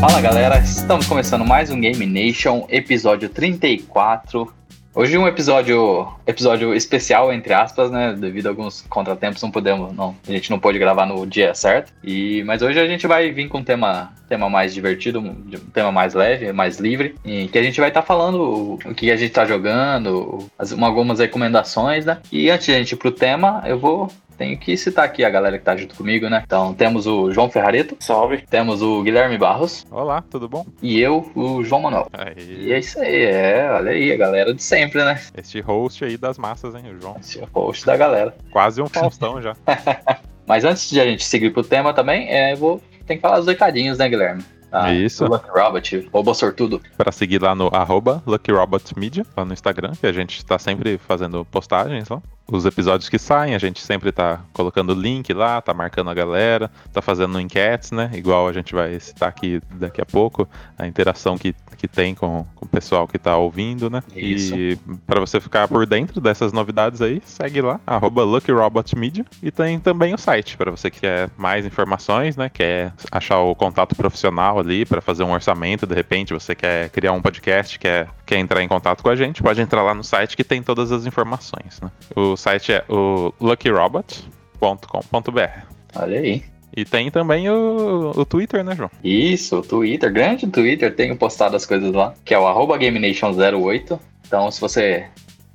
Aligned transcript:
Fala 0.00 0.18
galera, 0.22 0.58
estamos 0.60 1.06
começando 1.06 1.44
mais 1.44 1.70
um 1.70 1.78
Game 1.78 2.06
Nation, 2.06 2.66
episódio 2.70 3.28
34. 3.28 4.50
Hoje 4.94 5.18
um 5.18 5.28
episódio 5.28 6.08
episódio 6.26 6.74
especial 6.74 7.30
entre 7.30 7.52
aspas, 7.52 7.90
né? 7.90 8.16
Devido 8.18 8.46
a 8.46 8.48
alguns 8.48 8.80
contratempos 8.80 9.42
não 9.42 9.50
podemos, 9.50 9.92
não, 9.92 10.16
a 10.26 10.32
gente 10.32 10.50
não 10.50 10.58
pôde 10.58 10.78
gravar 10.78 11.04
no 11.04 11.26
dia 11.26 11.54
certo. 11.54 11.92
E 12.02 12.42
mas 12.44 12.62
hoje 12.62 12.80
a 12.80 12.86
gente 12.86 13.06
vai 13.06 13.30
vir 13.30 13.48
com 13.48 13.58
um 13.58 13.62
tema 13.62 14.10
tema 14.26 14.48
mais 14.48 14.72
divertido, 14.72 15.20
um 15.20 15.34
tema 15.70 15.92
mais 15.92 16.14
leve, 16.14 16.50
mais 16.50 16.78
livre, 16.78 17.14
em 17.22 17.46
que 17.46 17.58
a 17.58 17.62
gente 17.62 17.78
vai 17.78 17.90
estar 17.90 18.00
tá 18.00 18.06
falando 18.06 18.78
o 18.82 18.94
que 18.94 19.10
a 19.10 19.16
gente 19.16 19.28
está 19.28 19.44
jogando, 19.44 20.50
as, 20.58 20.72
algumas 20.72 21.18
recomendações, 21.18 22.06
né? 22.06 22.20
E 22.32 22.50
antes 22.50 22.64
de 22.64 22.72
a 22.72 22.78
gente 22.78 22.92
ir 22.92 22.96
pro 22.96 23.12
tema, 23.12 23.62
eu 23.66 23.78
vou 23.78 24.10
tenho 24.40 24.56
que 24.56 24.74
citar 24.74 25.04
aqui 25.04 25.22
a 25.22 25.28
galera 25.28 25.58
que 25.58 25.64
tá 25.64 25.76
junto 25.76 25.94
comigo, 25.94 26.26
né? 26.30 26.42
Então 26.46 26.72
temos 26.72 27.06
o 27.06 27.30
João 27.30 27.50
Ferrareto. 27.50 27.94
Salve. 28.00 28.42
Temos 28.48 28.80
o 28.80 29.02
Guilherme 29.02 29.36
Barros. 29.36 29.84
Olá, 29.90 30.24
tudo 30.30 30.48
bom? 30.48 30.64
E 30.80 30.98
eu, 30.98 31.30
o 31.34 31.62
João 31.62 31.82
Manuel. 31.82 32.08
Aí. 32.10 32.68
E 32.68 32.72
é 32.72 32.78
isso 32.78 32.98
aí, 32.98 33.22
é, 33.22 33.70
olha 33.70 33.90
aí, 33.90 34.10
a 34.10 34.16
galera 34.16 34.54
de 34.54 34.62
sempre, 34.62 35.04
né? 35.04 35.20
Este 35.36 35.60
host 35.60 36.06
aí 36.06 36.16
das 36.16 36.38
massas, 36.38 36.74
hein, 36.74 36.84
o 36.90 36.98
João? 36.98 37.16
Este 37.20 37.38
host 37.52 37.84
da 37.84 37.98
galera. 37.98 38.34
Quase 38.50 38.80
um 38.80 38.86
Faustão 38.86 39.42
já. 39.42 39.54
Mas 40.48 40.64
antes 40.64 40.88
de 40.88 40.98
a 40.98 41.04
gente 41.04 41.22
seguir 41.22 41.50
pro 41.50 41.62
tema 41.62 41.92
também, 41.92 42.26
é, 42.30 42.54
eu 42.54 42.56
vou. 42.56 42.82
Tem 43.06 43.18
que 43.18 43.20
falar 43.20 43.40
os 43.40 43.46
recadinhos, 43.46 43.98
né, 43.98 44.08
Guilherme? 44.08 44.42
Ah, 44.72 44.94
Isso. 44.94 45.26
Lucky 45.26 45.50
Robot, 45.50 46.08
robô 46.12 46.32
sortudo. 46.32 46.80
Para 46.96 47.12
seguir 47.12 47.42
lá 47.42 47.54
no 47.54 47.68
arroba 47.74 48.22
Lucky 48.26 48.52
Robot 48.52 48.98
Media, 48.98 49.26
lá 49.36 49.44
no 49.44 49.52
Instagram, 49.52 49.92
que 50.00 50.06
a 50.06 50.12
gente 50.12 50.38
está 50.38 50.58
sempre 50.58 50.96
fazendo 50.96 51.44
postagens 51.44 52.08
lá 52.08 52.22
os 52.50 52.66
episódios 52.66 53.08
que 53.08 53.18
saem, 53.18 53.54
a 53.54 53.58
gente 53.58 53.80
sempre 53.80 54.12
tá 54.12 54.40
colocando 54.52 54.94
link 54.94 55.32
lá, 55.32 55.60
tá 55.60 55.72
marcando 55.72 56.10
a 56.10 56.14
galera, 56.14 56.70
tá 56.92 57.00
fazendo 57.00 57.40
enquetes, 57.40 57.90
né? 57.92 58.10
Igual 58.14 58.48
a 58.48 58.52
gente 58.52 58.74
vai 58.74 58.98
citar 58.98 59.28
aqui 59.28 59.60
daqui 59.74 60.00
a 60.00 60.06
pouco, 60.06 60.48
a 60.78 60.86
interação 60.86 61.38
que, 61.38 61.54
que 61.76 61.86
tem 61.86 62.14
com, 62.14 62.44
com 62.54 62.64
o 62.64 62.68
pessoal 62.68 63.06
que 63.06 63.18
tá 63.18 63.36
ouvindo, 63.36 63.88
né? 63.88 64.02
Isso. 64.14 64.54
E 64.54 64.76
para 65.06 65.20
você 65.20 65.40
ficar 65.40 65.68
por 65.68 65.86
dentro 65.86 66.20
dessas 66.20 66.52
novidades 66.52 67.00
aí, 67.00 67.22
segue 67.24 67.60
lá, 67.60 67.80
arroba 67.86 68.22
LuckyRobotMedia. 68.24 69.24
E 69.42 69.50
tem 69.50 69.78
também 69.78 70.14
o 70.14 70.18
site, 70.18 70.56
para 70.56 70.70
você 70.70 70.90
que 70.90 71.00
quer 71.00 71.30
mais 71.36 71.64
informações, 71.64 72.36
né? 72.36 72.48
Quer 72.48 72.92
achar 73.10 73.38
o 73.40 73.54
contato 73.54 73.94
profissional 73.94 74.58
ali 74.58 74.84
para 74.84 75.00
fazer 75.00 75.22
um 75.22 75.32
orçamento, 75.32 75.86
de 75.86 75.94
repente 75.94 76.32
você 76.32 76.54
quer 76.54 76.90
criar 76.90 77.12
um 77.12 77.22
podcast, 77.22 77.78
quer, 77.78 78.08
quer 78.26 78.38
entrar 78.38 78.62
em 78.62 78.68
contato 78.68 79.02
com 79.02 79.08
a 79.08 79.16
gente, 79.16 79.42
pode 79.42 79.60
entrar 79.60 79.82
lá 79.82 79.94
no 79.94 80.04
site 80.04 80.36
que 80.36 80.44
tem 80.44 80.62
todas 80.62 80.92
as 80.92 81.06
informações, 81.06 81.80
né? 81.80 81.90
O 82.14 82.36
site 82.40 82.72
é 82.72 82.84
o 82.88 83.32
luckyrobot.com.br. 83.40 85.64
Olha 85.96 86.20
aí. 86.20 86.44
E 86.76 86.84
tem 86.84 87.10
também 87.10 87.50
o, 87.50 88.12
o 88.16 88.24
Twitter, 88.24 88.62
né, 88.62 88.76
João? 88.76 88.90
Isso, 89.02 89.58
o 89.58 89.62
Twitter, 89.62 90.12
grande 90.12 90.46
Twitter, 90.46 90.94
tenho 90.94 91.16
postado 91.16 91.56
as 91.56 91.66
coisas 91.66 91.92
lá, 91.92 92.14
que 92.24 92.32
é 92.32 92.38
o 92.38 92.46
arroba 92.46 92.78
GameNation08. 92.78 93.98
Então, 94.26 94.50
se 94.50 94.60
você 94.60 95.06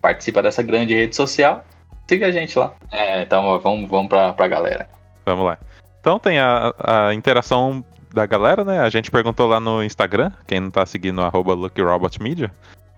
participa 0.01 0.43
dessa 0.43 0.61
grande 0.61 0.93
rede 0.93 1.15
social, 1.15 1.63
siga 2.07 2.27
a 2.27 2.31
gente 2.31 2.57
lá. 2.59 2.73
É, 2.91 3.23
então 3.23 3.57
vamos, 3.59 3.89
vamos 3.89 4.09
pra, 4.09 4.33
pra 4.33 4.47
galera. 4.47 4.89
Vamos 5.25 5.45
lá. 5.45 5.57
Então 5.99 6.19
tem 6.19 6.37
a, 6.37 6.73
a 6.77 7.13
interação 7.13 7.83
da 8.13 8.25
galera, 8.25 8.63
né? 8.63 8.79
A 8.79 8.89
gente 8.89 9.09
perguntou 9.09 9.47
lá 9.47 9.59
no 9.59 9.83
Instagram, 9.83 10.31
quem 10.45 10.59
não 10.59 10.69
tá 10.69 10.85
seguindo 10.85 11.21
arroba 11.21 11.53
LuckyRobotMedia, 11.53 12.51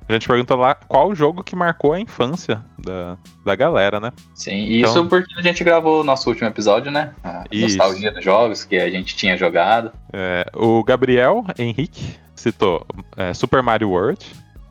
a 0.10 0.14
gente 0.14 0.28
perguntou 0.28 0.58
lá 0.58 0.74
qual 0.74 1.10
o 1.10 1.16
jogo 1.16 1.44
que 1.44 1.56
marcou 1.56 1.94
a 1.94 2.00
infância 2.00 2.64
da, 2.80 3.18
da 3.46 3.56
galera, 3.56 4.00
né? 4.00 4.14
Sim, 4.34 4.78
então... 4.78 4.92
isso 4.92 5.06
porque 5.08 5.34
a 5.38 5.42
gente 5.42 5.64
gravou 5.64 6.02
o 6.02 6.04
nosso 6.04 6.30
último 6.30 6.48
episódio, 6.48 6.92
né? 6.92 7.14
A 7.24 7.44
isso. 7.52 7.78
nostalgia 7.78 8.12
dos 8.12 8.24
jogos 8.24 8.64
que 8.64 8.78
a 8.78 8.90
gente 8.90 9.16
tinha 9.16 9.36
jogado. 9.36 9.92
É, 10.14 10.46
o 10.54 10.84
Gabriel 10.84 11.44
Henrique 11.60 12.16
citou 12.36 12.86
é, 13.18 13.34
Super 13.34 13.62
Mario 13.62 13.90
World. 13.90 14.26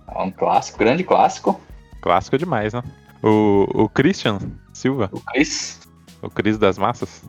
É 0.08 0.22
um 0.22 0.30
clássico, 0.30 0.78
grande 0.78 1.04
clássico. 1.04 1.60
Clássico 2.00 2.38
demais, 2.38 2.72
né? 2.72 2.82
O, 3.22 3.66
o 3.74 3.88
Christian 3.88 4.38
Silva. 4.72 5.10
O 5.12 5.20
Chris. 5.20 5.80
O 6.22 6.30
Chris 6.30 6.56
das 6.56 6.78
Massas. 6.78 7.24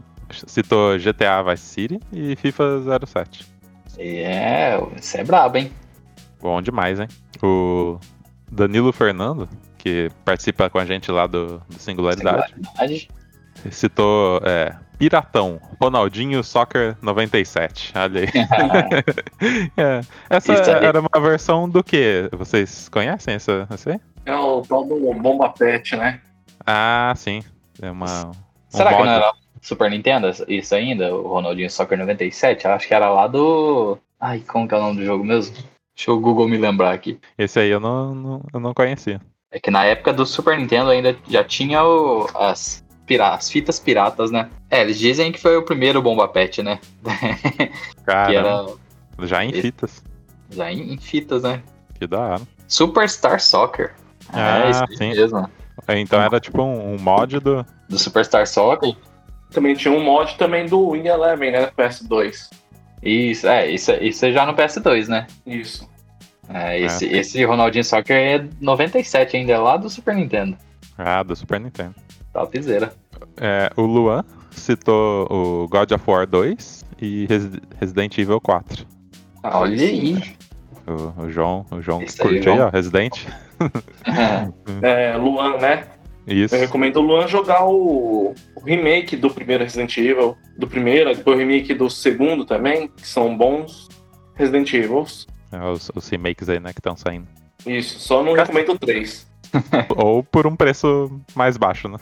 Citou 0.46 0.98
GTA 0.98 1.42
Vice 1.44 1.64
City 1.64 2.00
e 2.12 2.36
FIFA 2.36 2.84
07. 3.06 3.46
É, 3.98 4.78
isso 4.96 5.18
é 5.18 5.24
brabo, 5.24 5.58
hein? 5.58 5.72
Bom 6.42 6.62
demais, 6.62 7.00
hein? 7.00 7.08
O 7.42 8.00
Danilo 8.52 8.92
Fernando, 8.92 9.50
que 9.78 10.10
participa 10.26 10.70
com 10.70 10.80
a 10.80 10.86
gente 10.86 11.12
lá 11.12 11.28
do, 11.28 11.62
do 11.68 11.80
Singularidade, 11.80 12.54
Singularidade. 12.54 13.10
citou 13.72 14.42
é, 14.44 14.76
Piratão, 14.98 15.62
Ronaldinho 15.80 16.44
Soccer 16.44 16.98
97. 17.02 17.94
Olha 17.96 18.22
aí. 18.22 18.28
é. 19.78 20.02
Essa 20.30 20.54
era 20.54 21.00
uma 21.00 21.22
versão 21.22 21.70
do 21.70 21.84
que? 21.84 22.30
Vocês 22.34 22.90
conhecem 22.90 23.36
essa, 23.36 23.68
essa 23.70 23.92
aí? 23.92 24.00
É 24.26 24.36
o 24.36 24.62
tal 24.62 24.86
do 24.86 25.14
Bomba 25.14 25.50
Pet, 25.50 25.96
né? 25.96 26.20
Ah, 26.66 27.14
sim. 27.16 27.44
É 27.82 27.92
uma. 27.92 28.32
Será 28.70 28.92
um 28.92 28.98
que 28.98 29.04
não 29.04 29.12
era 29.12 29.34
Super 29.62 29.90
Nintendo 29.90 30.30
isso 30.48 30.76
ainda? 30.76 31.16
O 31.16 31.28
Ronaldinho 31.28 31.70
Soccer 31.70 31.98
97? 31.98 32.66
Eu 32.66 32.72
acho 32.72 32.88
que 32.88 32.94
era 32.94 33.10
lá 33.10 33.28
do. 33.28 33.98
Ai, 34.20 34.40
como 34.40 34.68
que 34.68 34.74
é 34.74 34.78
o 34.78 34.82
nome 34.82 34.98
do 34.98 35.06
jogo 35.06 35.24
mesmo? 35.24 35.56
Deixa 35.98 36.12
o 36.12 36.20
Google 36.20 36.48
me 36.48 36.58
lembrar 36.58 36.94
aqui. 36.94 37.20
Esse 37.36 37.60
aí 37.60 37.70
eu 37.70 37.80
não, 37.80 38.14
não, 38.14 38.46
eu 38.54 38.60
não 38.60 38.72
conhecia. 38.72 39.20
É 39.52 39.60
que 39.60 39.72
na 39.72 39.84
época 39.84 40.14
do 40.14 40.28
Super 40.28 40.56
Nintendo 40.56 40.92
ainda 40.92 41.18
já 41.28 41.44
tinha 41.44 41.84
o, 41.84 42.28
as, 42.36 42.86
as 43.20 43.50
fitas 43.50 43.80
piratas, 43.80 44.30
né? 44.30 44.48
É, 44.70 44.82
eles 44.82 45.00
dizem 45.00 45.32
que 45.32 45.40
foi 45.40 45.58
o 45.58 45.64
primeiro 45.64 46.00
Bomba 46.00 46.28
Pet, 46.28 46.62
né? 46.62 46.80
Cara, 48.06 48.32
era... 48.32 48.66
já 49.24 49.44
em 49.44 49.52
fitas. 49.52 50.04
Já 50.52 50.72
em, 50.72 50.94
em, 50.94 50.98
fitas, 51.00 51.42
né? 51.42 51.64
Que 51.96 52.06
da 52.06 52.20
hora. 52.20 52.42
Superstar 52.68 53.40
Soccer. 53.40 53.96
Ah, 54.32 54.60
é, 54.60 54.70
isso 54.70 54.86
sim. 54.98 55.10
mesmo. 55.10 55.50
É, 55.88 56.00
então 56.00 56.22
era 56.22 56.40
tipo 56.40 56.62
um, 56.62 56.94
um, 56.94 56.98
mod 57.00 57.40
do... 57.40 57.66
Do 57.90 57.98
Superstar 57.98 58.46
Soccer. 58.46 58.96
Também 59.50 59.74
tinha 59.74 59.92
um 59.92 60.04
mod 60.04 60.38
também 60.38 60.68
do 60.68 60.92
Win 60.92 61.08
Eleven, 61.08 61.52
né? 61.52 61.72
PS2. 61.76 62.50
Isso, 63.02 63.48
é, 63.48 63.70
isso, 63.70 63.92
isso 64.02 64.26
é 64.26 64.32
já 64.32 64.46
no 64.46 64.54
PS2, 64.54 65.08
né? 65.08 65.28
Isso. 65.46 65.88
É, 66.50 66.80
esse, 66.80 67.06
é. 67.06 67.18
esse 67.18 67.44
Ronaldinho 67.44 67.84
Soccer 67.84 68.16
é 68.16 68.48
97 68.62 69.38
ainda, 69.38 69.54
é 69.54 69.58
lá 69.58 69.78
do 69.78 69.90
Super 69.90 70.16
Nintendo. 70.16 70.58
Ah, 70.98 71.22
do 71.22 71.36
Super 71.36 71.60
Nintendo. 71.60 71.96
Topzera. 72.34 72.94
É, 73.38 73.70
o 73.76 73.82
Luan 73.82 74.24
citou 74.52 75.28
o 75.30 75.68
God 75.68 75.92
of 75.92 76.04
War 76.10 76.28
2 76.28 76.86
e 77.02 77.28
Resident 77.80 78.18
Evil 78.18 78.40
4. 78.40 78.86
Ah, 79.44 79.60
olha 79.60 79.84
aí. 79.84 80.36
O, 80.88 81.24
o, 81.24 81.30
João, 81.30 81.66
o 81.72 81.82
João 81.82 82.00
curtiu 82.00 82.54
aí, 82.54 82.60
ó, 82.60 82.70
Resident. 82.70 83.26
é, 84.82 85.18
Luan, 85.18 85.58
né? 85.58 85.88
Isso. 86.28 86.54
Eu 86.54 86.60
recomendo 86.60 86.98
o 86.98 87.02
Luan 87.02 87.26
jogar 87.26 87.66
o, 87.66 88.36
o, 88.54 88.60
remake 88.60 89.16
do 89.16 89.30
primeiro 89.30 89.64
Resident 89.64 89.98
Evil, 89.98 90.38
do 90.58 90.68
primeiro, 90.68 91.16
depois 91.16 91.38
o 91.38 91.40
remake 91.40 91.74
do 91.74 91.90
segundo 91.90 92.44
também, 92.44 92.90
que 92.90 93.08
são 93.08 93.36
bons 93.38 93.88
Resident 94.36 94.74
Evils. 94.74 95.26
É, 95.52 95.64
os, 95.64 95.90
os, 95.96 96.10
remakes 96.10 96.50
aí, 96.50 96.60
né, 96.60 96.74
que 96.74 96.80
estão 96.80 96.98
saindo. 96.98 97.28
Isso, 97.66 98.00
só 98.00 98.22
não 98.22 98.34
recomendo 98.34 98.74
o 98.74 98.78
3. 98.78 99.26
Ou 99.96 100.22
por 100.22 100.46
um 100.46 100.56
preço 100.56 101.10
mais 101.34 101.56
baixo, 101.56 101.88
né? 101.88 101.98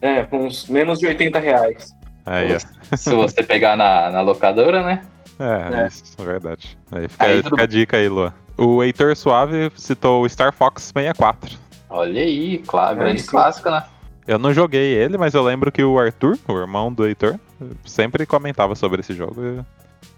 É, 0.00 0.22
por 0.24 0.40
uns 0.40 0.68
menos 0.68 0.98
de 0.98 1.06
80 1.06 1.38
reais. 1.38 1.94
Aí, 2.26 2.52
é. 2.52 2.96
Se 2.96 3.14
você 3.14 3.44
pegar 3.44 3.76
na, 3.76 4.10
na 4.10 4.20
locadora, 4.22 4.82
né? 4.82 5.02
É, 5.38 5.82
é. 5.82 5.86
isso, 5.86 6.16
é 6.18 6.24
verdade. 6.24 6.76
Aí 6.90 7.08
fica, 7.08 7.24
aí, 7.24 7.42
fica 7.44 7.62
a 7.62 7.66
dica 7.66 7.96
aí, 7.96 8.08
Luan. 8.08 8.34
O 8.56 8.82
Heitor 8.82 9.14
Suave 9.14 9.70
citou 9.76 10.24
o 10.24 10.28
Star 10.28 10.52
Fox 10.52 10.82
64. 10.94 11.67
Olha 11.90 12.20
aí, 12.20 12.58
claro, 12.66 13.00
é 13.00 13.04
grande 13.04 13.22
clássico, 13.22 13.70
né? 13.70 13.84
Eu 14.26 14.38
não 14.38 14.52
joguei 14.52 14.92
ele, 14.92 15.16
mas 15.16 15.32
eu 15.32 15.42
lembro 15.42 15.72
que 15.72 15.82
o 15.82 15.98
Arthur, 15.98 16.38
o 16.46 16.58
irmão 16.58 16.92
do 16.92 17.06
Heitor, 17.06 17.38
sempre 17.84 18.26
comentava 18.26 18.74
sobre 18.74 19.00
esse 19.00 19.14
jogo. 19.14 19.64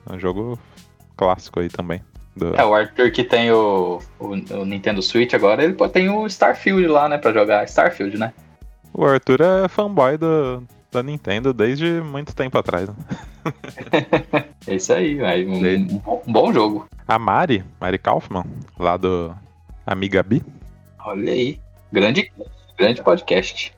É 0.08 0.12
um 0.12 0.18
jogo 0.18 0.58
clássico 1.16 1.60
aí 1.60 1.68
também. 1.68 2.02
Do... 2.34 2.56
É, 2.56 2.64
o 2.64 2.74
Arthur 2.74 3.12
que 3.12 3.22
tem 3.22 3.52
o, 3.52 4.00
o, 4.18 4.26
o, 4.28 4.64
Nintendo 4.64 5.02
Switch 5.02 5.34
agora, 5.34 5.62
ele 5.62 5.76
tem 5.92 6.08
o 6.08 6.26
Starfield 6.26 6.86
lá, 6.88 7.08
né, 7.08 7.18
pra 7.18 7.32
jogar. 7.32 7.64
Starfield, 7.64 8.18
né? 8.18 8.32
O 8.92 9.04
Arthur 9.04 9.40
é 9.40 9.68
fanboy 9.68 10.16
do, 10.16 10.64
da 10.90 11.02
Nintendo 11.02 11.52
desde 11.52 12.00
muito 12.00 12.34
tempo 12.34 12.58
atrás. 12.58 12.88
Né? 12.88 12.94
é 14.66 14.74
isso 14.74 14.92
aí, 14.92 15.46
um, 15.46 15.54
um, 15.54 16.20
um, 16.26 16.32
bom 16.32 16.52
jogo. 16.52 16.88
A 17.06 17.18
Mari, 17.18 17.64
Mari 17.80 17.98
Kaufman, 17.98 18.44
lá 18.78 18.96
do 18.96 19.32
Amiga 19.86 20.22
B, 20.22 20.42
Olha 21.04 21.32
aí. 21.32 21.60
Grande, 21.92 22.30
grande 22.78 23.02
podcast. 23.02 23.74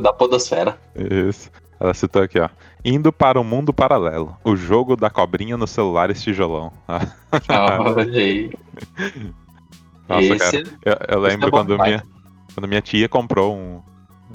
Da 0.00 0.12
Podosfera. 0.12 0.78
Isso. 0.94 1.50
Ela 1.78 1.92
citou 1.92 2.22
aqui, 2.22 2.38
ó. 2.38 2.48
Indo 2.84 3.12
para 3.12 3.40
o 3.40 3.44
mundo 3.44 3.72
paralelo. 3.72 4.36
O 4.44 4.56
jogo 4.56 4.96
da 4.96 5.10
cobrinha 5.10 5.56
no 5.56 5.66
celular 5.66 6.10
e 6.10 6.14
tijolão. 6.14 6.72
Olha 7.48 8.20
aí. 8.20 8.50
Nossa, 10.08 10.22
Esse, 10.22 10.38
cara. 10.38 10.78
Eu, 10.84 11.16
eu 11.16 11.20
lembro 11.20 11.48
é 11.48 11.50
quando, 11.50 11.78
minha, 11.78 12.02
quando 12.54 12.68
minha 12.68 12.80
tia 12.80 13.08
comprou 13.08 13.56
um, 13.56 13.82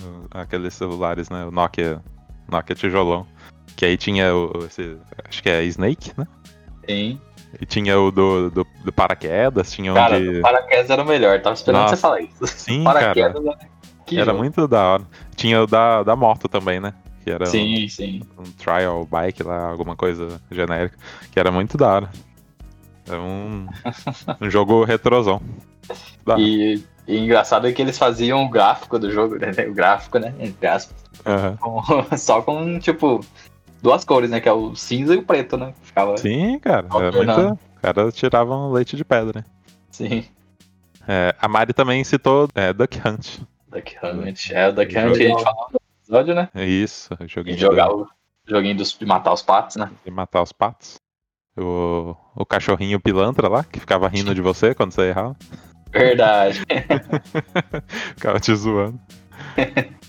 um, 0.04 0.28
aqueles 0.32 0.74
celulares, 0.74 1.30
né? 1.30 1.46
O 1.46 1.52
Nokia, 1.52 2.04
Nokia 2.52 2.76
tijolão. 2.76 3.26
Que 3.76 3.86
aí 3.86 3.98
tinha 3.98 4.34
o, 4.36 4.66
esse. 4.66 4.98
Acho 5.28 5.42
que 5.42 5.50
é 5.50 5.64
Snake, 5.64 6.12
né? 6.18 6.28
Sim. 6.88 7.22
E 7.62 7.66
tinha 7.66 8.00
o 8.00 8.12
do, 8.12 8.50
do, 8.52 8.68
do 8.84 8.92
paraquedas, 8.94 9.72
tinha 9.72 9.94
Cara, 9.94 10.18
onde. 10.18 10.40
o 10.40 10.42
paraquedas 10.42 10.90
era 10.90 11.02
o 11.02 11.06
melhor, 11.06 11.42
tava 11.42 11.56
esperando 11.56 11.82
Nossa. 11.84 11.96
você 11.96 12.02
falar 12.02 12.22
isso. 12.22 12.46
Sim, 12.48 12.84
cara. 12.84 13.00
paraquedas 13.00 13.46
era. 13.46 13.58
Que 14.06 14.16
Era 14.18 14.26
jogo. 14.28 14.38
muito 14.38 14.68
da 14.68 14.84
hora. 14.94 15.04
Tinha 15.36 15.62
o 15.62 15.68
da, 15.68 16.02
da 16.04 16.16
moto 16.16 16.48
também, 16.48 16.80
né? 16.80 16.94
Que 17.24 17.32
era 17.32 17.44
um- 17.44 17.48
Sim, 17.48 17.88
sim. 17.90 18.22
um, 18.38 18.44
trial 18.44 19.06
bike 19.06 19.44
lá, 19.44 19.68
alguma 19.70 19.96
coisa 19.98 20.40
genérica. 20.50 20.98
Que 21.32 21.40
era 21.40 21.52
muito 21.52 21.78
da 21.78 21.88
hora. 21.94 22.10
É 23.10 23.16
um, 23.16 23.68
um 24.42 24.50
jogo 24.50 24.84
retrosão. 24.86 25.42
E, 26.38 26.82
e 27.08 27.18
engraçado 27.18 27.68
é 27.68 27.72
que 27.72 27.82
eles 27.82 27.98
faziam 27.98 28.44
o 28.46 28.50
gráfico 28.50 28.98
do 29.00 29.12
jogo, 29.12 29.36
né? 29.38 29.52
O 29.68 29.74
gráfico, 29.74 30.20
né? 30.20 30.34
Entre 30.40 30.68
aspas. 30.68 30.96
Aham. 31.26 31.58
com- 31.58 31.82
só 32.18 32.42
com, 32.42 32.80
tipo, 32.80 33.20
duas 33.82 34.04
cores, 34.04 34.30
né? 34.30 34.40
Que 34.40 34.50
é 34.50 34.54
o 34.54 34.76
cinza 34.76 35.14
e 35.14 35.18
o 35.18 35.24
preto, 35.24 35.58
né? 35.58 35.74
Ficava. 35.82 36.18
Sim, 36.18 36.60
cara. 36.60 36.88
Muito. 36.88 37.60
Os 37.76 37.82
caras 37.82 38.16
tiravam 38.16 38.72
leite 38.72 38.96
de 38.96 39.06
pedra. 39.06 39.46
Sim. 39.92 40.26
É, 41.08 41.34
a 41.40 41.48
Mari 41.48 41.74
também 41.74 42.04
citou 42.04 42.50
é, 42.54 42.74
Duck 42.74 43.00
Hunt. 43.00 43.40
Duck 43.70 43.98
Hunt. 44.04 44.52
É, 44.52 44.68
o 44.68 44.74
Duck 44.74 44.98
Hunt 44.98 45.16
que 45.16 45.24
a 45.24 45.28
gente 45.30 45.44
falou 45.44 45.68
no 45.72 45.80
episódio, 46.02 46.36
né? 46.36 46.50
É 46.54 46.66
Isso, 46.66 47.14
o 47.20 47.24
E 47.24 47.28
joguinho 47.28 47.58
jogar 47.58 47.94
o 47.94 48.08
joguinho 48.46 48.76
dos, 48.76 48.94
de 48.98 49.06
matar 49.06 49.34
os 49.34 49.42
patos, 49.42 49.78
né? 49.78 49.90
de 50.04 50.12
matar 50.12 50.42
os 50.42 50.52
patos. 50.52 51.00
O, 51.58 52.16
o 52.36 52.46
cachorrinho 52.46 53.00
pilantra 53.00 53.48
lá, 53.48 53.64
que 53.64 53.80
ficava 53.80 54.08
rindo 54.08 54.36
de 54.36 54.42
você 54.42 54.76
quando 54.76 54.92
você 54.92 55.10
errava. 55.10 55.36
Verdade. 55.92 56.62
Ficava 58.16 58.40
te 58.40 58.54
zoando. 58.54 59.00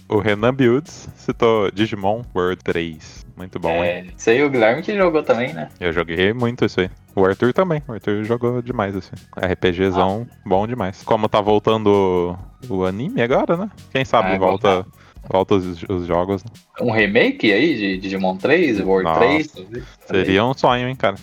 o 0.08 0.18
Renan 0.18 0.52
Builds 0.52 1.08
citou 1.16 1.70
Digimon 1.70 2.22
World 2.34 2.62
3. 2.62 3.26
Muito 3.38 3.58
bom, 3.60 3.70
hein? 3.84 3.90
É, 3.90 4.06
isso 4.18 4.30
aí 4.30 4.42
o 4.42 4.50
Guilherme 4.50 4.82
que 4.82 4.96
jogou 4.96 5.22
também, 5.22 5.52
né? 5.54 5.68
Eu 5.78 5.92
joguei 5.92 6.32
muito 6.32 6.64
isso 6.64 6.80
aí. 6.80 6.90
O 7.14 7.24
Arthur 7.24 7.52
também. 7.52 7.80
O 7.86 7.92
Arthur 7.92 8.24
jogou 8.24 8.60
demais 8.60 8.96
assim. 8.96 9.14
RPGzão 9.40 10.26
bom 10.44 10.66
demais. 10.66 11.04
Como 11.04 11.28
tá 11.28 11.40
voltando 11.40 12.36
o, 12.68 12.84
anime 12.84 13.22
agora, 13.22 13.56
né? 13.56 13.70
Quem 13.92 14.04
sabe 14.04 14.32
É, 14.32 14.38
volta, 14.38 14.84
volta 15.30 15.54
os, 15.54 15.84
os 15.88 16.04
jogos. 16.06 16.42
né? 16.44 16.50
Um 16.80 16.90
remake 16.90 17.52
aí 17.52 17.76
de 17.76 17.98
Digimon 17.98 18.36
3, 18.36 18.80
World 18.80 19.04
Nossa. 19.04 19.20
3. 19.20 19.46
talvez. 19.52 19.84
Seria 20.06 20.44
um 20.44 20.52
sonho, 20.54 20.88
hein, 20.88 20.96
cara? 20.96 21.14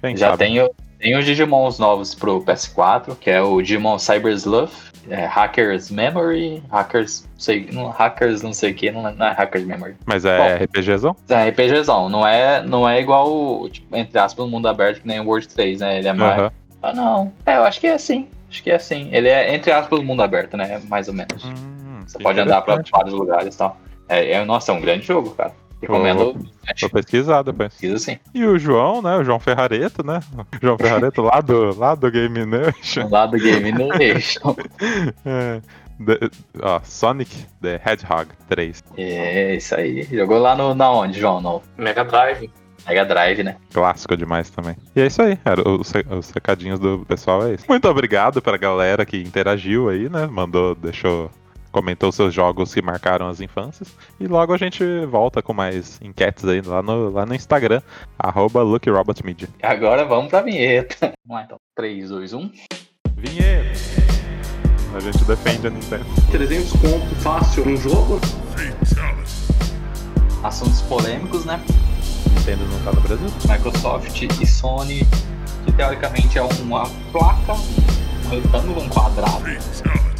Quem 0.00 0.16
Já 0.16 0.30
sabe? 0.30 0.38
tem, 0.38 0.60
o- 0.60 0.70
tem 1.02 1.18
os 1.18 1.24
Digimons 1.26 1.80
novos 1.80 2.14
pro 2.14 2.40
PS4, 2.42 3.16
que 3.18 3.28
é 3.28 3.42
o 3.42 3.60
Digimon 3.60 3.98
Cyber 3.98 4.32
Sleuth, 4.34 4.70
é, 5.10 5.24
Hackers 5.26 5.90
Memory, 5.90 6.62
Hackers, 6.70 7.28
sei, 7.36 7.68
não, 7.72 7.88
Hackers 7.90 8.40
não 8.40 8.52
sei 8.52 8.70
o 8.70 8.74
que, 8.74 8.88
não, 8.92 9.08
é- 9.08 9.12
não 9.12 9.26
é 9.26 9.32
Hackers 9.32 9.64
Memory. 9.66 9.96
Mas 10.06 10.24
é 10.24 10.38
Bom. 10.38 10.64
RPGzão? 10.64 11.16
É 11.28 11.48
RPGzão, 11.48 12.08
não 12.08 12.24
é, 12.24 12.62
não 12.62 12.88
é 12.88 13.00
igual, 13.00 13.28
o, 13.32 13.68
tipo, 13.68 13.96
entre 13.96 14.16
aspas, 14.16 14.44
o 14.44 14.48
mundo 14.48 14.68
aberto 14.68 15.00
que 15.02 15.08
nem 15.08 15.18
o 15.18 15.24
World 15.26 15.48
3, 15.48 15.80
né? 15.80 15.98
Ele 15.98 16.06
é 16.06 16.12
mais. 16.12 16.38
Aham. 16.38 16.52
Ah, 16.80 16.92
não. 16.94 17.32
É, 17.44 17.56
eu 17.56 17.64
acho 17.64 17.80
que 17.80 17.88
é 17.88 17.94
assim. 17.94 18.28
Acho 18.48 18.62
que 18.62 18.70
é 18.70 18.76
assim. 18.76 19.08
Ele 19.12 19.28
é, 19.28 19.52
entre 19.54 19.72
aspas, 19.72 19.98
o 19.98 20.02
mundo 20.04 20.22
aberto, 20.22 20.56
né? 20.56 20.80
Mais 20.88 21.08
ou 21.08 21.14
menos. 21.14 21.44
Hum, 21.44 22.02
Você 22.06 22.18
pode 22.18 22.38
andar 22.38 22.62
pra 22.62 22.80
vários 22.92 23.12
lugares 23.14 23.54
e 23.54 23.58
tal. 23.58 23.76
É, 24.08 24.32
é, 24.32 24.44
nossa, 24.44 24.70
é 24.70 24.74
um 24.74 24.80
grande 24.80 25.04
jogo, 25.06 25.30
cara. 25.30 25.52
Recomendo. 25.82 26.34
Vou 26.80 26.90
pesquisar 26.90 27.42
depois. 27.42 27.70
Pesquisa 27.72 27.98
sim. 27.98 28.18
E 28.32 28.44
o 28.44 28.58
João, 28.58 29.02
né? 29.02 29.16
O 29.16 29.24
João 29.24 29.38
Ferrareto, 29.40 30.04
né? 30.06 30.20
O 30.36 30.46
João 30.62 30.78
Ferrareto 30.78 31.20
lá 31.22 31.40
do, 31.40 31.78
lá 31.78 31.94
do 31.94 32.10
Game 32.10 32.46
Nation. 32.46 33.08
Lá 33.10 33.26
do 33.26 33.36
Game 33.36 33.72
Nation. 33.72 34.54
É, 35.24 35.60
The- 36.04 36.30
ó, 36.60 36.80
Sonic 36.82 37.30
the 37.60 37.80
Hedgehog 37.84 38.28
3. 38.48 38.82
É, 38.96 39.54
isso 39.56 39.74
aí. 39.74 40.02
Jogou 40.04 40.38
lá 40.38 40.54
no, 40.56 40.74
na 40.74 40.90
onde, 40.90 41.18
João? 41.20 41.40
No 41.40 41.62
Mega 41.76 42.04
Drive. 42.04 42.50
Mega 42.86 43.04
Drive, 43.04 43.42
né? 43.44 43.56
Clássico 43.72 44.16
demais 44.16 44.50
também. 44.50 44.74
E 44.96 45.00
é 45.00 45.06
isso 45.06 45.22
aí, 45.22 45.38
era 45.44 45.68
os, 45.68 45.92
os 46.10 46.30
recadinhos 46.30 46.80
do 46.80 47.04
pessoal 47.06 47.46
é 47.46 47.54
isso. 47.54 47.64
Muito 47.68 47.88
obrigado 47.88 48.42
pra 48.42 48.56
galera 48.56 49.06
que 49.06 49.16
interagiu 49.18 49.88
aí, 49.88 50.08
né? 50.08 50.26
Mandou, 50.26 50.74
deixou, 50.74 51.30
comentou 51.72 52.12
seus 52.12 52.32
jogos 52.32 52.72
que 52.72 52.82
marcaram 52.82 53.28
as 53.28 53.40
infâncias. 53.40 53.96
E 54.20 54.26
logo 54.28 54.52
a 54.52 54.58
gente 54.58 54.84
volta 55.06 55.42
com 55.42 55.52
mais 55.52 55.98
enquetes 56.02 56.44
aí 56.44 56.60
lá 56.60 56.82
no, 56.82 57.10
lá 57.10 57.26
no 57.26 57.34
Instagram, 57.34 57.82
arroba 58.18 58.62
LuckyRobotMedia. 58.62 59.48
E 59.60 59.66
agora 59.66 60.04
vamos 60.04 60.30
pra 60.30 60.42
vinheta. 60.42 61.12
Vamos 61.26 61.40
lá 61.40 61.44
então. 61.44 61.58
3, 61.74 62.10
2, 62.10 62.32
1. 62.34 62.50
Vinheta! 63.16 64.12
A 64.94 65.00
gente 65.00 65.24
defende 65.24 65.66
a 65.66 65.70
Nintendo. 65.70 66.04
300 66.30 66.72
conto 66.72 67.14
fácil 67.16 67.64
num 67.64 67.76
jogo. 67.78 68.20
Assuntos 70.42 70.82
polêmicos, 70.82 71.46
né? 71.46 71.58
Nintendo 72.34 72.64
não 72.66 72.78
tá 72.84 72.92
no 72.92 73.00
Brasil? 73.00 73.28
Microsoft 73.48 74.22
e 74.22 74.46
Sony, 74.46 75.06
que 75.64 75.72
teoricamente 75.72 76.36
é 76.36 76.42
uma 76.42 76.84
placa, 77.10 77.54
um 77.54 78.28
retângulo, 78.28 78.82
um 78.82 78.88
quadrado. 78.88 80.11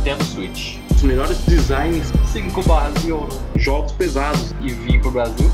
Nintendo 0.00 0.24
Switch. 0.24 0.78
Os 0.96 1.02
melhores 1.02 1.36
designs, 1.44 2.10
5 2.32 2.62
barras 2.62 2.94
de 3.02 3.12
ouro. 3.12 3.38
jogos 3.56 3.92
pesados. 3.92 4.54
E 4.62 4.70
vim 4.70 4.98
pro 4.98 5.10
Brasil. 5.10 5.50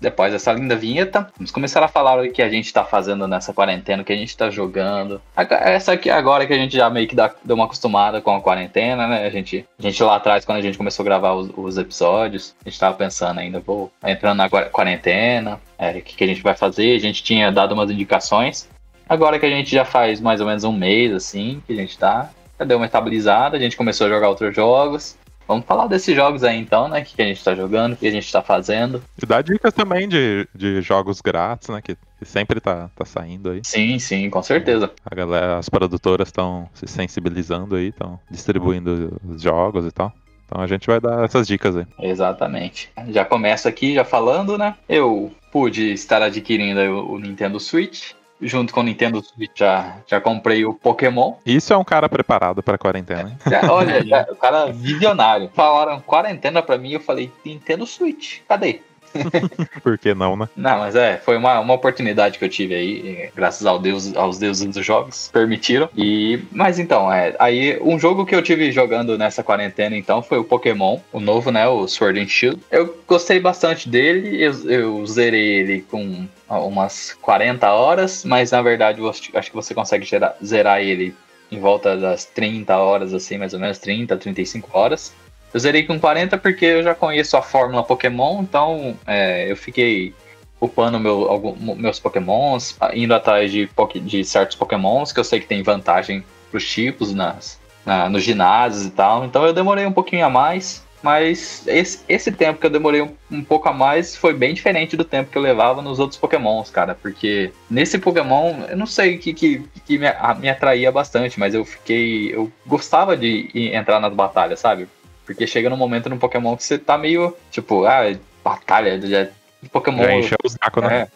Depois 0.00 0.32
dessa 0.32 0.52
linda 0.52 0.76
vinheta, 0.76 1.28
vamos 1.36 1.50
começar 1.50 1.82
a 1.82 1.88
falar 1.88 2.22
o 2.22 2.30
que 2.30 2.40
a 2.40 2.48
gente 2.48 2.72
tá 2.72 2.84
fazendo 2.84 3.26
nessa 3.26 3.52
quarentena, 3.52 4.02
o 4.02 4.04
que 4.04 4.12
a 4.12 4.16
gente 4.16 4.36
tá 4.36 4.48
jogando. 4.48 5.20
Essa 5.36 5.92
aqui 5.92 6.08
agora 6.08 6.46
que 6.46 6.52
a 6.52 6.56
gente 6.56 6.76
já 6.76 6.88
meio 6.88 7.08
que 7.08 7.16
dá- 7.16 7.34
deu 7.44 7.56
uma 7.56 7.64
acostumada 7.64 8.20
com 8.20 8.34
a 8.34 8.40
quarentena, 8.40 9.06
né? 9.08 9.26
A 9.26 9.30
gente, 9.30 9.66
a 9.78 9.82
gente 9.82 10.02
lá 10.02 10.16
atrás, 10.16 10.44
quando 10.44 10.58
a 10.58 10.62
gente 10.62 10.78
começou 10.78 11.02
a 11.02 11.04
gravar 11.04 11.32
os, 11.34 11.50
os 11.56 11.76
episódios, 11.76 12.54
a 12.64 12.68
gente 12.70 12.78
tava 12.78 12.96
pensando 12.96 13.40
ainda, 13.40 13.58
vou 13.60 13.90
entrando 14.04 14.36
na 14.38 14.48
quarentena, 14.48 15.60
é, 15.76 15.90
o 15.90 16.02
que, 16.02 16.16
que 16.16 16.24
a 16.24 16.28
gente 16.28 16.42
vai 16.42 16.54
fazer. 16.54 16.94
A 16.96 17.00
gente 17.00 17.22
tinha 17.22 17.50
dado 17.50 17.72
umas 17.72 17.90
indicações. 17.90 18.68
Agora 19.08 19.38
que 19.38 19.46
a 19.46 19.50
gente 19.50 19.70
já 19.70 19.84
faz 19.84 20.20
mais 20.20 20.40
ou 20.40 20.46
menos 20.46 20.62
um 20.64 20.72
mês, 20.72 21.12
assim, 21.12 21.60
que 21.66 21.72
a 21.72 21.76
gente 21.76 21.98
tá, 21.98 22.30
já 22.56 22.64
deu 22.64 22.76
uma 22.76 22.86
estabilizada, 22.86 23.56
a 23.56 23.60
gente 23.60 23.76
começou 23.76 24.06
a 24.06 24.10
jogar 24.10 24.28
outros 24.28 24.54
jogos. 24.54 25.16
Vamos 25.48 25.64
falar 25.64 25.86
desses 25.86 26.14
jogos 26.14 26.44
aí 26.44 26.58
então, 26.58 26.88
né? 26.88 27.00
O 27.00 27.04
que 27.04 27.16
que 27.16 27.22
a 27.22 27.24
gente 27.24 27.42
tá 27.42 27.54
jogando, 27.54 27.94
o 27.94 27.96
que 27.96 28.06
a 28.06 28.10
gente 28.10 28.30
tá 28.30 28.42
fazendo. 28.42 29.02
E 29.20 29.24
dá 29.24 29.40
dicas 29.40 29.72
também 29.72 30.06
de, 30.06 30.46
de 30.54 30.82
jogos 30.82 31.22
grátis, 31.22 31.70
né? 31.70 31.80
Que, 31.82 31.96
que 32.18 32.24
sempre 32.26 32.60
tá, 32.60 32.90
tá 32.94 33.04
saindo 33.06 33.50
aí. 33.50 33.62
Sim, 33.64 33.98
sim, 33.98 34.28
com 34.28 34.42
certeza. 34.42 34.92
A 35.10 35.14
galera, 35.14 35.56
as 35.56 35.70
produtoras 35.70 36.28
estão 36.28 36.68
se 36.74 36.86
sensibilizando 36.86 37.76
aí, 37.76 37.88
estão 37.88 38.20
distribuindo 38.30 39.18
os 39.26 39.40
jogos 39.40 39.86
e 39.86 39.90
tal. 39.90 40.12
Então 40.44 40.62
a 40.62 40.66
gente 40.66 40.86
vai 40.86 41.00
dar 41.00 41.24
essas 41.24 41.46
dicas 41.46 41.76
aí. 41.76 41.86
Exatamente. 42.00 42.90
Já 43.08 43.24
começo 43.24 43.68
aqui 43.68 43.94
já 43.94 44.04
falando, 44.04 44.58
né? 44.58 44.74
Eu 44.88 45.32
pude 45.50 45.92
estar 45.92 46.22
adquirindo 46.22 46.80
o 46.80 47.18
Nintendo 47.18 47.58
Switch. 47.58 48.12
Junto 48.40 48.72
com 48.72 48.80
o 48.80 48.82
Nintendo 48.84 49.20
Switch 49.22 49.50
já, 49.56 49.96
já 50.06 50.20
comprei 50.20 50.64
o 50.64 50.72
Pokémon. 50.72 51.34
Isso 51.44 51.72
é 51.72 51.76
um 51.76 51.82
cara 51.84 52.08
preparado 52.08 52.62
pra 52.62 52.78
quarentena, 52.78 53.30
hein? 53.30 53.38
Já- 53.50 53.72
olha, 53.72 54.02
já- 54.06 54.26
o 54.30 54.36
cara 54.36 54.66
visionário. 54.66 55.50
Falaram 55.54 56.00
quarentena 56.00 56.62
pra 56.62 56.78
mim, 56.78 56.92
eu 56.92 57.00
falei, 57.00 57.32
Nintendo 57.44 57.84
Switch, 57.84 58.40
cadê? 58.48 58.80
Por 59.82 59.98
que 59.98 60.14
não, 60.14 60.36
né? 60.36 60.48
Não, 60.56 60.78
mas 60.78 60.94
é, 60.94 61.16
foi 61.18 61.36
uma, 61.36 61.60
uma 61.60 61.74
oportunidade 61.74 62.38
que 62.38 62.44
eu 62.44 62.48
tive 62.48 62.74
aí, 62.74 63.30
graças 63.34 63.66
ao 63.66 63.78
Deus, 63.78 64.14
aos 64.16 64.38
deuses 64.38 64.66
dos 64.66 64.84
jogos, 64.84 65.30
permitiram. 65.32 65.88
E, 65.96 66.40
mas 66.50 66.78
então, 66.78 67.12
é, 67.12 67.34
aí 67.38 67.78
um 67.80 67.98
jogo 67.98 68.24
que 68.26 68.34
eu 68.34 68.42
tive 68.42 68.70
jogando 68.72 69.16
nessa 69.16 69.42
quarentena 69.42 69.96
então 69.96 70.22
foi 70.22 70.38
o 70.38 70.44
Pokémon, 70.44 70.98
o 71.12 71.20
novo, 71.20 71.50
né, 71.50 71.66
o 71.66 71.86
Sword 71.86 72.20
and 72.20 72.28
Shield. 72.28 72.60
Eu 72.70 72.98
gostei 73.06 73.40
bastante 73.40 73.88
dele, 73.88 74.42
eu, 74.42 74.70
eu 74.70 75.06
zerei 75.06 75.60
ele 75.60 75.80
com 75.82 76.26
umas 76.48 77.16
40 77.20 77.70
horas, 77.72 78.24
mas 78.24 78.50
na 78.50 78.62
verdade 78.62 79.00
acho 79.34 79.50
que 79.50 79.54
você 79.54 79.74
consegue 79.74 80.06
zerar 80.44 80.80
ele 80.80 81.14
em 81.50 81.58
volta 81.58 81.96
das 81.96 82.24
30 82.24 82.76
horas, 82.76 83.14
assim, 83.14 83.38
mais 83.38 83.54
ou 83.54 83.60
menos, 83.60 83.78
30, 83.78 84.16
35 84.16 84.70
horas. 84.72 85.14
Eu 85.52 85.60
zerei 85.60 85.84
com 85.84 85.98
40 85.98 86.36
porque 86.38 86.64
eu 86.64 86.82
já 86.82 86.94
conheço 86.94 87.36
a 87.36 87.42
fórmula 87.42 87.82
Pokémon, 87.82 88.42
então 88.42 88.96
é, 89.06 89.50
eu 89.50 89.56
fiquei 89.56 90.14
upando 90.60 90.98
meu, 90.98 91.28
algum- 91.30 91.74
meus 91.76 91.98
Pokémons, 92.00 92.76
indo 92.92 93.14
atrás 93.14 93.50
de, 93.50 93.68
de 94.02 94.24
certos 94.24 94.56
Pokémons 94.56 95.12
que 95.12 95.20
eu 95.20 95.24
sei 95.24 95.40
que 95.40 95.46
tem 95.46 95.62
vantagem 95.62 96.24
pros 96.50 96.68
tipos 96.68 97.14
nas, 97.14 97.58
na, 97.86 98.08
nos 98.08 98.22
ginásios 98.22 98.86
e 98.86 98.90
tal. 98.90 99.24
Então 99.24 99.44
eu 99.46 99.52
demorei 99.52 99.86
um 99.86 99.92
pouquinho 99.92 100.26
a 100.26 100.30
mais, 100.30 100.84
mas 101.00 101.62
esse, 101.68 102.00
esse 102.08 102.32
tempo 102.32 102.58
que 102.60 102.66
eu 102.66 102.70
demorei 102.70 103.00
um, 103.00 103.14
um 103.30 103.42
pouco 103.44 103.68
a 103.68 103.72
mais 103.72 104.16
foi 104.16 104.34
bem 104.34 104.52
diferente 104.52 104.96
do 104.96 105.04
tempo 105.04 105.30
que 105.30 105.38
eu 105.38 105.42
levava 105.42 105.80
nos 105.80 106.00
outros 106.00 106.18
Pokémons, 106.18 106.70
cara. 106.70 106.94
Porque 107.00 107.52
nesse 107.70 107.96
Pokémon, 107.98 108.64
eu 108.68 108.76
não 108.76 108.86
sei 108.86 109.14
o 109.14 109.18
que, 109.20 109.32
que, 109.32 109.62
que 109.86 109.96
me, 109.96 110.08
a- 110.08 110.34
me 110.38 110.48
atraía 110.50 110.90
bastante, 110.90 111.38
mas 111.38 111.54
eu 111.54 111.64
fiquei. 111.64 112.34
Eu 112.34 112.50
gostava 112.66 113.16
de 113.16 113.48
entrar 113.72 114.00
nas 114.00 114.12
batalhas, 114.12 114.58
sabe? 114.58 114.88
Porque 115.28 115.46
chega 115.46 115.68
num 115.68 115.76
momento 115.76 116.08
no 116.08 116.16
Pokémon 116.16 116.56
que 116.56 116.64
você 116.64 116.78
tá 116.78 116.96
meio, 116.96 117.36
tipo, 117.50 117.84
ah, 117.84 118.16
batalha, 118.42 118.98
já. 119.06 119.28
Pokémon. 119.70 120.02
Já 120.02 120.14
encheu 120.14 120.38
o 120.42 120.48
saco, 120.48 120.80
né? 120.80 121.02
É. 121.02 121.08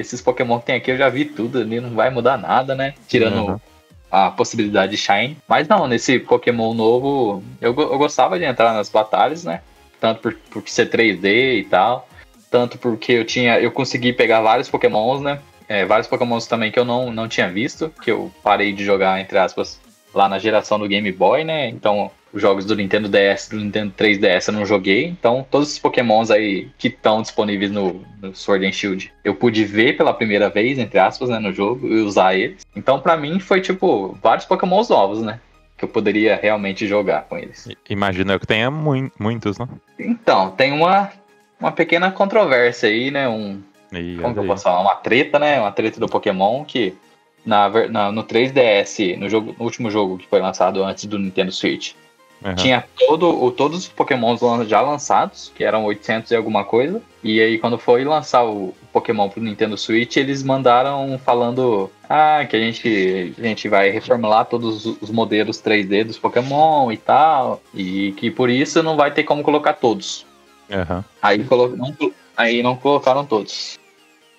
Esses 0.00 0.22
Pokémon 0.22 0.58
que 0.58 0.64
tem 0.64 0.76
aqui 0.76 0.90
eu 0.90 0.96
já 0.96 1.10
vi 1.10 1.26
tudo 1.26 1.60
ali, 1.60 1.78
não 1.78 1.90
vai 1.90 2.08
mudar 2.08 2.38
nada, 2.38 2.74
né? 2.74 2.94
Tirando 3.06 3.36
Uhum. 3.50 3.60
a 4.10 4.30
possibilidade 4.30 4.92
de 4.92 4.96
Shine. 4.96 5.36
Mas 5.46 5.68
não, 5.68 5.86
nesse 5.86 6.18
Pokémon 6.18 6.72
novo, 6.72 7.42
eu, 7.60 7.78
eu 7.78 7.98
gostava 7.98 8.38
de 8.38 8.46
entrar 8.46 8.72
nas 8.72 8.88
batalhas, 8.88 9.44
né? 9.44 9.60
Tanto 10.00 10.22
por, 10.22 10.34
por 10.50 10.66
ser 10.66 10.88
3D 10.88 11.58
e 11.58 11.64
tal, 11.64 12.08
tanto 12.50 12.78
porque 12.78 13.12
eu 13.12 13.26
tinha. 13.26 13.60
Eu 13.60 13.70
consegui 13.70 14.14
pegar 14.14 14.40
vários 14.40 14.70
Pokémons, 14.70 15.20
né? 15.20 15.38
É, 15.68 15.84
vários 15.84 16.08
Pokémons 16.08 16.46
também 16.46 16.72
que 16.72 16.78
eu 16.78 16.84
não, 16.86 17.12
não 17.12 17.28
tinha 17.28 17.50
visto, 17.50 17.92
que 18.02 18.10
eu 18.10 18.32
parei 18.42 18.72
de 18.72 18.82
jogar, 18.86 19.20
entre 19.20 19.36
aspas, 19.36 19.78
lá 20.14 20.30
na 20.30 20.38
geração 20.38 20.78
do 20.78 20.88
Game 20.88 21.12
Boy, 21.12 21.44
né? 21.44 21.68
Então, 21.68 22.10
os 22.32 22.40
jogos 22.40 22.64
do 22.64 22.76
Nintendo 22.76 23.08
DS, 23.08 23.48
do 23.48 23.56
Nintendo 23.56 23.92
3DS 23.96 24.48
eu 24.48 24.54
não 24.54 24.64
joguei. 24.64 25.06
Então, 25.06 25.44
todos 25.50 25.72
os 25.72 25.78
Pokémons 25.78 26.30
aí 26.30 26.68
que 26.78 26.88
estão 26.88 27.22
disponíveis 27.22 27.70
no, 27.70 28.04
no, 28.22 28.34
Sword 28.34 28.66
and 28.66 28.72
Shield, 28.72 29.12
eu 29.24 29.34
pude 29.34 29.64
ver 29.64 29.96
pela 29.96 30.14
primeira 30.14 30.48
vez, 30.48 30.78
entre 30.78 30.98
aspas, 30.98 31.28
né, 31.28 31.38
no 31.38 31.52
jogo 31.52 31.86
e 31.86 32.00
usar 32.00 32.34
eles. 32.34 32.64
Então, 32.74 33.00
para 33.00 33.16
mim, 33.16 33.40
foi 33.40 33.60
tipo 33.60 34.16
vários 34.22 34.46
Pokémons 34.46 34.88
novos, 34.88 35.20
né? 35.20 35.40
Que 35.76 35.84
eu 35.84 35.88
poderia 35.88 36.38
realmente 36.40 36.86
jogar 36.86 37.22
com 37.22 37.38
eles. 37.38 37.68
Imagina 37.88 38.38
que 38.38 38.46
tenha 38.46 38.70
mu 38.70 39.10
muitos, 39.18 39.58
né? 39.58 39.66
Então, 39.98 40.50
tem 40.50 40.72
uma, 40.72 41.10
uma 41.58 41.72
pequena 41.72 42.10
controvérsia 42.10 42.88
aí, 42.88 43.10
né? 43.10 43.28
Um. 43.28 43.60
E 43.92 44.18
como 44.20 44.34
que 44.34 44.40
eu 44.40 44.46
posso 44.46 44.62
falar? 44.64 44.80
Uma 44.80 44.94
treta, 44.94 45.38
né? 45.38 45.58
Uma 45.58 45.72
treta 45.72 45.98
do 45.98 46.06
Pokémon 46.06 46.64
que 46.64 46.94
na, 47.44 47.68
na, 47.88 48.12
no 48.12 48.22
3DS, 48.22 49.16
no, 49.16 49.28
jogo, 49.28 49.54
no 49.58 49.64
último 49.64 49.90
jogo 49.90 50.18
que 50.18 50.28
foi 50.28 50.40
lançado 50.40 50.84
antes 50.84 51.06
do 51.06 51.18
Nintendo 51.18 51.50
Switch, 51.50 51.94
uhum. 52.44 52.54
tinha 52.54 52.84
todo, 52.98 53.44
o, 53.44 53.50
todos 53.50 53.78
os 53.78 53.88
Pokémons 53.88 54.40
já 54.66 54.80
lançados, 54.80 55.52
que 55.54 55.64
eram 55.64 55.84
800 55.84 56.30
e 56.30 56.36
alguma 56.36 56.64
coisa. 56.64 57.02
E 57.22 57.40
aí, 57.40 57.58
quando 57.58 57.78
foi 57.78 58.04
lançar 58.04 58.44
o 58.44 58.74
Pokémon 58.92 59.28
pro 59.28 59.42
Nintendo 59.42 59.76
Switch, 59.76 60.16
eles 60.16 60.42
mandaram 60.42 61.20
falando 61.24 61.90
ah, 62.08 62.44
que 62.48 62.56
a 62.56 62.60
gente, 62.60 63.34
a 63.38 63.42
gente 63.42 63.68
vai 63.68 63.90
reformular 63.90 64.46
todos 64.46 64.86
os 64.86 65.10
modelos 65.10 65.58
3D 65.62 66.04
dos 66.04 66.18
Pokémon 66.18 66.90
e 66.90 66.96
tal. 66.96 67.62
E 67.74 68.12
que 68.12 68.30
por 68.30 68.48
isso 68.48 68.82
não 68.82 68.96
vai 68.96 69.10
ter 69.10 69.24
como 69.24 69.42
colocar 69.42 69.74
todos. 69.74 70.26
Uhum. 70.70 71.04
Aí, 71.20 71.38
não, 71.38 72.12
aí 72.36 72.62
não 72.62 72.76
colocaram 72.76 73.24
todos. 73.26 73.78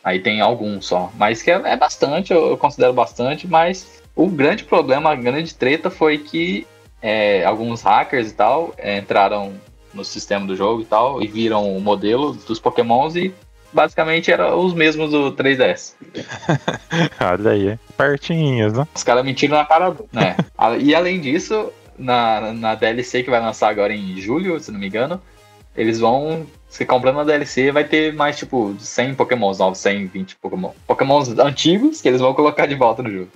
Aí 0.03 0.19
tem 0.19 0.41
alguns 0.41 0.87
só. 0.87 1.11
Mas 1.15 1.41
que 1.41 1.51
é, 1.51 1.61
é 1.63 1.77
bastante, 1.77 2.33
eu, 2.33 2.49
eu, 2.49 2.57
considero 2.57 2.93
bastante, 2.93 3.47
mas 3.47 4.01
o 4.15 4.27
grande 4.27 4.63
problema, 4.63 5.11
a 5.11 5.15
grande 5.15 5.53
treta 5.53 5.89
foi 5.89 6.17
que 6.17 6.65
é, 7.01 7.43
alguns 7.43 7.81
hackers 7.81 8.31
e 8.31 8.33
tal 8.33 8.73
é, 8.77 8.97
entraram 8.97 9.53
no 9.93 10.05
sistema 10.05 10.45
do 10.45 10.55
jogo 10.55 10.81
e 10.81 10.85
tal 10.85 11.21
e 11.21 11.27
viram 11.27 11.75
o 11.75 11.81
modelo 11.81 12.33
dos 12.33 12.59
pokémons 12.59 13.15
e 13.15 13.33
basicamente 13.73 14.31
eram 14.31 14.59
os 14.63 14.73
mesmos 14.73 15.11
do 15.11 15.31
3DS. 15.31 15.93
Olha 17.19 17.51
aí, 17.51 17.79
pertinhos, 17.97 18.73
né? 18.73 18.87
Os 18.93 19.03
caras 19.03 19.25
mentiram 19.25 19.57
na 19.57 19.65
cara 19.65 19.89
do, 19.89 20.07
né? 20.11 20.35
e 20.79 20.93
além 20.93 21.19
disso, 21.19 21.71
na, 21.97 22.53
na 22.53 22.75
DLC 22.75 23.23
que 23.23 23.29
vai 23.29 23.41
lançar 23.41 23.69
agora 23.69 23.93
em 23.93 24.17
julho, 24.17 24.59
se 24.59 24.71
não 24.71 24.79
me 24.79 24.87
engano, 24.87 25.21
eles 25.75 25.99
vão 25.99 26.45
você 26.71 26.85
comprando 26.85 27.17
uma 27.17 27.25
DLC 27.25 27.69
vai 27.69 27.83
ter 27.83 28.13
mais, 28.13 28.37
tipo, 28.37 28.73
100 28.79 29.15
pokémons 29.15 29.59
novos, 29.59 29.77
120 29.79 30.37
pokémon. 30.37 30.71
Pokémons 30.87 31.27
antigos 31.37 32.01
que 32.01 32.07
eles 32.07 32.21
vão 32.21 32.33
colocar 32.33 32.65
de 32.65 32.75
volta 32.75 33.03
no 33.03 33.11
jogo. 33.11 33.27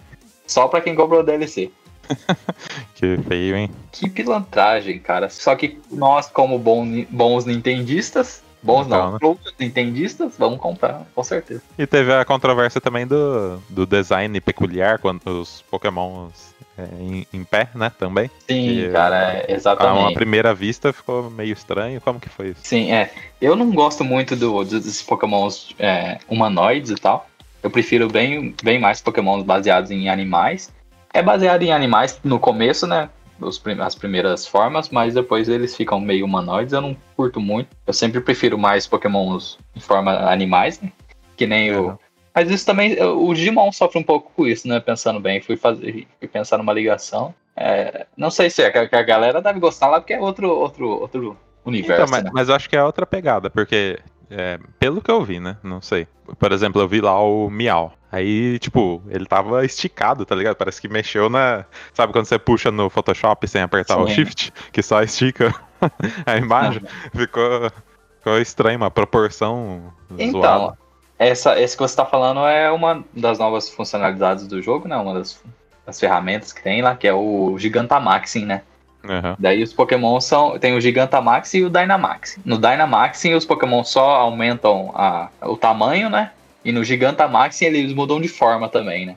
Só 0.47 0.69
pra 0.69 0.79
quem 0.79 0.95
comprou 0.95 1.19
a 1.19 1.23
DLC. 1.23 1.69
que 2.95 3.17
feio, 3.27 3.55
hein? 3.55 3.69
Que 3.91 4.09
pilantragem, 4.09 4.99
cara. 4.99 5.29
Só 5.29 5.55
que 5.55 5.79
nós, 5.91 6.27
como 6.27 6.57
bons 6.59 7.45
nintendistas, 7.45 8.43
bons 8.65 8.87
então, 8.87 9.17
não, 9.21 9.33
né? 9.33 9.37
nintendistas, 9.59 10.35
vamos 10.37 10.59
comprar, 10.59 11.05
com 11.13 11.23
certeza. 11.23 11.61
E 11.77 11.85
teve 11.85 12.13
a 12.13 12.25
controvérsia 12.25 12.81
também 12.81 13.05
do, 13.05 13.57
do 13.69 13.85
design 13.85 14.39
peculiar 14.41 14.97
quando 14.97 15.41
os 15.41 15.61
pokémons 15.69 16.55
é, 16.77 16.83
em, 16.99 17.27
em, 17.31 17.43
pé, 17.43 17.69
né, 17.75 17.91
também. 17.97 18.29
Sim, 18.47 18.89
cara, 18.91 19.33
é, 19.33 19.53
exatamente. 19.53 19.97
A 19.97 20.01
uma 20.01 20.13
primeira 20.13 20.53
vista 20.53 20.91
ficou 20.91 21.29
meio 21.29 21.53
estranho, 21.53 22.01
como 22.01 22.19
que 22.19 22.27
foi 22.27 22.49
isso? 22.49 22.61
Sim, 22.63 22.91
é. 22.91 23.11
Eu 23.39 23.55
não 23.55 23.71
gosto 23.71 24.03
muito 24.03 24.35
do, 24.35 24.63
dos 24.63 25.01
pokémons 25.03 25.73
é, 25.79 26.17
humanoides 26.27 26.91
e 26.91 26.95
tal. 26.95 27.27
Eu 27.61 27.69
prefiro 27.69 28.07
bem, 28.07 28.53
bem 28.61 28.79
mais 28.79 29.01
pokémons 29.01 29.43
baseados 29.43 29.89
em 29.91 30.09
animais. 30.09 30.71
É 31.15 31.23
baseado 31.23 31.63
em 31.63 31.71
animais 31.71 32.19
no 32.23 32.37
começo, 32.37 32.85
né, 32.85 33.09
os, 33.39 33.61
as 33.79 33.95
primeiras 33.95 34.45
formas, 34.45 34.89
mas 34.89 35.13
depois 35.13 35.47
eles 35.47 35.75
ficam 35.75 35.99
meio 35.99 36.25
humanoides, 36.25 36.73
eu 36.73 36.81
não 36.81 36.95
curto 37.15 37.39
muito. 37.39 37.69
Eu 37.87 37.93
sempre 37.93 38.19
prefiro 38.19 38.57
mais 38.57 38.85
pokémons 38.85 39.57
em 39.73 39.79
forma 39.79 40.11
animais, 40.29 40.81
né? 40.81 40.91
Que 41.37 41.47
nem 41.47 41.69
é, 41.69 41.79
o, 41.79 41.97
mas 42.35 42.51
isso 42.51 42.65
também, 42.65 43.01
o 43.01 43.33
Digimon 43.33 43.71
sofre 43.71 43.97
um 43.97 44.03
pouco 44.03 44.29
com 44.35 44.45
isso, 44.45 44.67
né? 44.67 44.81
Pensando 44.81 45.21
bem, 45.21 45.39
fui 45.39 45.55
fazer, 45.55 46.05
fui 46.19 46.27
pensar 46.27 46.57
numa 46.57 46.73
ligação. 46.73 47.33
É, 47.55 48.05
não 48.17 48.29
sei 48.29 48.49
se 48.49 48.61
é 48.61 48.69
que 48.69 48.95
a 48.95 49.01
galera 49.01 49.41
deve 49.41 49.57
gostar 49.57 49.87
lá, 49.87 50.01
porque 50.01 50.13
é 50.13 50.19
outro, 50.19 50.49
outro, 50.49 50.89
outro 50.99 51.37
universo. 51.63 52.03
Então, 52.03 52.11
mas, 52.11 52.23
né? 52.25 52.31
mas 52.33 52.49
eu 52.49 52.55
acho 52.55 52.69
que 52.69 52.75
é 52.75 52.83
outra 52.83 53.05
pegada, 53.05 53.49
porque 53.49 53.99
é, 54.29 54.59
pelo 54.79 55.01
que 55.01 55.11
eu 55.11 55.23
vi, 55.23 55.39
né? 55.39 55.57
Não 55.63 55.81
sei. 55.81 56.07
Por 56.39 56.51
exemplo, 56.51 56.81
eu 56.81 56.87
vi 56.87 57.01
lá 57.01 57.19
o 57.21 57.49
Miau. 57.49 57.93
Aí, 58.11 58.57
tipo, 58.59 59.01
ele 59.09 59.25
tava 59.25 59.65
esticado, 59.65 60.25
tá 60.25 60.33
ligado? 60.33 60.55
Parece 60.55 60.81
que 60.81 60.87
mexeu 60.87 61.29
na. 61.29 61.65
Sabe 61.93 62.13
quando 62.13 62.25
você 62.25 62.39
puxa 62.39 62.71
no 62.71 62.89
Photoshop 62.89 63.47
sem 63.47 63.61
apertar 63.61 63.95
Sim. 63.95 64.01
o 64.01 64.07
Shift? 64.07 64.53
Que 64.71 64.81
só 64.81 65.03
estica 65.03 65.53
a 66.25 66.37
imagem? 66.37 66.81
Ficou, 67.13 67.71
ficou 68.17 68.39
estranho, 68.39 68.77
uma 68.77 68.89
proporção 68.89 69.93
então, 70.17 70.41
zoada. 70.41 70.77
Essa, 71.19 71.59
esse 71.59 71.75
que 71.75 71.83
você 71.83 71.93
está 71.93 72.05
falando 72.05 72.41
é 72.41 72.71
uma 72.71 73.03
das 73.13 73.39
novas 73.39 73.69
funcionalidades 73.69 74.47
do 74.47 74.61
jogo, 74.61 74.87
né? 74.87 74.95
Uma 74.97 75.13
das, 75.15 75.41
das 75.85 75.99
ferramentas 75.99 76.51
que 76.51 76.63
tem 76.63 76.81
lá, 76.81 76.95
que 76.95 77.07
é 77.07 77.13
o 77.13 77.57
Gigantamaxing, 77.57 78.45
né? 78.45 78.61
Uhum. 79.07 79.35
Daí 79.37 79.61
os 79.63 79.73
Pokémon 79.73 80.19
são. 80.19 80.57
Tem 80.57 80.75
o 80.75 80.81
Gigantamax 80.81 81.53
e 81.53 81.63
o 81.63 81.69
Dynamax. 81.69 82.39
No 82.43 82.57
Dynamaxing 82.57 83.33
os 83.33 83.45
Pokémon 83.45 83.83
só 83.83 84.15
aumentam 84.15 84.91
a, 84.95 85.29
o 85.43 85.55
tamanho, 85.55 86.09
né? 86.09 86.31
E 86.63 86.71
no 86.71 86.83
Gigantamaxing 86.83 87.65
eles 87.65 87.93
mudam 87.93 88.19
de 88.19 88.27
forma 88.27 88.67
também, 88.67 89.05
né? 89.05 89.15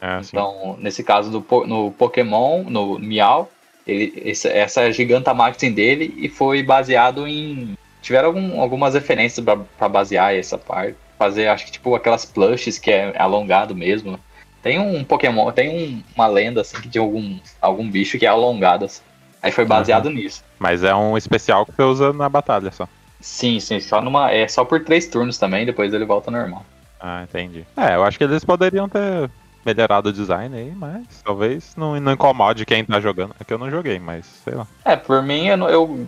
É, 0.00 0.20
então, 0.20 0.76
nesse 0.80 1.02
caso 1.02 1.30
do, 1.30 1.66
no 1.66 1.90
Pokémon, 1.92 2.62
no 2.64 2.98
Miau, 2.98 3.50
ele, 3.86 4.12
esse, 4.24 4.48
essa 4.48 4.82
é 4.82 4.86
a 4.86 4.90
Gigantamaxing 4.90 5.72
dele 5.72 6.14
e 6.18 6.28
foi 6.28 6.62
baseado 6.62 7.26
em. 7.26 7.76
Tiveram 8.00 8.28
algum, 8.28 8.60
algumas 8.60 8.94
referências 8.94 9.44
para 9.76 9.88
basear 9.88 10.34
essa 10.34 10.56
parte 10.56 10.96
fazer, 11.18 11.48
acho 11.48 11.66
que 11.66 11.72
tipo 11.72 11.94
aquelas 11.94 12.24
plushes 12.24 12.78
que 12.78 12.90
é 12.90 13.12
alongado 13.20 13.74
mesmo. 13.74 14.18
Tem 14.62 14.78
um 14.78 15.04
Pokémon, 15.04 15.50
tem 15.50 15.68
um, 15.68 16.02
uma 16.14 16.26
lenda 16.26 16.60
assim 16.60 16.80
tem 16.88 17.02
algum, 17.02 17.38
algum 17.60 17.90
bicho 17.90 18.18
que 18.18 18.24
é 18.24 18.28
alongado. 18.28 18.84
Assim. 18.84 19.02
Aí 19.42 19.52
foi 19.52 19.64
baseado 19.64 20.06
uhum. 20.06 20.12
nisso. 20.12 20.42
Mas 20.58 20.82
é 20.82 20.94
um 20.94 21.16
especial 21.16 21.64
que 21.64 21.72
você 21.72 21.82
usa 21.82 22.12
na 22.12 22.28
batalha 22.28 22.70
só. 22.72 22.88
Sim, 23.20 23.58
sim, 23.60 23.80
só 23.80 24.00
numa. 24.00 24.30
É 24.30 24.46
só 24.46 24.64
por 24.64 24.84
três 24.84 25.06
turnos 25.06 25.38
também, 25.38 25.66
depois 25.66 25.92
ele 25.92 26.04
volta 26.04 26.30
normal. 26.30 26.64
Ah, 27.00 27.22
entendi. 27.22 27.64
É, 27.76 27.94
eu 27.94 28.04
acho 28.04 28.18
que 28.18 28.24
eles 28.24 28.44
poderiam 28.44 28.88
ter 28.88 29.30
melhorado 29.64 30.08
o 30.08 30.12
design 30.12 30.56
aí, 30.56 30.72
mas 30.74 31.04
talvez 31.24 31.74
não, 31.76 31.98
não 32.00 32.12
incomode 32.12 32.64
quem 32.64 32.84
tá 32.84 33.00
jogando. 33.00 33.34
É 33.38 33.44
que 33.44 33.52
eu 33.52 33.58
não 33.58 33.70
joguei, 33.70 33.98
mas 33.98 34.26
sei 34.44 34.54
lá. 34.54 34.66
É, 34.84 34.96
por 34.96 35.22
mim 35.22 35.46
eu, 35.46 35.68
eu 35.68 36.06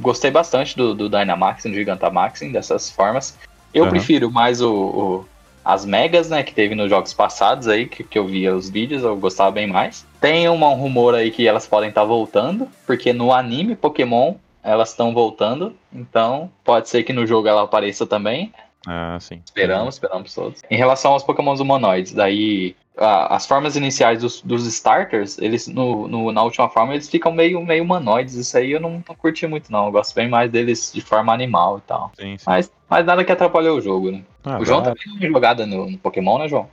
gostei 0.00 0.30
bastante 0.30 0.76
do, 0.76 0.94
do 0.94 1.08
Dynamax 1.08 1.64
e 1.64 1.70
do 1.70 1.74
Gigantamax 1.74 2.40
dessas 2.52 2.90
formas. 2.90 3.36
Eu 3.72 3.84
uhum. 3.84 3.90
prefiro 3.90 4.30
mais 4.30 4.60
o, 4.60 4.72
o, 4.72 5.28
as 5.68 5.84
megas, 5.84 6.30
né, 6.30 6.42
que 6.42 6.54
teve 6.54 6.74
nos 6.74 6.88
jogos 6.88 7.12
passados 7.12 7.68
aí, 7.68 7.84
que, 7.84 8.02
que 8.02 8.18
eu 8.18 8.26
via 8.26 8.56
os 8.56 8.70
vídeos, 8.70 9.02
eu 9.02 9.14
gostava 9.18 9.50
bem 9.50 9.66
mais. 9.66 10.06
Tem 10.18 10.48
um 10.48 10.56
rumor 10.72 11.14
aí 11.14 11.30
que 11.30 11.46
elas 11.46 11.66
podem 11.66 11.90
estar 11.90 12.00
tá 12.00 12.06
voltando, 12.06 12.66
porque 12.86 13.12
no 13.12 13.34
anime 13.34 13.76
Pokémon 13.76 14.36
elas 14.62 14.88
estão 14.88 15.12
voltando, 15.12 15.76
então 15.92 16.50
pode 16.64 16.88
ser 16.88 17.02
que 17.02 17.12
no 17.12 17.26
jogo 17.26 17.48
ela 17.48 17.64
apareça 17.64 18.06
também. 18.06 18.50
Ah, 18.90 19.18
sim. 19.20 19.42
Esperamos, 19.44 19.96
esperamos 19.96 20.34
todos. 20.34 20.62
Em 20.70 20.76
relação 20.78 21.12
aos 21.12 21.22
Pokémons 21.22 21.60
humanoides, 21.60 22.14
daí 22.14 22.74
as 22.96 23.46
formas 23.46 23.76
iniciais 23.76 24.22
dos, 24.22 24.40
dos 24.40 24.66
starters, 24.66 25.38
eles 25.38 25.68
no, 25.68 26.08
no, 26.08 26.32
na 26.32 26.42
última 26.42 26.70
forma 26.70 26.94
eles 26.94 27.08
ficam 27.08 27.30
meio, 27.30 27.62
meio 27.64 27.84
humanoides. 27.84 28.34
Isso 28.34 28.56
aí 28.56 28.72
eu 28.72 28.80
não, 28.80 29.04
não 29.06 29.14
curti 29.14 29.46
muito, 29.46 29.70
não. 29.70 29.86
Eu 29.86 29.92
gosto 29.92 30.14
bem 30.14 30.26
mais 30.26 30.50
deles 30.50 30.90
de 30.92 31.02
forma 31.02 31.34
animal 31.34 31.78
e 31.78 31.80
tal. 31.82 32.12
Sim, 32.18 32.38
sim. 32.38 32.44
Mas, 32.46 32.72
mas 32.88 33.04
nada 33.04 33.22
que 33.22 33.30
atrapalhou 33.30 33.76
o 33.76 33.80
jogo, 33.80 34.10
né? 34.10 34.22
Ah, 34.42 34.58
o 34.58 34.64
João 34.64 34.82
também 34.82 35.18
tem 35.18 35.30
jogada 35.30 35.66
no, 35.66 35.90
no 35.90 35.98
Pokémon, 35.98 36.38
né, 36.38 36.48
João? 36.48 36.66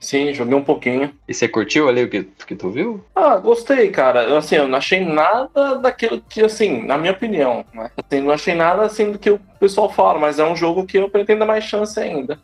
Sim, 0.00 0.32
joguei 0.32 0.54
um 0.54 0.62
pouquinho. 0.62 1.12
E 1.26 1.34
você 1.34 1.48
curtiu 1.48 1.88
ali 1.88 2.04
o 2.04 2.08
que, 2.08 2.22
que 2.46 2.54
tu 2.54 2.70
viu? 2.70 3.04
Ah, 3.14 3.36
gostei, 3.36 3.90
cara. 3.90 4.38
Assim, 4.38 4.56
eu 4.56 4.68
não 4.68 4.78
achei 4.78 5.04
nada 5.04 5.76
daquilo 5.76 6.22
que, 6.28 6.42
assim, 6.42 6.86
na 6.86 6.96
minha 6.96 7.12
opinião, 7.12 7.64
né? 7.74 7.90
Assim, 7.96 8.20
não 8.20 8.30
achei 8.32 8.54
nada 8.54 8.82
assim 8.82 9.10
do 9.10 9.18
que 9.18 9.30
o 9.30 9.40
pessoal 9.58 9.90
fala, 9.90 10.18
mas 10.18 10.38
é 10.38 10.44
um 10.44 10.56
jogo 10.56 10.86
que 10.86 10.98
eu 10.98 11.10
pretendo 11.10 11.40
dar 11.40 11.46
mais 11.46 11.64
chance 11.64 11.98
ainda. 11.98 12.38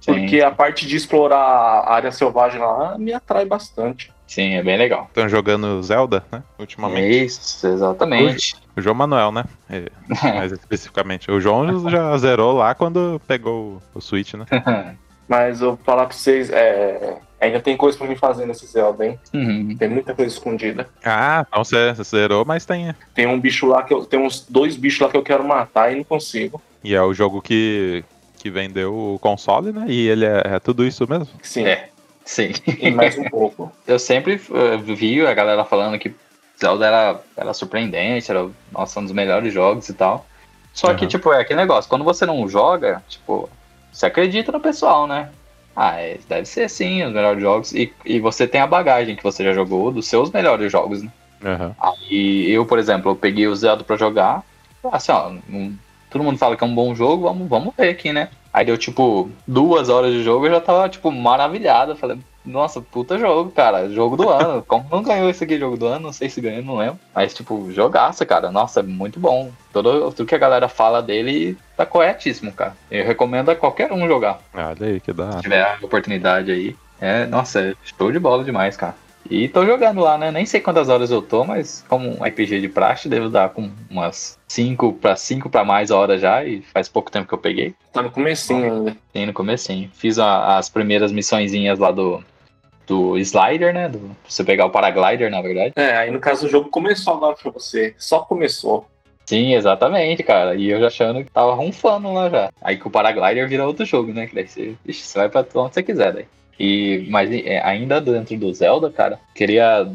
Sim. 0.00 0.14
Porque 0.14 0.40
a 0.40 0.50
parte 0.50 0.86
de 0.86 0.96
explorar 0.96 1.38
a 1.38 1.94
área 1.94 2.10
selvagem 2.10 2.60
lá 2.60 2.98
me 2.98 3.12
atrai 3.12 3.44
bastante. 3.44 4.12
Sim, 4.26 4.54
é 4.54 4.62
bem 4.62 4.78
legal. 4.78 5.04
Estão 5.08 5.28
jogando 5.28 5.82
Zelda, 5.82 6.24
né? 6.32 6.42
Ultimamente. 6.58 7.24
Isso, 7.24 7.66
exatamente. 7.66 8.54
O, 8.74 8.80
o 8.80 8.82
João 8.82 8.94
Manuel, 8.94 9.30
né? 9.30 9.44
É, 9.68 9.90
mais 10.34 10.50
especificamente. 10.50 11.30
O 11.30 11.38
João 11.38 11.88
já 11.90 12.16
zerou 12.16 12.54
lá 12.54 12.74
quando 12.74 13.20
pegou 13.28 13.80
o 13.94 14.00
Switch, 14.00 14.34
né? 14.34 14.46
Mas 15.28 15.60
eu 15.60 15.76
vou 15.76 15.84
falar 15.84 16.06
pra 16.06 16.16
vocês, 16.16 16.50
é, 16.50 17.16
Ainda 17.42 17.58
tem 17.60 17.76
coisa 17.76 17.98
pra 17.98 18.06
me 18.06 18.14
fazer 18.14 18.46
nesse 18.46 18.64
Zelda, 18.66 19.04
hein? 19.04 19.18
Uhum. 19.34 19.76
Tem 19.76 19.88
muita 19.88 20.14
coisa 20.14 20.32
escondida. 20.32 20.88
Ah, 21.04 21.44
então 21.48 21.64
você 21.64 21.92
você 21.92 22.04
zerou, 22.04 22.44
mas 22.44 22.64
tem. 22.64 22.94
Tem 23.12 23.26
um 23.26 23.40
bicho 23.40 23.66
lá 23.66 23.82
que 23.82 23.92
eu. 23.92 24.04
Tem 24.04 24.20
uns 24.20 24.46
dois 24.48 24.76
bichos 24.76 25.00
lá 25.00 25.08
que 25.08 25.16
eu 25.16 25.24
quero 25.24 25.42
matar 25.42 25.92
e 25.92 25.96
não 25.96 26.04
consigo. 26.04 26.62
E 26.84 26.94
é 26.94 27.02
o 27.02 27.12
jogo 27.12 27.42
que, 27.42 28.04
que 28.38 28.48
vendeu 28.48 28.94
o 28.94 29.18
console, 29.18 29.72
né? 29.72 29.86
E 29.88 30.06
ele 30.06 30.24
é, 30.24 30.42
é 30.54 30.60
tudo 30.60 30.86
isso 30.86 31.04
mesmo? 31.08 31.26
Sim. 31.42 31.66
É. 31.66 31.88
Sim. 32.24 32.52
E 32.78 32.92
mais 32.92 33.18
um 33.18 33.24
pouco. 33.24 33.72
Eu 33.88 33.98
sempre 33.98 34.34
uh, 34.48 34.78
vi 34.78 35.26
a 35.26 35.34
galera 35.34 35.64
falando 35.64 35.98
que 35.98 36.14
Zelda 36.60 36.86
era, 36.86 37.20
era 37.36 37.52
surpreendente, 37.52 38.30
era 38.30 38.48
nossa, 38.70 39.00
um 39.00 39.02
dos 39.02 39.12
melhores 39.12 39.52
jogos 39.52 39.88
e 39.88 39.94
tal. 39.94 40.24
Só 40.72 40.94
que, 40.94 41.02
Uhum. 41.02 41.08
tipo, 41.08 41.32
é 41.32 41.40
aquele 41.40 41.58
negócio, 41.60 41.90
quando 41.90 42.04
você 42.04 42.24
não 42.24 42.48
joga, 42.48 43.02
tipo, 43.08 43.50
você 43.92 44.06
acredita 44.06 44.50
no 44.50 44.60
pessoal, 44.60 45.06
né? 45.06 45.28
Ah, 45.74 45.96
é, 46.00 46.18
deve 46.28 46.46
ser 46.46 46.68
sim, 46.68 47.02
os 47.04 47.12
melhores 47.12 47.40
jogos. 47.42 47.72
E, 47.72 47.92
e 48.04 48.20
você 48.20 48.46
tem 48.46 48.60
a 48.60 48.66
bagagem 48.66 49.16
que 49.16 49.22
você 49.22 49.42
já 49.44 49.52
jogou 49.52 49.90
dos 49.90 50.06
seus 50.06 50.30
melhores 50.30 50.70
jogos, 50.70 51.02
né? 51.02 51.10
Aham. 51.44 51.74
Aí 51.80 52.50
eu, 52.50 52.64
por 52.66 52.78
exemplo, 52.78 53.10
eu 53.10 53.16
peguei 53.16 53.46
o 53.46 53.56
Zelda 53.56 53.82
pra 53.82 53.96
jogar. 53.96 54.42
Assim, 54.92 55.12
ó, 55.12 55.30
um- 55.50 55.74
todo 56.10 56.24
mundo 56.24 56.38
fala 56.38 56.56
que 56.56 56.64
é 56.64 56.66
um 56.66 56.74
bom 56.74 56.94
jogo, 56.94 57.24
vamos, 57.24 57.48
vamos 57.48 57.74
ver 57.76 57.88
aqui, 57.90 58.12
né? 58.12 58.28
Aí 58.52 58.66
deu 58.66 58.76
tipo 58.76 59.30
duas 59.46 59.88
horas 59.88 60.12
de 60.12 60.22
jogo 60.22 60.46
eu 60.46 60.50
já 60.52 60.60
tava, 60.60 60.88
tipo, 60.88 61.10
maravilhado. 61.10 61.96
Falei, 61.96 62.18
nossa, 62.44 62.80
puta 62.80 63.18
jogo, 63.18 63.50
cara. 63.50 63.88
Jogo 63.90 64.16
do 64.16 64.28
ano. 64.28 64.62
Como 64.66 64.86
não 64.90 65.02
ganhou 65.02 65.28
esse 65.30 65.44
aqui 65.44 65.58
jogo 65.58 65.76
do 65.76 65.86
ano? 65.86 66.00
Não 66.06 66.12
sei 66.12 66.28
se 66.28 66.40
ganhou, 66.40 66.62
não 66.64 66.76
lembro. 66.76 66.98
Mas, 67.14 67.32
tipo, 67.34 67.70
jogaça, 67.72 68.24
cara. 68.26 68.50
Nossa, 68.50 68.80
é 68.80 68.82
muito 68.82 69.18
bom. 69.20 69.50
Todo, 69.72 70.10
tudo 70.12 70.26
que 70.28 70.34
a 70.34 70.38
galera 70.38 70.68
fala 70.68 71.00
dele 71.02 71.56
tá 71.76 71.86
corretíssimo, 71.86 72.52
cara. 72.52 72.76
Eu 72.90 73.04
recomendo 73.06 73.50
a 73.50 73.56
qualquer 73.56 73.92
um 73.92 74.06
jogar. 74.06 74.40
Olha 74.54 74.76
aí, 74.86 75.00
que 75.00 75.12
da 75.12 75.32
Se 75.32 75.42
tiver 75.42 75.62
a 75.62 75.78
oportunidade 75.82 76.50
aí. 76.50 76.76
É, 77.00 77.26
nossa, 77.26 77.60
é 77.60 77.74
show 77.96 78.12
de 78.12 78.18
bola 78.18 78.44
demais, 78.44 78.76
cara. 78.76 78.94
E 79.30 79.48
tô 79.48 79.64
jogando 79.64 80.00
lá, 80.00 80.18
né? 80.18 80.32
Nem 80.32 80.44
sei 80.44 80.60
quantas 80.60 80.88
horas 80.88 81.10
eu 81.10 81.22
tô, 81.22 81.44
mas 81.44 81.84
como 81.88 82.08
um 82.08 82.24
RPG 82.24 82.60
de 82.60 82.68
praxe, 82.68 83.08
devo 83.08 83.28
dar 83.28 83.50
com 83.50 83.70
umas 83.88 84.36
5 84.48 84.92
para 84.94 85.14
5 85.14 85.48
para 85.48 85.64
mais 85.64 85.90
horas 85.92 86.20
já, 86.20 86.44
e 86.44 86.60
faz 86.74 86.88
pouco 86.88 87.10
tempo 87.10 87.28
que 87.28 87.32
eu 87.34 87.38
peguei. 87.38 87.72
Tá 87.92 88.02
no 88.02 88.10
comecinho 88.10 88.64
ainda. 88.74 88.96
Tem 89.12 89.24
no 89.24 89.32
comecinho. 89.32 89.88
Fiz 89.94 90.18
a- 90.18 90.58
as 90.58 90.68
primeiras 90.68 91.12
missõezinhas 91.12 91.78
lá 91.78 91.92
do, 91.92 92.22
do 92.86 93.16
slider, 93.18 93.72
né? 93.72 93.88
Do, 93.88 94.10
você 94.26 94.44
pegar 94.44 94.66
o 94.66 94.70
paraglider, 94.70 95.30
na 95.30 95.40
verdade. 95.40 95.72
É, 95.76 95.96
aí 95.96 96.10
no 96.10 96.20
caso 96.20 96.46
o 96.46 96.50
jogo 96.50 96.70
começou 96.70 97.14
agora 97.14 97.36
pra 97.36 97.50
você. 97.50 97.94
Só 97.98 98.20
começou. 98.20 98.86
Sim, 99.24 99.54
exatamente, 99.54 100.22
cara. 100.22 100.54
E 100.54 100.68
eu 100.68 100.80
já 100.80 100.88
achando 100.88 101.24
que 101.24 101.30
tava 101.30 101.54
ronfando 101.54 102.12
lá 102.12 102.28
já. 102.28 102.50
Aí 102.60 102.76
que 102.76 102.86
o 102.86 102.90
paraglider 102.90 103.48
vira 103.48 103.66
outro 103.66 103.84
jogo, 103.84 104.12
né? 104.12 104.26
Que 104.26 104.34
daí 104.34 104.46
você, 104.46 104.74
ixi, 104.86 105.02
você 105.02 105.18
vai 105.18 105.28
pra 105.28 105.46
onde 105.54 105.74
você 105.74 105.82
quiser 105.82 106.12
daí. 106.12 106.26
E, 106.58 107.06
mas 107.08 107.30
é, 107.32 107.60
ainda 107.64 108.00
dentro 108.00 108.36
do 108.36 108.52
Zelda, 108.52 108.90
cara, 108.90 109.18
queria 109.34 109.90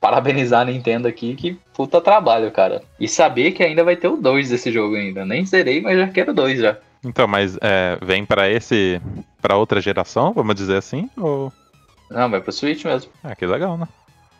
parabenizar 0.00 0.62
a 0.62 0.64
Nintendo 0.64 1.06
aqui, 1.06 1.34
que 1.34 1.58
puta 1.74 2.00
trabalho, 2.00 2.50
cara. 2.50 2.82
E 2.98 3.06
saber 3.06 3.52
que 3.52 3.62
ainda 3.62 3.84
vai 3.84 3.96
ter 3.96 4.08
o 4.08 4.16
2 4.16 4.48
desse 4.48 4.72
jogo 4.72 4.96
ainda. 4.96 5.24
Nem 5.26 5.44
zerei, 5.44 5.80
mas 5.80 5.98
já 5.98 6.08
quero 6.08 6.32
dois 6.32 6.58
já. 6.58 6.76
Então, 7.04 7.26
mas 7.26 7.56
é, 7.60 7.98
vem 8.02 8.24
pra 8.24 8.48
esse. 8.48 9.00
pra 9.40 9.56
outra 9.56 9.80
geração, 9.80 10.32
vamos 10.32 10.54
dizer 10.54 10.76
assim? 10.76 11.08
Ou. 11.16 11.52
Não, 12.10 12.28
vai 12.28 12.40
pro 12.40 12.52
Switch 12.52 12.84
mesmo. 12.84 13.10
Ah, 13.22 13.34
que 13.36 13.46
legal, 13.46 13.78
né? 13.78 13.86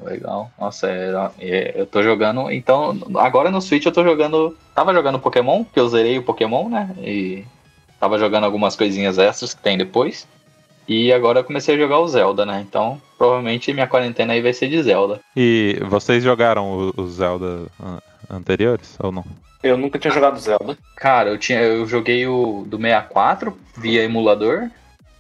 Legal. 0.03 0.51
Nossa, 0.59 0.89
é, 0.91 1.13
é, 1.39 1.73
eu 1.77 1.87
tô 1.87 2.03
jogando. 2.03 2.51
Então, 2.51 2.97
agora 3.17 3.51
no 3.51 3.61
Switch 3.61 3.85
eu 3.87 3.93
tô 3.93 4.03
jogando. 4.03 4.57
Tava 4.75 4.93
jogando 4.95 5.19
Pokémon, 5.21 5.63
que 5.65 5.79
eu 5.79 5.89
zerei 5.89 6.19
o 6.19 6.23
Pokémon, 6.23 6.69
né? 6.69 6.91
E 6.99 7.45
tava 8.01 8.19
jogando 8.19 8.45
algumas 8.45 8.75
coisinhas 8.77 9.19
extras 9.19 9.53
que 9.55 9.63
tem 9.63 9.77
depois. 9.77 10.27
E 10.89 11.13
agora 11.13 11.41
eu 11.41 11.45
comecei 11.45 11.75
a 11.75 11.79
jogar 11.79 12.01
o 12.01 12.09
Zelda, 12.09 12.45
né? 12.47 12.65
Então, 12.67 13.01
provavelmente 13.19 13.73
minha 13.73 13.87
quarentena 13.87 14.33
aí 14.33 14.41
vai 14.41 14.53
ser 14.55 14.69
de 14.69 14.83
Zelda. 14.83 15.21
E 15.37 15.79
vocês 15.87 16.25
jogaram 16.25 16.91
os 16.97 17.13
Zelda 17.13 17.67
an- 17.81 18.01
anteriores 18.29 18.97
ou 18.99 19.13
não? 19.13 19.25
Eu 19.63 19.77
nunca 19.77 19.99
tinha 19.99 20.13
jogado 20.13 20.39
Zelda. 20.41 20.77
Cara, 20.97 21.29
eu 21.29 21.39
tinha, 21.39 21.61
eu 21.61 21.87
joguei 21.87 22.27
o 22.27 22.65
do 22.67 22.79
64 22.79 23.57
via 23.77 24.03
emulador. 24.03 24.71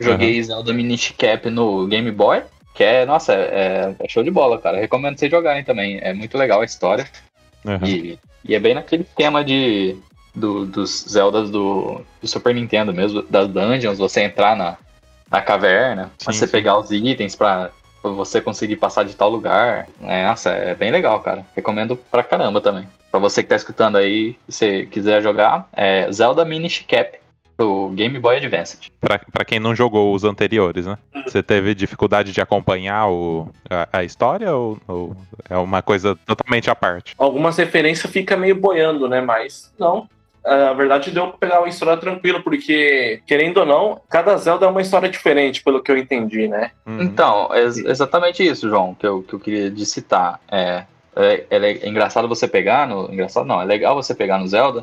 Joguei 0.00 0.42
Zelda 0.42 0.72
Minish 0.72 1.14
Cap 1.16 1.48
no 1.50 1.86
Game 1.86 2.10
Boy. 2.10 2.42
Que 2.74 2.84
é, 2.84 3.04
nossa, 3.04 3.34
é, 3.34 3.94
é 3.98 4.08
show 4.08 4.22
de 4.22 4.30
bola, 4.30 4.58
cara. 4.58 4.78
Recomendo 4.78 5.18
vocês 5.18 5.30
jogarem 5.30 5.64
também. 5.64 5.98
É 6.00 6.12
muito 6.14 6.38
legal 6.38 6.60
a 6.60 6.64
história. 6.64 7.06
Aham. 7.66 7.86
E, 7.86 8.18
e 8.44 8.54
é 8.54 8.58
bem 8.60 8.74
naquele 8.74 9.02
esquema 9.02 9.44
de 9.44 9.96
do- 10.34 10.64
dos 10.64 11.04
Zeldas 11.08 11.50
do, 11.50 12.00
do 12.22 12.28
Super 12.28 12.54
Nintendo 12.54 12.94
mesmo, 12.94 13.22
das 13.28 13.48
dungeons, 13.48 13.98
você 13.98 14.22
entrar 14.22 14.56
na, 14.56 14.76
na 15.30 15.42
caverna, 15.42 16.10
Sim, 16.18 16.32
você 16.32 16.46
sim. 16.46 16.52
pegar 16.52 16.78
os 16.78 16.90
itens 16.90 17.34
pra, 17.36 17.70
pra 18.00 18.10
você 18.12 18.40
conseguir 18.40 18.76
passar 18.76 19.04
de 19.04 19.14
tal 19.14 19.28
lugar. 19.28 19.86
É, 20.02 20.26
nossa, 20.26 20.50
é 20.50 20.74
bem 20.74 20.90
legal, 20.90 21.20
cara. 21.20 21.44
Recomendo 21.54 21.96
pra 21.96 22.22
caramba 22.22 22.60
também. 22.60 22.86
Pra 23.10 23.18
você 23.20 23.42
que 23.42 23.48
tá 23.48 23.56
escutando 23.56 23.96
aí, 23.98 24.36
se 24.48 24.56
você 24.58 24.86
quiser 24.86 25.20
jogar, 25.20 25.68
é 25.74 26.10
Zelda 26.12 26.44
Minish 26.44 26.84
Cap 26.88 27.18
pro 27.60 27.90
Game 27.90 28.18
Boy 28.18 28.38
Advance. 28.38 28.78
Pra, 28.98 29.18
pra 29.18 29.44
quem 29.44 29.60
não 29.60 29.74
jogou 29.74 30.14
os 30.14 30.24
anteriores, 30.24 30.86
né? 30.86 30.96
Você 31.26 31.42
teve 31.42 31.74
dificuldade 31.74 32.32
de 32.32 32.40
acompanhar 32.40 33.10
o, 33.10 33.50
a, 33.68 33.98
a 33.98 34.04
história 34.04 34.50
ou, 34.54 34.78
ou 34.88 35.14
é 35.48 35.58
uma 35.58 35.82
coisa 35.82 36.16
totalmente 36.24 36.70
à 36.70 36.74
parte? 36.74 37.14
Algumas 37.18 37.58
referências 37.58 38.10
fica 38.10 38.34
meio 38.34 38.54
boiando, 38.54 39.06
né? 39.06 39.20
Mas 39.20 39.70
não. 39.78 40.08
Na 40.42 40.72
verdade, 40.72 41.10
deu 41.10 41.28
pra 41.28 41.36
pegar 41.36 41.60
uma 41.60 41.68
história 41.68 41.98
tranquila, 41.98 42.40
porque, 42.40 43.20
querendo 43.26 43.58
ou 43.58 43.66
não, 43.66 44.00
cada 44.08 44.34
Zelda 44.38 44.64
é 44.64 44.68
uma 44.70 44.80
história 44.80 45.10
diferente, 45.10 45.62
pelo 45.62 45.82
que 45.82 45.92
eu 45.92 45.98
entendi, 45.98 46.48
né? 46.48 46.70
Uhum. 46.86 47.02
Então, 47.02 47.50
é 47.52 47.60
ex- 47.60 47.76
exatamente 47.76 48.42
isso, 48.42 48.66
João, 48.70 48.94
que 48.94 49.06
eu, 49.06 49.22
que 49.22 49.34
eu 49.34 49.38
queria 49.38 49.70
de 49.70 49.84
citar. 49.84 50.40
É, 50.50 50.84
é, 51.14 51.44
é 51.50 51.56
é 51.82 51.86
engraçado 51.86 52.26
você 52.26 52.48
pegar 52.48 52.88
no. 52.88 53.12
Engraçado 53.12 53.44
não, 53.44 53.60
é 53.60 53.66
legal 53.66 53.94
você 53.94 54.14
pegar 54.14 54.38
no 54.38 54.48
Zelda, 54.48 54.82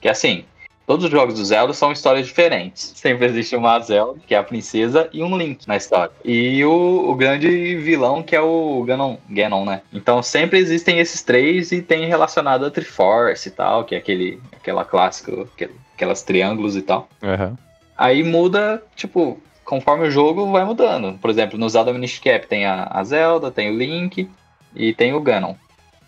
que 0.00 0.08
assim, 0.08 0.44
todos 0.86 1.04
os 1.04 1.10
jogos 1.10 1.34
do 1.34 1.44
Zelda 1.44 1.72
são 1.72 1.90
histórias 1.92 2.26
diferentes. 2.26 2.92
Sempre 2.94 3.26
existe 3.26 3.56
uma 3.56 3.78
Zelda, 3.80 4.20
que 4.26 4.34
é 4.34 4.38
a 4.38 4.42
princesa, 4.42 5.08
e 5.12 5.22
um 5.22 5.36
Link 5.36 5.66
na 5.66 5.76
história. 5.76 6.12
E 6.24 6.64
o, 6.64 7.10
o 7.10 7.14
grande 7.14 7.76
vilão, 7.76 8.22
que 8.22 8.36
é 8.36 8.40
o 8.40 8.84
Ganon, 8.86 9.16
Ganon, 9.28 9.64
né? 9.64 9.82
Então 9.92 10.22
sempre 10.22 10.58
existem 10.58 10.98
esses 10.98 11.22
três 11.22 11.72
e 11.72 11.82
tem 11.82 12.06
relacionado 12.06 12.64
a 12.64 12.70
Triforce 12.70 13.48
e 13.48 13.52
tal, 13.52 13.84
que 13.84 13.94
é 13.94 13.98
aquele, 13.98 14.40
aquela 14.52 14.84
clássico, 14.84 15.48
aquele- 15.54 15.74
aquelas 15.94 16.22
triângulos 16.22 16.76
e 16.76 16.82
tal. 16.82 17.08
Aham. 17.22 17.56
Aí 17.96 18.22
muda, 18.22 18.82
tipo, 18.94 19.40
conforme 19.64 20.06
o 20.06 20.10
jogo 20.10 20.52
vai 20.52 20.64
mudando. 20.64 21.18
Por 21.18 21.30
exemplo, 21.30 21.58
no 21.58 21.68
Zelda 21.68 21.92
Minish 21.92 22.18
Cap 22.18 22.46
tem 22.46 22.66
a, 22.66 22.86
a 22.90 23.02
Zelda, 23.02 23.50
tem 23.50 23.70
o 23.70 23.76
Link 23.76 24.28
e 24.74 24.92
tem 24.94 25.14
o 25.14 25.20
Ganon. 25.20 25.54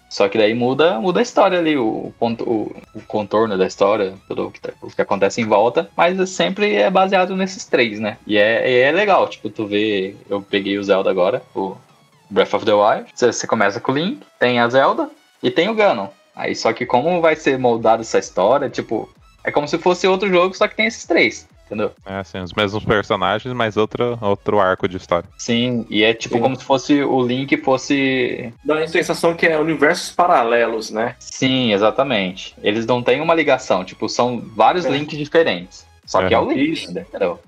Só 0.08 0.28
que 0.28 0.38
daí 0.38 0.54
muda, 0.54 0.98
muda 1.00 1.20
a 1.20 1.22
história 1.22 1.58
ali, 1.58 1.76
o, 1.76 2.12
ponto, 2.18 2.42
o, 2.48 2.74
o 2.94 3.00
contorno 3.02 3.58
da 3.58 3.66
história, 3.66 4.14
tudo 4.26 4.46
o 4.46 4.50
que, 4.50 4.60
tá- 4.60 4.72
o 4.80 4.88
que 4.90 5.02
acontece 5.02 5.40
em 5.40 5.44
volta, 5.44 5.90
mas 5.96 6.30
sempre 6.30 6.74
é 6.76 6.90
baseado 6.90 7.36
nesses 7.36 7.66
três, 7.66 8.00
né? 8.00 8.16
E 8.26 8.38
é, 8.38 8.80
é 8.84 8.90
legal, 8.92 9.28
tipo, 9.28 9.50
tu 9.50 9.66
vê, 9.66 10.16
eu 10.30 10.40
peguei 10.40 10.78
o 10.78 10.82
Zelda 10.84 11.10
agora, 11.10 11.42
o 11.54 11.76
Breath 12.30 12.54
of 12.54 12.64
the 12.64 12.72
Wild, 12.72 13.10
você, 13.14 13.32
você 13.32 13.46
começa 13.46 13.80
com 13.80 13.92
o 13.92 13.94
Link, 13.94 14.20
tem 14.38 14.58
a 14.60 14.68
Zelda 14.68 15.10
e 15.42 15.50
tem 15.50 15.68
o 15.68 15.74
Ganon. 15.74 16.08
Aí 16.34 16.54
só 16.54 16.72
que 16.72 16.86
como 16.86 17.20
vai 17.20 17.36
ser 17.36 17.58
moldada 17.58 18.00
essa 18.02 18.18
história, 18.18 18.70
tipo, 18.70 19.10
é 19.44 19.50
como 19.50 19.68
se 19.68 19.76
fosse 19.76 20.06
outro 20.06 20.28
jogo, 20.28 20.54
só 20.56 20.66
que 20.68 20.74
tem 20.76 20.86
esses 20.86 21.04
três, 21.04 21.46
entendeu? 21.68 21.92
É 22.04 22.14
assim, 22.16 22.38
os 22.40 22.52
mesmos 22.52 22.84
personagens, 22.84 23.52
mas 23.54 23.76
outro, 23.76 24.18
outro 24.20 24.58
arco 24.58 24.88
de 24.88 24.96
história. 24.96 25.28
Sim, 25.36 25.86
e 25.90 26.02
é 26.02 26.12
tipo 26.14 26.36
Sim. 26.36 26.40
como 26.40 26.56
se 26.56 26.64
fosse 26.64 27.02
o 27.02 27.22
Link 27.22 27.56
fosse. 27.58 28.52
Dá 28.64 28.78
a 28.80 28.88
sensação 28.88 29.34
que 29.34 29.46
é 29.46 29.58
universos 29.58 30.10
paralelos, 30.10 30.90
né? 30.90 31.14
Sim, 31.18 31.72
exatamente. 31.72 32.54
Eles 32.62 32.86
não 32.86 33.02
têm 33.02 33.20
uma 33.20 33.34
ligação, 33.34 33.84
tipo, 33.84 34.08
são 34.08 34.42
vários 34.56 34.84
É. 34.86 34.90
links 34.90 35.16
diferentes. 35.18 35.86
Só 36.06 36.26
que 36.26 36.32
é 36.32 36.38
o 36.38 36.44
Uhum. 36.44 36.52
Link, 36.52 36.72
Isso. 36.72 36.90
entendeu? 36.90 37.38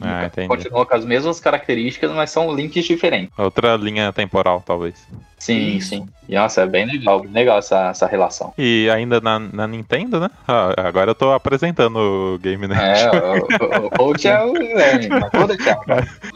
Ah, 0.00 0.26
entendi. 0.26 0.48
Continua 0.48 0.84
com 0.84 0.94
as 0.94 1.04
mesmas 1.04 1.40
características, 1.40 2.10
mas 2.12 2.30
são 2.30 2.54
links 2.54 2.84
diferentes. 2.84 3.30
Outra 3.38 3.76
linha 3.76 4.12
temporal, 4.12 4.62
talvez. 4.64 5.06
Sim, 5.38 5.80
sim. 5.80 6.06
E 6.28 6.34
nossa, 6.34 6.62
é 6.62 6.66
bem 6.66 6.86
legal, 6.86 7.20
bem 7.20 7.32
legal 7.32 7.58
essa, 7.58 7.88
essa 7.90 8.06
relação. 8.06 8.52
E 8.58 8.90
ainda 8.90 9.20
na, 9.20 9.38
na 9.38 9.66
Nintendo, 9.66 10.20
né? 10.20 10.30
Ah, 10.46 10.74
agora 10.76 11.10
eu 11.10 11.14
tô 11.14 11.32
apresentando 11.32 11.96
o 11.96 12.38
Game 12.38 12.66
Net. 12.66 12.80
É, 12.80 13.10
o, 13.10 13.82
o, 13.82 13.86
o 13.86 13.90
coach 13.90 14.26
é 14.28 14.42
o 14.42 14.52
Guilherme, 14.54 15.08
mas 15.08 15.30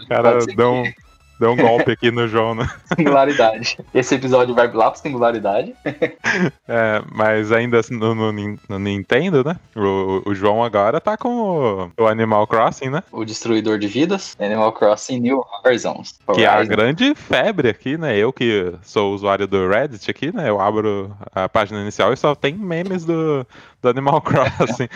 cara 0.08 0.32
Pode 0.32 0.44
ser 0.44 0.54
deu 1.40 1.52
um, 1.52 1.56
golpe 1.56 1.90
aqui 1.90 2.10
no 2.10 2.28
João, 2.28 2.54
né? 2.54 2.68
Singularidade. 2.94 3.78
Esse 3.94 4.14
episódio 4.14 4.54
vai 4.54 4.70
lá 4.72 4.90
pra 4.90 5.00
singularidade. 5.00 5.74
É, 6.68 7.02
mas 7.12 7.50
ainda 7.50 7.80
assim, 7.80 7.96
no, 7.96 8.14
no 8.14 8.32
no 8.32 8.78
Nintendo, 8.78 9.42
né? 9.42 9.56
O, 9.74 10.22
o 10.24 10.34
João 10.34 10.62
agora 10.62 11.00
tá 11.00 11.16
com 11.16 11.28
o, 11.28 11.90
o 11.98 12.06
Animal 12.06 12.46
Crossing, 12.46 12.90
né? 12.90 13.02
O 13.10 13.24
Destruidor 13.24 13.76
de 13.78 13.88
Vidas, 13.88 14.36
Animal 14.38 14.72
Crossing 14.72 15.18
New 15.18 15.44
Horizons. 15.64 16.18
Que 16.32 16.44
é 16.44 16.46
a 16.46 16.62
grande 16.62 17.12
febre 17.16 17.68
aqui, 17.68 17.98
né? 17.98 18.16
Eu 18.16 18.32
que 18.32 18.72
sou 18.82 19.12
usuário 19.12 19.48
do 19.48 19.68
Reddit 19.68 20.08
aqui, 20.10 20.32
né? 20.32 20.48
Eu 20.48 20.60
abro 20.60 21.14
a 21.34 21.48
página 21.48 21.80
inicial 21.80 22.12
e 22.12 22.16
só 22.16 22.36
tem 22.36 22.54
memes 22.54 23.04
do, 23.04 23.44
do 23.82 23.88
Animal 23.88 24.20
Crossing. 24.22 24.88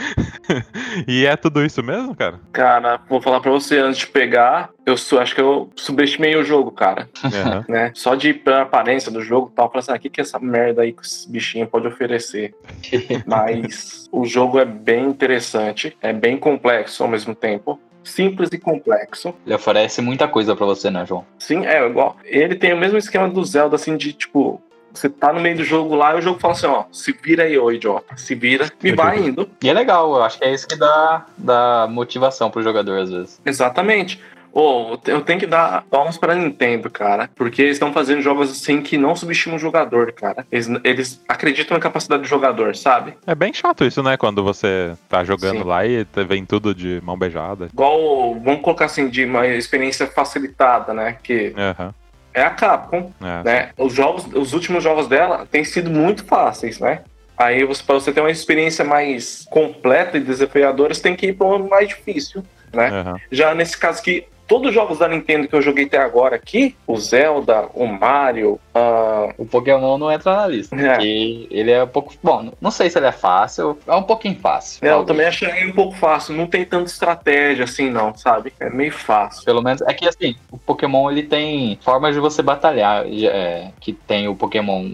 e 1.06 1.26
é 1.26 1.36
tudo 1.36 1.64
isso 1.64 1.82
mesmo, 1.82 2.14
cara? 2.14 2.40
Cara, 2.52 3.00
vou 3.08 3.20
falar 3.20 3.40
pra 3.40 3.50
você, 3.50 3.78
antes 3.78 4.00
de 4.00 4.06
pegar, 4.06 4.70
eu 4.84 4.96
sou, 4.96 5.18
acho 5.18 5.34
que 5.34 5.40
eu 5.40 5.70
subestimei 5.74 6.36
o 6.36 6.44
jogo, 6.44 6.70
cara. 6.70 7.08
Uhum. 7.22 7.64
Né? 7.74 7.90
Só 7.94 8.14
de 8.14 8.34
pela 8.34 8.62
aparência 8.62 9.10
do 9.10 9.22
jogo 9.22 9.50
e 9.50 9.56
tal, 9.56 9.68
falei 9.68 9.80
assim, 9.80 9.92
ah, 9.92 9.96
o 9.96 9.98
que, 9.98 10.10
que 10.10 10.20
essa 10.20 10.38
merda 10.38 10.82
aí 10.82 10.92
que 10.92 11.02
esse 11.02 11.30
bichinho 11.30 11.66
pode 11.66 11.86
oferecer? 11.86 12.54
Mas 13.26 14.08
o 14.12 14.24
jogo 14.24 14.58
é 14.58 14.64
bem 14.64 15.06
interessante, 15.06 15.96
é 16.00 16.12
bem 16.12 16.36
complexo 16.36 17.02
ao 17.02 17.08
mesmo 17.08 17.34
tempo. 17.34 17.80
Simples 18.02 18.50
e 18.52 18.58
complexo. 18.58 19.34
Ele 19.46 19.54
oferece 19.54 20.02
muita 20.02 20.28
coisa 20.28 20.54
pra 20.54 20.66
você, 20.66 20.90
né, 20.90 21.06
João? 21.06 21.24
Sim, 21.38 21.64
é 21.64 21.84
igual. 21.86 22.16
Ele 22.24 22.54
tem 22.54 22.74
o 22.74 22.76
mesmo 22.76 22.98
esquema 22.98 23.28
do 23.28 23.42
Zelda, 23.42 23.76
assim, 23.76 23.96
de 23.96 24.12
tipo, 24.12 24.62
você 24.94 25.08
tá 25.08 25.32
no 25.32 25.40
meio 25.40 25.56
do 25.56 25.64
jogo 25.64 25.94
lá 25.94 26.14
e 26.14 26.18
o 26.18 26.22
jogo 26.22 26.38
fala 26.38 26.54
assim, 26.54 26.66
ó, 26.66 26.84
se 26.92 27.12
vira 27.12 27.44
aí, 27.44 27.58
ô 27.58 27.70
idiota. 27.70 28.16
Se 28.16 28.34
vira 28.34 28.70
e 28.82 28.92
vai 28.92 29.18
indo. 29.18 29.48
E 29.62 29.68
é 29.68 29.72
legal, 29.72 30.14
eu 30.14 30.22
acho 30.22 30.38
que 30.38 30.44
é 30.44 30.54
isso 30.54 30.68
que 30.68 30.76
dá, 30.76 31.26
dá 31.36 31.86
motivação 31.90 32.50
pro 32.50 32.62
jogador 32.62 33.00
às 33.00 33.10
vezes. 33.10 33.40
Exatamente. 33.44 34.20
Ô, 34.52 34.96
eu 35.08 35.20
tenho 35.20 35.40
que 35.40 35.48
dar 35.48 35.82
palmas 35.90 36.16
pra 36.16 36.32
Nintendo, 36.32 36.88
cara. 36.88 37.28
Porque 37.34 37.60
eles 37.60 37.74
estão 37.74 37.92
fazendo 37.92 38.22
jogos 38.22 38.52
assim 38.52 38.80
que 38.80 38.96
não 38.96 39.16
subestimam 39.16 39.56
o 39.56 39.60
jogador, 39.60 40.12
cara. 40.12 40.46
Eles, 40.50 40.68
eles 40.84 41.20
acreditam 41.28 41.76
na 41.76 41.82
capacidade 41.82 42.22
do 42.22 42.28
jogador, 42.28 42.76
sabe? 42.76 43.14
É 43.26 43.34
bem 43.34 43.52
chato 43.52 43.84
isso, 43.84 44.00
né? 44.00 44.16
Quando 44.16 44.44
você 44.44 44.94
tá 45.08 45.24
jogando 45.24 45.58
Sim. 45.58 45.64
lá 45.64 45.84
e 45.84 46.06
vem 46.28 46.46
tudo 46.46 46.72
de 46.72 47.00
mão 47.02 47.18
beijada. 47.18 47.68
Igual, 47.72 48.38
vamos 48.38 48.60
colocar 48.60 48.84
assim, 48.84 49.08
de 49.08 49.24
uma 49.24 49.44
experiência 49.44 50.06
facilitada, 50.06 50.94
né? 50.94 51.16
Que 51.20 51.52
Aham. 51.58 51.92
É 52.34 52.42
a 52.42 52.50
Capcom, 52.50 53.12
É, 53.22 53.42
né? 53.44 53.70
Os 53.78 53.94
jogos, 53.94 54.26
os 54.34 54.52
últimos 54.52 54.82
jogos 54.82 55.06
dela 55.06 55.46
têm 55.50 55.64
sido 55.64 55.88
muito 55.88 56.24
fáceis, 56.24 56.80
né? 56.80 57.02
Aí 57.36 57.64
você, 57.64 57.82
para 57.82 57.94
você 57.94 58.12
ter 58.12 58.20
uma 58.20 58.30
experiência 58.30 58.84
mais 58.84 59.46
completa 59.50 60.16
e 60.16 60.20
desafiadora, 60.20 60.92
você 60.92 61.02
tem 61.02 61.16
que 61.16 61.28
ir 61.28 61.32
para 61.32 61.46
um 61.46 61.68
mais 61.68 61.88
difícil, 61.88 62.44
né? 62.72 62.88
aham. 62.88 63.16
Já 63.30 63.54
nesse 63.54 63.76
caso 63.78 64.00
aqui, 64.00 64.26
todos 64.46 64.68
os 64.68 64.74
jogos 64.74 64.98
da 64.98 65.08
Nintendo 65.08 65.48
que 65.48 65.54
eu 65.54 65.62
joguei 65.62 65.84
até 65.84 65.98
agora 65.98 66.36
aqui, 66.36 66.76
o 66.86 66.96
Zelda, 66.96 67.68
o 67.74 67.86
Mario, 67.86 68.58
ah, 68.74 69.32
O 69.38 69.46
Pokémon 69.46 69.96
não 69.98 70.10
entra 70.10 70.34
na 70.36 70.46
lista. 70.46 70.76
É. 70.76 71.02
Ele 71.02 71.70
é 71.70 71.84
um 71.84 71.88
pouco. 71.88 72.12
Bom, 72.22 72.52
não 72.60 72.70
sei 72.70 72.90
se 72.90 72.98
ele 72.98 73.06
é 73.06 73.12
fácil, 73.12 73.78
é 73.86 73.94
um 73.94 74.02
pouquinho 74.02 74.36
fácil. 74.40 74.84
eu 74.84 74.90
talvez. 74.90 75.06
também 75.06 75.26
achei 75.26 75.66
um 75.66 75.72
pouco 75.72 75.96
fácil. 75.96 76.34
Não 76.34 76.46
tem 76.46 76.64
tanta 76.64 76.90
estratégia 76.90 77.64
assim, 77.64 77.90
não, 77.90 78.14
sabe? 78.14 78.52
É 78.58 78.68
meio 78.68 78.92
fácil. 78.92 79.44
Pelo 79.44 79.62
menos 79.62 79.80
é 79.82 79.92
que 79.94 80.08
assim, 80.08 80.34
o 80.50 80.58
Pokémon 80.58 81.10
ele 81.10 81.22
tem 81.22 81.78
formas 81.82 82.14
de 82.14 82.20
você 82.20 82.42
batalhar. 82.42 83.06
é, 83.06 83.70
que 83.80 83.92
tem 83.92 84.28
o 84.28 84.34
Pokémon, 84.34 84.92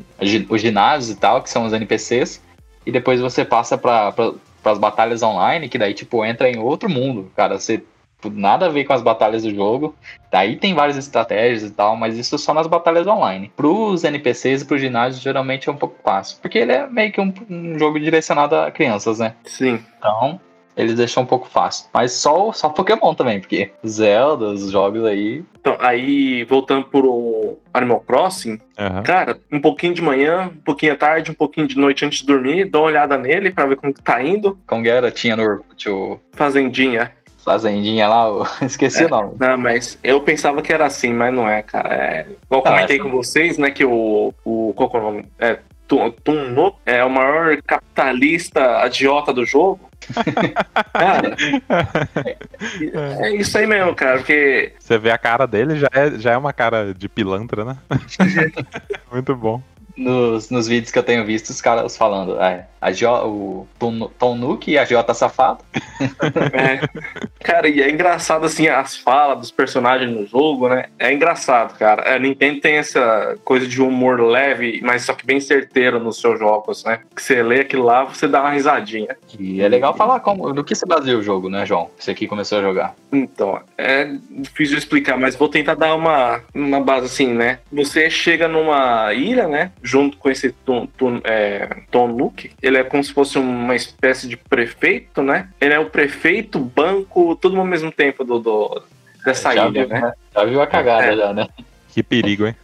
os 0.49 0.61
ginásios 0.61 1.11
e 1.11 1.19
tal, 1.19 1.43
que 1.43 1.51
são 1.51 1.65
os 1.65 1.73
NPCs. 1.73 2.43
E 2.85 2.91
depois 2.93 3.21
você 3.21 3.45
passa 3.45 3.77
pra, 3.77 4.11
pra, 4.13 4.33
pras 4.63 4.79
batalhas 4.79 5.23
online, 5.23 5.69
que 5.69 5.79
daí, 5.79 5.95
tipo, 5.95 6.25
entra 6.25 6.51
em 6.51 6.59
outro 6.59 6.89
mundo. 6.89 7.31
Cara, 7.37 7.59
você 7.59 7.83
nada 8.29 8.67
a 8.67 8.69
ver 8.69 8.85
com 8.85 8.93
as 8.93 9.03
batalhas 9.03 9.43
do 9.43 9.55
jogo. 9.55 9.95
Daí 10.31 10.57
tem 10.57 10.75
várias 10.75 10.97
estratégias 10.97 11.71
e 11.71 11.73
tal, 11.73 11.97
mas 11.97 12.19
isso 12.19 12.37
só 12.39 12.53
nas 12.53 12.67
batalhas 12.67 13.07
online. 13.07 13.51
Pros 13.57 14.05
NPCs 14.05 14.63
e 14.63 14.65
pros 14.65 14.81
ginásios, 14.81 15.23
geralmente 15.23 15.69
é 15.69 15.73
um 15.73 15.77
pouco 15.77 15.97
fácil. 16.03 16.39
Porque 16.43 16.59
ele 16.59 16.73
é 16.73 16.87
meio 16.87 17.13
que 17.13 17.21
um, 17.21 17.33
um 17.49 17.79
jogo 17.79 17.99
direcionado 17.99 18.57
a 18.57 18.71
crianças, 18.71 19.19
né? 19.19 19.35
Sim. 19.45 19.81
Então, 19.99 20.41
eles 20.77 20.95
deixam 20.95 21.23
um 21.23 21.27
pouco 21.27 21.49
fácil. 21.49 21.87
Mas 21.93 22.13
só, 22.13 22.53
só 22.53 22.69
Pokémon 22.69 23.15
também, 23.15 23.41
porque 23.41 23.71
Zelda, 23.87 24.47
os 24.47 24.71
jogos 24.71 25.05
aí. 25.05 25.45
Então, 25.61 25.77
aí, 25.79 26.45
voltando 26.45 26.87
pro 26.87 27.59
Animal 27.73 28.01
Crossing, 28.01 28.59
aham. 28.79 29.03
cara, 29.03 29.39
um 29.53 29.61
pouquinho 29.61 29.93
de 29.93 30.01
manhã, 30.01 30.51
um 30.55 30.61
pouquinho 30.63 30.93
à 30.95 30.97
tarde, 30.97 31.31
um 31.31 31.35
pouquinho 31.35 31.67
de 31.67 31.77
noite 31.77 32.05
antes 32.05 32.21
de 32.21 32.27
dormir, 32.27 32.65
dá 32.65 32.79
uma 32.79 32.87
olhada 32.87 33.19
nele 33.19 33.51
pra 33.51 33.67
ver 33.67 33.77
como 33.77 33.93
que 33.93 34.03
tá 34.03 34.23
indo. 34.23 34.59
Como 34.67 34.87
era? 34.87 35.11
Tinha 35.11 35.37
no 35.37 35.43
Orkut 35.43 35.89
o 35.91 36.19
Fazendinha. 36.33 37.13
Fazendinha 37.45 38.07
lá, 38.09 38.27
eu 38.27 38.47
esqueci 38.67 39.03
É. 39.03 39.07
o 39.07 39.09
nome. 39.09 39.35
Não, 39.39 39.57
mas 39.59 39.99
eu 40.03 40.21
pensava 40.21 40.61
que 40.63 40.73
era 40.73 40.87
assim, 40.87 41.13
mas 41.13 41.33
não 41.33 41.49
é, 41.49 41.63
cara. 41.63 41.95
É, 41.95 42.21
igual 42.45 42.61
eu 42.61 42.67
Ah, 42.67 42.75
comentei 42.75 42.99
com 42.99 43.11
vocês, 43.11 43.57
né, 43.59 43.71
que 43.71 43.85
o, 43.85 44.35
o 44.45 44.73
qual 44.77 44.91
que 44.91 44.97
é 44.97 45.01
o 45.01 45.03
nome? 45.03 45.25
É, 45.39 45.59
Tum 45.89 46.11
Tum 46.23 46.51
No 46.51 46.75
é 46.87 47.05
o 47.05 47.11
maior 47.11 47.57
capitalista 47.63 48.79
agiota 48.79 49.33
do 49.33 49.45
jogo. 49.45 49.91
cara, 50.93 51.37
é 53.21 53.35
isso 53.35 53.57
aí 53.59 53.67
mesmo, 53.67 53.95
cara, 53.95 54.19
porque 54.19 54.73
Você 54.79 54.99
vê 54.99 55.11
a 55.11 55.19
cara 55.19 55.47
dele, 55.47 55.77
já 55.77 55.89
é, 55.93 56.11
já 56.19 56.33
é 56.33 56.37
uma 56.37 56.53
cara 56.53 56.95
de 56.95 57.09
pilantra, 57.09 57.65
né? 57.65 57.77
Muito 59.13 59.35
bom. 59.37 59.63
Nos, 60.01 60.49
nos 60.49 60.67
vídeos 60.67 60.91
que 60.91 60.99
eu 60.99 61.03
tenho 61.03 61.27
visto, 61.27 61.51
os 61.51 61.61
caras 61.61 61.95
falando, 61.95 62.41
é, 62.41 62.67
a 62.81 62.91
Gio, 62.91 63.11
o 63.11 63.69
Tom, 63.79 64.11
Tom 64.19 64.35
Nook 64.35 64.71
e 64.71 64.79
a 64.79 64.85
Jota 64.87 65.13
Safado. 65.13 65.63
É. 66.53 66.81
Cara, 67.41 67.69
e 67.69 67.83
é 67.83 67.91
engraçado 67.91 68.47
assim 68.47 68.67
as 68.67 68.97
falas 68.97 69.39
dos 69.39 69.51
personagens 69.51 70.11
no 70.11 70.27
jogo, 70.27 70.69
né? 70.69 70.87
É 70.99 71.13
engraçado, 71.13 71.77
cara. 71.79 72.15
A 72.15 72.19
Nintendo 72.19 72.61
tem 72.61 72.77
essa 72.77 73.37
coisa 73.45 73.67
de 73.67 73.83
humor 73.83 74.21
leve, 74.21 74.81
mas 74.83 75.03
só 75.03 75.13
que 75.13 75.27
bem 75.27 75.41
certeiro 75.41 76.01
nos 76.01 76.19
seus 76.19 76.39
jogos, 76.39 76.85
né? 76.85 77.01
Que 77.15 77.23
você 77.23 77.43
lê 77.43 77.61
aquilo 77.61 77.85
lá, 77.85 78.05
você 78.05 78.27
dá 78.27 78.41
uma 78.41 78.51
risadinha. 78.51 79.15
E 79.39 79.61
é 79.61 79.69
legal 79.69 79.95
falar 79.95 80.21
como, 80.21 80.53
do 80.53 80.65
que 80.65 80.75
se 80.75 80.87
baseia 80.87 81.19
o 81.19 81.23
jogo, 81.23 81.51
né, 81.51 81.67
João? 81.67 81.91
Você 81.99 82.11
aqui 82.11 82.27
começou 82.27 82.59
a 82.59 82.63
jogar. 82.63 82.95
Então, 83.13 83.61
é 83.77 84.11
difícil 84.31 84.79
explicar, 84.79 85.19
mas 85.19 85.37
vou 85.37 85.49
tentar 85.49 85.75
dar 85.75 85.95
uma, 85.95 86.41
uma 86.55 86.81
base 86.81 87.07
assim, 87.07 87.33
né? 87.35 87.59
Você 87.71 88.09
chega 88.09 88.49
numa 88.49 89.13
ilha, 89.13 89.47
né? 89.47 89.73
Junto 89.91 90.17
com 90.19 90.31
esse 90.31 90.53
Tom, 90.53 90.87
Tom, 90.97 91.21
é, 91.25 91.69
Tom 91.91 92.07
Nook. 92.07 92.53
Ele 92.63 92.79
é 92.79 92.85
como 92.85 93.03
se 93.03 93.13
fosse 93.13 93.39
uma 93.39 93.75
espécie 93.75 94.29
de 94.29 94.37
prefeito, 94.37 95.21
né? 95.21 95.49
Ele 95.61 95.75
é 95.75 95.81
o 95.81 95.87
prefeito, 95.91 96.61
banco, 96.61 97.35
tudo 97.35 97.59
ao 97.59 97.65
mesmo 97.67 97.91
tempo 97.91 98.23
do, 98.23 98.39
do- 98.39 98.83
dessa 99.25 99.53
já 99.53 99.67
ilha, 99.67 99.87
viu, 99.87 99.89
né? 99.89 100.13
Já 100.33 100.45
viu 100.45 100.63
a 100.63 100.67
cagada 100.69 101.07
É. 101.13 101.17
já, 101.17 101.33
né? 101.33 101.49
Que 101.93 102.05
perigo, 102.05 102.47
hein? 102.47 102.55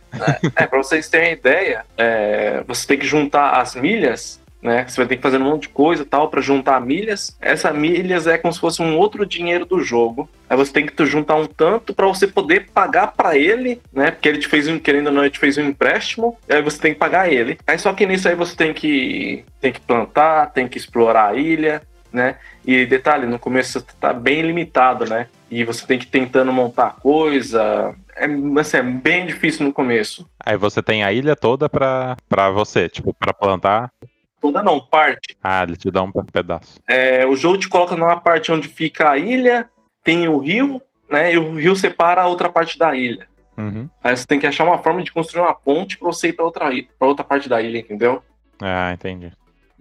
É, 0.55 0.67
pra 0.69 0.79
vocês 0.79 1.09
terem 1.09 1.33
ideia, 1.33 1.85
é, 1.99 2.63
você 2.65 2.87
tem 2.87 2.97
que 2.99 3.07
juntar 3.07 3.61
as 3.61 3.75
milhas, 3.75 4.41
né? 4.67 4.85
Você 4.87 4.97
vai 4.97 5.07
ter 5.07 5.17
que 5.17 5.23
fazer 5.23 5.39
um 5.39 5.45
monte 5.45 5.63
de 5.63 5.69
coisa 5.69 6.05
tal 6.05 6.29
pra 6.29 6.41
juntar 6.41 6.81
milhas. 6.81 7.37
Essa 7.41 7.73
milhas 7.73 8.27
é 8.27 8.37
como 8.37 8.53
se 8.53 8.59
fosse 8.59 8.83
um 8.83 8.99
outro 8.99 9.25
dinheiro 9.25 9.65
do 9.65 9.81
jogo. 9.81 10.29
Aí 10.51 10.57
você 10.57 10.73
tem 10.73 10.85
que 10.85 11.07
juntar 11.07 11.37
um 11.37 11.47
tanto 11.47 11.95
pra 11.95 12.07
você 12.07 12.27
poder 12.27 12.67
pagar 12.75 13.13
pra 13.13 13.39
ele, 13.39 13.81
né? 13.93 14.11
Porque 14.11 14.29
ele 14.29 14.39
te 14.39 14.49
fez 14.49 14.67
um, 14.67 14.77
querendo 14.77 15.07
ou 15.07 15.13
não, 15.13 15.23
ele 15.23 15.31
te 15.31 15.39
fez 15.39 15.57
um 15.57 15.63
empréstimo. 15.63 16.37
Aí 16.49 16.61
você 16.61 16.81
tem 16.81 16.93
que 16.93 16.99
pagar 16.99 17.33
ele. 17.33 17.59
Aí 17.65 17.79
só 17.79 17.93
que 17.93 18.05
nisso 18.05 18.29
aí 18.29 18.35
você 18.35 18.57
tem 18.57 18.75
que, 18.75 19.45
tem 19.61 19.73
que 19.73 19.81
plantar, 19.81 20.53
tem 20.53 20.67
que 20.67 20.79
explorar 20.79 21.29
a 21.29 21.35
ilha, 21.35 21.81
né? 22.13 22.37
E 22.67 22.85
detalhe, 22.85 23.25
no 23.25 23.39
começo 23.39 23.79
você 23.79 23.87
tá 24.01 24.13
bem 24.13 24.43
limitado, 24.43 25.05
né? 25.05 25.29
E 25.49 25.63
você 25.63 25.87
tem 25.87 25.97
que 25.97 26.07
ir 26.07 26.11
tentando 26.11 26.53
montar 26.53 26.97
coisa. 27.01 27.95
É, 28.17 28.27
assim, 28.59 28.79
é 28.79 28.83
bem 28.83 29.27
difícil 29.27 29.65
no 29.65 29.73
começo. 29.73 30.29
Aí 30.45 30.57
você 30.57 30.83
tem 30.83 31.05
a 31.05 31.13
ilha 31.13 31.37
toda 31.37 31.69
pra, 31.69 32.17
pra 32.29 32.51
você, 32.51 32.89
tipo, 32.89 33.15
pra 33.15 33.33
plantar. 33.33 33.93
Toda 34.41 34.63
não, 34.63 34.81
parte. 34.81 35.37
Ah, 35.43 35.63
ele 35.63 35.77
te 35.77 35.91
dá 35.91 36.03
um 36.03 36.13
pedaço. 36.13 36.79
É, 36.89 37.27
o 37.27 37.35
jogo 37.37 37.59
te 37.59 37.69
coloca 37.69 37.97
numa 37.97 38.21
parte 38.21 38.53
onde 38.53 38.69
fica 38.69 39.11
a 39.11 39.19
ilha, 39.19 39.69
tem 40.05 40.29
o 40.29 40.39
rio, 40.39 40.81
né? 41.11 41.33
E 41.35 41.39
o 41.39 41.55
rio 41.55 41.75
separa 41.75 42.23
a 42.23 42.27
outra 42.27 42.49
parte 42.49 42.79
da 42.79 42.95
ilha. 42.95 43.27
Uhum. 43.57 43.89
Aí 44.05 44.15
você 44.17 44.27
tem 44.27 44.39
que 44.39 44.47
achar 44.47 44.65
uma 44.65 44.79
forma 44.79 45.03
de 45.03 45.11
construir 45.11 45.41
uma 45.43 45.55
ponte 45.55 45.97
pra 45.99 46.07
você 46.07 46.29
ir 46.29 46.35
pra 46.35 46.45
outra, 46.45 46.69
pra 46.99 47.09
outra 47.09 47.25
parte 47.25 47.49
da 47.49 47.61
ilha, 47.63 47.79
entendeu? 47.79 48.23
Ah, 48.61 48.93
entendi. 48.93 49.33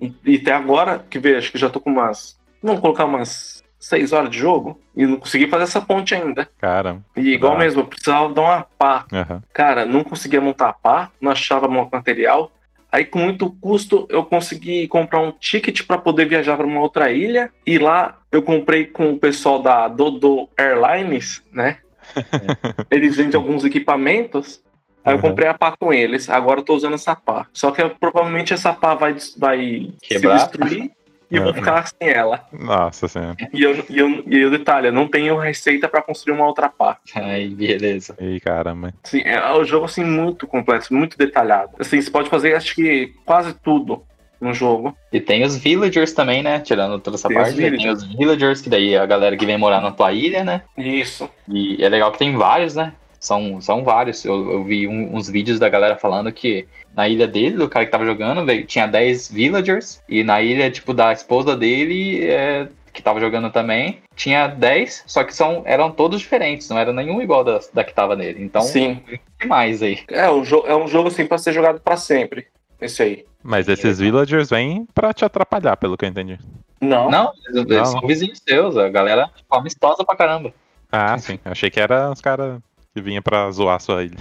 E, 0.02 0.14
e 0.26 0.36
até 0.38 0.54
agora, 0.54 1.06
que 1.10 1.20
vê, 1.20 1.36
acho 1.36 1.52
que 1.52 1.58
já 1.58 1.70
tô 1.70 1.80
com 1.80 1.90
umas. 1.92 2.40
Vamos 2.64 2.82
colocar 2.82 3.06
umas 3.06 3.64
seis 3.78 4.12
horas 4.14 4.30
de 4.32 4.40
jogo 4.40 4.80
e 4.96 5.06
não 5.06 5.18
consegui 5.18 5.48
fazer 5.48 5.64
essa 5.66 5.82
ponte 5.82 6.16
ainda. 6.16 6.50
Caramba. 6.58 7.04
E 7.16 7.34
igual 7.34 7.54
Ah. 7.54 7.60
mesmo, 7.60 7.82
eu 7.82 7.86
precisava 7.86 8.34
dar 8.34 8.42
uma 8.42 8.62
pá. 8.78 9.06
Aham. 9.14 9.44
Cara, 9.54 9.86
não 9.86 10.04
conseguia 10.04 10.42
montar 10.42 10.70
a 10.70 10.74
pá, 10.74 11.12
não 11.22 11.32
achava 11.32 11.68
material. 11.68 12.52
Aí, 12.96 13.04
com 13.04 13.20
muito 13.20 13.52
custo, 13.60 14.08
eu 14.10 14.24
consegui 14.24 14.88
comprar 14.88 15.20
um 15.20 15.30
ticket 15.30 15.86
para 15.86 15.98
poder 15.98 16.30
viajar 16.30 16.56
para 16.56 16.66
uma 16.66 16.80
outra 16.80 17.12
ilha. 17.12 17.52
E 17.66 17.78
lá 17.78 18.22
eu 18.32 18.42
comprei 18.42 18.86
com 18.86 19.12
o 19.12 19.20
pessoal 19.20 19.62
da 19.62 19.90
Dodo 19.90 20.48
Airlines, 20.58 21.44
né? 21.52 21.80
Eles 22.90 23.18
vendem 23.18 23.36
alguns 23.36 23.66
equipamentos. 23.66 24.64
Aí 25.04 25.14
eu 25.14 25.20
comprei 25.20 25.46
a 25.46 25.54
pá 25.54 25.76
com 25.78 25.92
eles. 25.92 26.30
Agora 26.30 26.62
eu 26.62 26.64
tô 26.64 26.74
usando 26.74 26.94
essa 26.94 27.14
pá. 27.18 27.48
Só 27.52 27.70
que 27.70 27.84
provavelmente 28.00 28.54
essa 28.54 28.72
pá 28.72 28.96
vai, 28.96 29.18
vai 29.38 29.90
Quebrar? 30.02 30.40
se 30.40 30.46
destruir 30.46 30.92
e 31.30 31.36
eu 31.36 31.44
vou 31.44 31.52
Uhum. 31.52 31.58
ficar 31.58 31.88
sem 31.88 32.10
ela. 32.10 32.46
Nossa 32.52 33.08
senhora. 33.08 33.36
E 33.54 33.64
eu, 33.64 33.84
e 33.90 33.98
eu, 34.00 34.24
e 34.28 34.46
o 34.46 34.52
detalhe, 34.52 34.88
eu 34.88 34.94
não 34.94 35.08
tenho 35.08 35.38
receita 35.38 35.88
para 35.88 36.02
construir 36.02 36.36
uma 36.36 36.46
outra 36.46 36.70
pá. 36.70 36.98
Aí, 37.16 37.50
beleza. 37.50 38.16
Ih, 38.20 38.40
caramba. 38.40 38.94
Sim, 39.04 39.22
é 39.26 39.54
um 39.54 39.64
jogo 39.64 39.86
assim 39.86 40.04
muito 40.04 40.46
complexo, 40.48 40.94
muito 40.94 41.18
detalhado. 41.18 41.72
Assim, 41.80 42.00
você 42.02 42.10
pode 42.12 42.30
fazer 42.30 42.56
acho 42.56 42.76
que 42.76 43.14
quase 43.26 43.54
tudo 43.54 44.04
no 44.40 44.54
jogo. 44.54 44.96
E 45.12 45.20
tem 45.20 45.44
os 45.44 45.58
villagers 45.58 46.14
também, 46.14 46.44
né? 46.44 46.60
Tirando 46.60 47.00
toda 47.00 47.16
essa 47.16 47.28
Tem 47.28 47.38
os 47.38 47.44
parte. 47.44 47.56
Tem 47.58 47.70
villagers. 47.72 48.04
os 48.04 48.16
villagers, 48.16 48.62
que 48.62 48.70
daí 48.70 48.94
é 48.94 49.00
a 49.00 49.06
galera 49.06 49.36
que 49.38 49.46
vem 49.46 49.58
morar 49.58 49.82
na 49.82 49.92
tua 49.92 50.12
ilha, 50.12 50.44
né? 50.44 50.62
Isso. 50.78 51.30
E 51.48 51.84
é 51.84 51.90
legal 51.90 52.12
que 52.12 52.20
tem 52.20 52.36
vários, 52.36 52.76
né? 52.76 52.94
São, 53.20 53.60
são 53.60 53.84
vários. 53.84 54.24
Eu, 54.24 54.52
eu 54.52 54.64
vi 54.64 54.88
um- 54.88 55.16
uns 55.16 55.28
vídeos 55.30 55.58
da 55.58 55.68
galera 55.70 55.96
falando 55.96 56.32
que 56.32 56.68
na 56.96 57.08
ilha 57.08 57.28
dele, 57.28 57.58
do 57.58 57.70
cara 57.70 57.86
que 57.86 57.92
tava 57.92 58.06
jogando, 58.06 58.46
tinha 58.66 58.88
10 58.88 59.32
villagers. 59.32 60.02
E 60.08 60.24
na 60.24 60.42
ilha, 60.42 60.72
tipo, 60.72 60.94
da 60.94 61.12
esposa 61.12 61.56
dele, 61.56 62.26
é, 62.26 62.68
que 62.94 63.04
tava 63.04 63.20
jogando 63.20 63.52
também, 63.52 64.00
tinha 64.16 64.48
10, 64.48 65.04
só 65.06 65.24
que 65.24 65.36
são, 65.36 65.64
eram 65.66 65.92
todos 65.92 66.22
diferentes, 66.22 66.70
não 66.70 66.80
era 66.80 66.94
nenhum 66.94 67.22
igual 67.22 67.44
da, 67.44 67.60
da 67.74 67.84
que 67.84 67.94
tava 67.94 68.16
nele. 68.16 68.42
Então, 68.42 68.62
Sim. 68.62 69.02
mais 69.46 69.84
aí. 69.84 70.00
É 70.08 70.30
um, 70.32 70.44
é 70.66 70.76
um 70.76 70.88
jogo 70.88 71.10
assim 71.10 71.26
pra 71.26 71.38
ser 71.38 71.52
jogado 71.52 71.80
para 71.82 71.98
sempre. 71.98 72.48
Esse 72.80 73.04
aí. 73.04 73.26
Mas 73.44 73.68
esses 73.68 74.00
villagers 74.00 74.50
vêm 74.50 74.88
pra 74.94 75.14
te 75.14 75.26
atrapalhar, 75.26 75.78
pelo 75.78 75.98
que 75.98 76.06
eu 76.06 76.10
entendi. 76.10 76.40
Não. 76.82 77.10
Não, 77.10 77.32
eles, 77.48 77.66
eles 77.70 77.90
são 77.90 78.02
vizinhos 78.02 78.42
seus, 78.48 78.78
a 78.78 78.90
galera 78.90 79.30
tipo, 79.36 79.56
amistosa 79.56 80.04
pra 80.04 80.16
caramba. 80.16 80.54
Ah, 80.92 81.18
sim. 81.18 81.40
Achei 81.44 81.70
que 81.70 81.80
era 81.80 82.12
os 82.12 82.22
caras 82.22 82.60
que 82.96 83.02
vinha 83.02 83.22
pra 83.22 83.52
zoar 83.52 83.82
sua 83.82 84.06
ilha. 84.08 84.18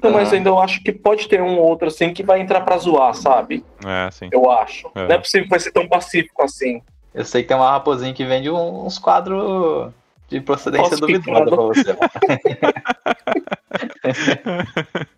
Não, 0.00 0.12
mas 0.12 0.32
ainda 0.32 0.48
eu 0.48 0.60
acho 0.60 0.80
que 0.80 0.92
pode 0.92 1.26
ter 1.28 1.42
um 1.42 1.58
ou 1.58 1.66
outro 1.66 1.88
assim 1.88 2.14
que 2.14 2.22
vai 2.22 2.40
entrar 2.40 2.60
pra 2.60 2.78
zoar, 2.78 3.12
sabe? 3.14 3.64
É, 3.84 4.08
sim. 4.12 4.28
Eu 4.30 4.48
acho. 4.48 4.88
É. 4.94 5.08
Não 5.08 5.14
é 5.16 5.18
possível 5.18 5.42
que 5.42 5.50
vai 5.50 5.58
ser 5.58 5.72
tão 5.72 5.88
pacífico 5.88 6.40
assim. 6.44 6.80
Eu 7.12 7.24
sei 7.24 7.42
que 7.42 7.48
tem 7.48 7.56
uma 7.56 7.68
raposinha 7.72 8.14
que 8.14 8.24
vende 8.24 8.48
uns 8.48 8.96
quadros 8.96 9.90
de 10.28 10.40
procedência 10.40 10.96
duvidosa 10.96 11.44
pra 11.46 11.56
você. 11.56 11.96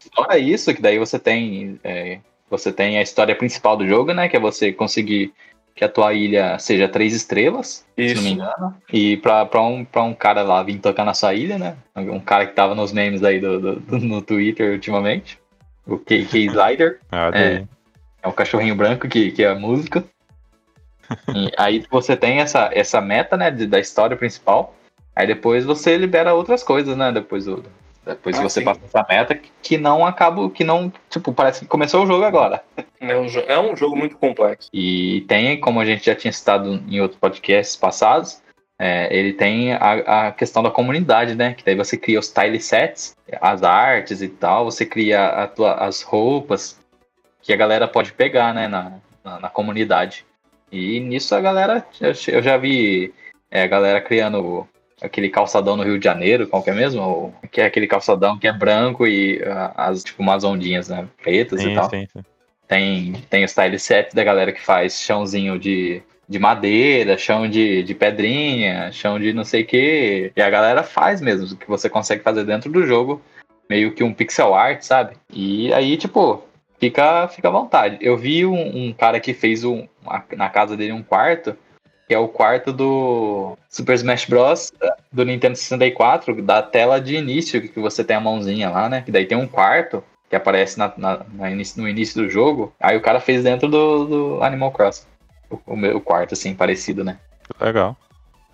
Fora 0.15 0.39
isso, 0.39 0.75
que 0.75 0.81
daí 0.81 0.99
você 0.99 1.19
tem. 1.19 1.79
é, 1.85 2.21
você 2.49 2.73
tem 2.73 2.97
a 2.97 3.03
história 3.03 3.37
principal 3.37 3.77
do 3.77 3.87
jogo, 3.87 4.15
né? 4.15 4.29
Que 4.29 4.37
é 4.39 4.41
você 4.41 4.73
conseguir 4.73 5.35
que 5.79 5.85
a 5.85 5.89
tua 5.89 6.13
ilha 6.13 6.59
seja 6.59 6.89
três 6.89 7.15
estrelas, 7.15 7.87
se 7.97 8.15
não 8.17 8.23
me 8.23 8.31
engano. 8.33 8.77
E 8.93 9.17
pra, 9.19 9.47
pra, 9.47 9.63
um, 9.63 9.85
pra 9.85 10.03
um 10.03 10.13
cara 10.13 10.43
lá 10.43 10.61
vir 10.63 10.79
tocar 10.81 11.05
na 11.05 11.15
sua 11.15 11.33
ilha, 11.35 11.57
né? 11.57 11.77
Um 11.97 12.19
cara 12.19 12.47
que 12.47 12.53
tava 12.53 12.75
nos 12.75 12.93
memes 12.93 13.23
aí 13.23 13.39
do, 13.41 13.61
do- 13.61 13.81
do- 13.81 13.99
no 14.01 14.21
Twitter 14.21 14.73
ultimamente. 14.73 15.39
O 15.87 15.97
KK 15.97 16.47
Slider. 16.47 16.99
Ah, 17.13 17.31
É. 17.33 17.65
É 18.21 18.27
um 18.27 18.33
cachorrinho 18.33 18.75
branco 18.75 19.07
que, 19.09 19.31
que 19.31 19.45
é 19.45 19.49
a 19.49 19.55
música. 19.55 20.03
E 21.35 21.53
aí 21.57 21.85
você 21.91 22.17
tem 22.17 22.41
essa, 22.41 22.69
essa 22.73 23.01
meta, 23.01 23.37
né, 23.37 23.51
de- 23.51 23.67
da 23.69 23.79
história 23.79 24.17
principal. 24.17 24.75
Aí 25.15 25.27
depois 25.27 25.65
você 25.65 25.97
libera 25.97 26.35
outras 26.35 26.63
coisas, 26.65 26.97
né? 26.97 27.13
Depois, 27.13 27.45
do, 27.45 27.63
depois 28.09 28.39
Ah, 28.39 28.43
você 28.43 28.61
sim. 28.61 28.65
passa 28.65 28.81
essa 28.85 29.07
meta, 29.09 29.35
que- 29.35 29.77
não 29.79 30.05
acaba, 30.05 30.49
que 30.51 30.65
não, 30.65 30.93
tipo, 31.11 31.33
parece 31.33 31.61
que 31.61 31.67
começou 31.67 32.03
o 32.03 32.07
jogo 32.07 32.25
agora. 32.25 32.63
É 33.01 33.17
um, 33.17 33.27
é 33.47 33.59
um 33.61 33.77
jogo 33.77 33.97
muito 33.97 34.17
complexo. 34.17 34.69
E 34.73 35.21
tem, 35.29 35.61
como 35.61 35.79
a 35.81 35.85
gente 35.85 36.05
já 36.07 36.15
tinha 36.15 36.33
citado 36.33 36.83
em 36.89 37.01
outros 37.01 37.21
podcasts 37.21 37.77
passados, 37.77 38.43
é, 38.79 39.09
ele 39.17 39.33
tem 39.33 39.73
a, 39.75 40.29
a 40.29 40.33
questão 40.33 40.63
da 40.63 40.71
comunidade, 40.71 41.35
né? 41.35 41.55
Que 41.55 41.65
daí 41.65 41.75
você 41.75 41.97
cria 41.97 42.19
os 42.19 42.29
tile 42.33 42.61
sets, 42.61 43.15
as 43.41 43.63
artes 43.63 44.23
e 44.23 44.29
tal, 44.29 44.65
você 44.65 44.87
cria 44.87 45.47
tua- 45.55 45.75
as 45.75 46.03
roupas 46.03 46.79
que 47.43 47.53
a 47.53 47.57
galera 47.57 47.87
pode 47.89 48.13
pegar, 48.13 48.55
né? 48.55 48.69
Na, 48.69 48.93
na, 49.25 49.41
na 49.41 49.49
comunidade. 49.49 50.25
E 50.71 51.01
nisso 51.01 51.35
a 51.35 51.41
galera, 51.41 51.87
eu, 52.01 52.13
eu 52.35 52.43
já 52.43 52.57
vi 52.57 53.13
é, 53.51 53.63
a 53.63 53.67
galera 53.67 54.01
criando 54.01 54.67
aquele 55.01 55.29
calçadão 55.29 55.77
no 55.77 55.83
Rio 55.83 55.99
de 55.99 56.05
Janeiro, 56.05 56.47
qual 56.47 56.63
que 56.63 56.71
é 56.71 56.75
mesmo? 56.75 57.03
O- 57.03 57.49
Que 57.49 57.61
é 57.61 57.67
aquele 57.67 57.87
calçadão 57.87 58.39
que 58.39 58.47
é 58.49 58.53
branco 58.53 59.07
e 59.07 59.41
ah, 59.45 59.73
as, 59.89 60.03
tipo, 60.05 60.23
umas 60.23 60.45
ondinhas, 60.45 60.89
né? 60.89 61.07
Pretas 61.23 61.61
e 61.61 61.69
Sim, 61.69 61.75
tal. 61.75 61.91
sim, 61.91 62.07
sim. 62.13 62.21
Tem, 62.67 63.13
tem 63.31 63.45
o 63.45 63.49
style 63.49 63.79
set 63.79 64.15
da 64.15 64.23
galera 64.23 64.53
que 64.53 64.61
faz 64.61 65.01
chãozinho 65.01 65.59
de, 65.59 66.03
de 66.29 66.39
madeira, 66.39 67.17
chão 67.17 67.49
de, 67.49 67.83
de 67.83 67.95
pedrinha, 67.95 68.93
chão 68.93 69.19
de 69.19 69.33
não 69.33 69.45
sei 69.45 69.63
o 69.63 69.67
que. 69.67 70.33
E 70.37 70.43
a 70.43 70.51
galera 70.51 70.83
faz 70.83 71.21
mesmo, 71.21 71.57
que 71.57 71.67
você 71.67 71.89
consegue 71.89 72.23
fazer 72.23 72.45
dentro 72.45 72.71
do 72.71 72.87
jogo, 72.87 73.23
meio 73.71 73.93
que 73.93 74.05
um 74.05 74.13
pixel 74.13 74.55
art, 74.55 74.83
sabe? 74.83 75.17
E 75.33 75.73
aí, 75.73 75.97
tipo, 75.97 76.43
fica, 76.79 77.27
fica 77.29 77.49
à 77.49 77.51
vontade. 77.51 77.97
Eu 78.03 78.19
vi 78.19 78.45
um, 78.45 78.89
um 78.89 78.93
cara 78.93 79.19
que 79.19 79.33
fez 79.33 79.65
um, 79.65 79.87
uma- 80.03 80.25
na 80.37 80.51
casa 80.51 80.77
dele 80.77 80.93
um 80.93 81.03
quarto, 81.03 81.57
que 82.09 82.15
é 82.15 82.19
o 82.19 82.27
quarto 82.27 82.73
do 82.73 83.57
Super 83.69 83.95
Smash 83.95 84.25
Bros. 84.25 84.73
do 85.13 85.25
Nintendo 85.25 85.55
64, 85.57 86.41
da 86.43 86.63
tela 86.63 86.99
de 87.01 87.15
início, 87.17 87.61
que 87.61 87.79
você 87.79 88.03
tem 88.03 88.17
a 88.17 88.21
mãozinha 88.21 88.71
lá, 88.71 88.89
né? 88.89 89.03
Que 89.03 89.13
daí 89.13 89.27
tem 89.27 89.37
um 89.37 89.47
quarto 89.47 90.03
que 90.31 90.35
aparece 90.35 90.79
na, 90.79 90.91
na- 90.97 91.21
na 91.35 91.51
início- 91.51 91.81
no 91.83 91.89
início 91.89 92.23
do 92.23 92.29
jogo. 92.31 92.73
Aí 92.81 92.97
o 92.97 93.01
cara 93.03 93.21
fez 93.21 93.45
dentro 93.45 93.69
do, 93.69 94.05
do 94.07 94.43
Animal 94.43 94.73
Crossing. 94.73 95.07
O, 95.51 95.59
o 95.67 95.77
meu 95.77 96.01
quarto, 96.01 96.33
assim, 96.33 96.55
parecido, 96.55 97.05
né? 97.05 97.19
Legal. 97.61 97.95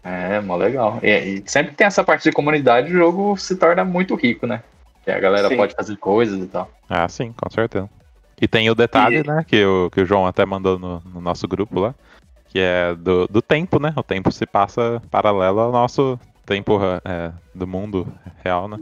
É, 0.02 0.40
mó 0.40 0.56
legal. 0.56 0.98
E, 1.02 1.08
e 1.08 1.42
sempre 1.46 1.70
que 1.70 1.76
tem 1.76 1.86
essa 1.86 2.02
parte 2.04 2.24
de 2.24 2.32
comunidade, 2.32 2.88
o 2.88 2.96
jogo 2.96 3.36
se 3.36 3.56
torna 3.56 3.84
muito 3.84 4.14
rico, 4.16 4.46
né? 4.46 4.62
Que 5.04 5.10
a 5.12 5.18
galera 5.20 5.48
Sim. 5.48 5.56
pode 5.56 5.74
fazer 5.74 5.96
coisas 5.96 6.42
e 6.42 6.46
tal. 6.46 6.68
Ah, 6.88 7.08
sim, 7.08 7.32
com 7.32 7.48
certeza. 7.50 7.88
E 8.40 8.48
tem 8.48 8.68
o 8.68 8.74
detalhe, 8.74 9.18
E- 9.18 9.22
né, 9.26 9.44
que 9.46 9.64
o, 9.64 9.90
que 9.90 10.00
o 10.00 10.06
João 10.06 10.26
até 10.26 10.44
mandou 10.44 10.76
no, 10.78 11.00
no 11.00 11.20
nosso 11.20 11.46
grupo 11.48 11.78
lá, 11.80 11.94
que 12.54 12.60
é 12.60 12.94
do, 12.94 13.26
do 13.26 13.42
tempo, 13.42 13.80
né? 13.80 13.92
O 13.96 14.02
tempo 14.04 14.30
se 14.30 14.46
passa 14.46 15.02
paralelo 15.10 15.58
ao 15.58 15.72
nosso 15.72 16.16
tempo 16.46 16.78
é, 17.04 17.32
do 17.52 17.66
mundo 17.66 18.06
real, 18.44 18.68
né? 18.68 18.78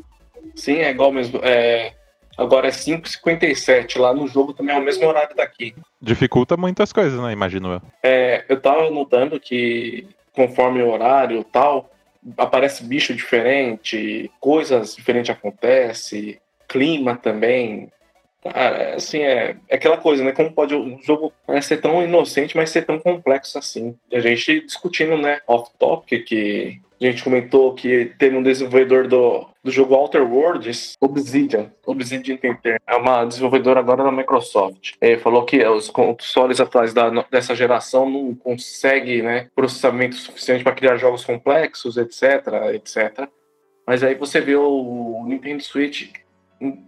Sim, 0.54 0.76
é 0.76 0.90
igual 0.90 1.11
mesmo. 1.11 1.40
É, 1.42 1.94
agora 2.37 2.68
é 2.68 2.70
5h57. 2.70 3.98
Lá 3.98 4.12
no 4.12 4.28
jogo 4.28 4.52
também 4.52 4.76
é 4.76 4.78
o 4.78 4.82
mesmo 4.82 5.06
horário 5.06 5.35
daqui. 5.35 5.74
Dificulta 5.98 6.54
muitas 6.54 6.92
coisas, 6.92 7.18
né? 7.18 7.32
Imagino 7.32 7.72
eu. 7.72 7.82
É, 8.02 8.44
eu 8.46 8.61
tava 8.61 8.90
notando 8.90 9.40
que 9.40 10.06
conforme 10.35 10.82
o 10.82 10.90
horário 10.90 11.40
e 11.40 11.44
tal, 11.44 11.90
aparece 12.37 12.85
bicho 12.85 13.14
diferente, 13.14 14.30
coisas 14.38 14.94
diferentes 14.94 15.30
acontecem, 15.30 16.38
clima 16.68 17.16
também. 17.16 17.90
Cara, 18.42 18.76
é, 18.76 18.94
assim, 18.94 19.20
é, 19.20 19.57
é 19.68 19.76
aquela 19.76 19.96
coisa, 19.96 20.24
né? 20.24 20.33
Como 20.33 20.52
pode 20.52 20.74
o 20.74 20.98
jogo 21.02 21.33
parece 21.46 21.68
ser 21.68 21.81
tão 21.81 22.02
inocente, 22.02 22.57
mas 22.57 22.70
ser 22.70 22.83
tão 22.83 22.98
complexo 22.98 23.57
assim. 23.57 23.96
A 24.12 24.18
gente 24.18 24.66
discutindo, 24.66 25.16
né, 25.16 25.40
off-topic, 25.46 26.24
que 26.24 26.81
a 27.00 27.05
gente 27.11 27.22
comentou 27.22 27.74
que 27.74 28.12
teve 28.18 28.37
um 28.37 28.42
desenvolvedor 28.42 29.07
do, 29.07 29.46
do 29.62 29.70
jogo 29.70 29.94
Outer 29.94 30.22
Worlds, 30.22 30.96
Obsidian. 31.00 31.70
Obsidian 31.87 32.37
Tenter. 32.37 32.81
É 32.87 32.96
uma 32.96 33.24
desenvolvedora 33.24 33.81
agora 33.81 34.05
da 34.05 34.12
Microsoft. 34.12 34.92
Ele 35.00 35.18
falou 35.18 35.44
que 35.44 35.64
os 35.64 35.90
consoles 35.90 36.61
atuais 36.61 36.92
da, 36.92 37.11
dessa 37.31 37.55
geração 37.55 38.09
não 38.09 38.35
conseguem 38.35 39.22
né, 39.22 39.48
processamento 39.55 40.16
suficiente 40.16 40.64
para 40.64 40.74
criar 40.74 40.96
jogos 40.96 41.24
complexos, 41.24 41.96
etc, 41.96 42.72
etc. 42.74 43.28
Mas 43.87 44.02
aí 44.02 44.14
você 44.14 44.40
vê 44.40 44.55
o 44.55 45.24
Nintendo 45.26 45.62
Switch 45.62 46.11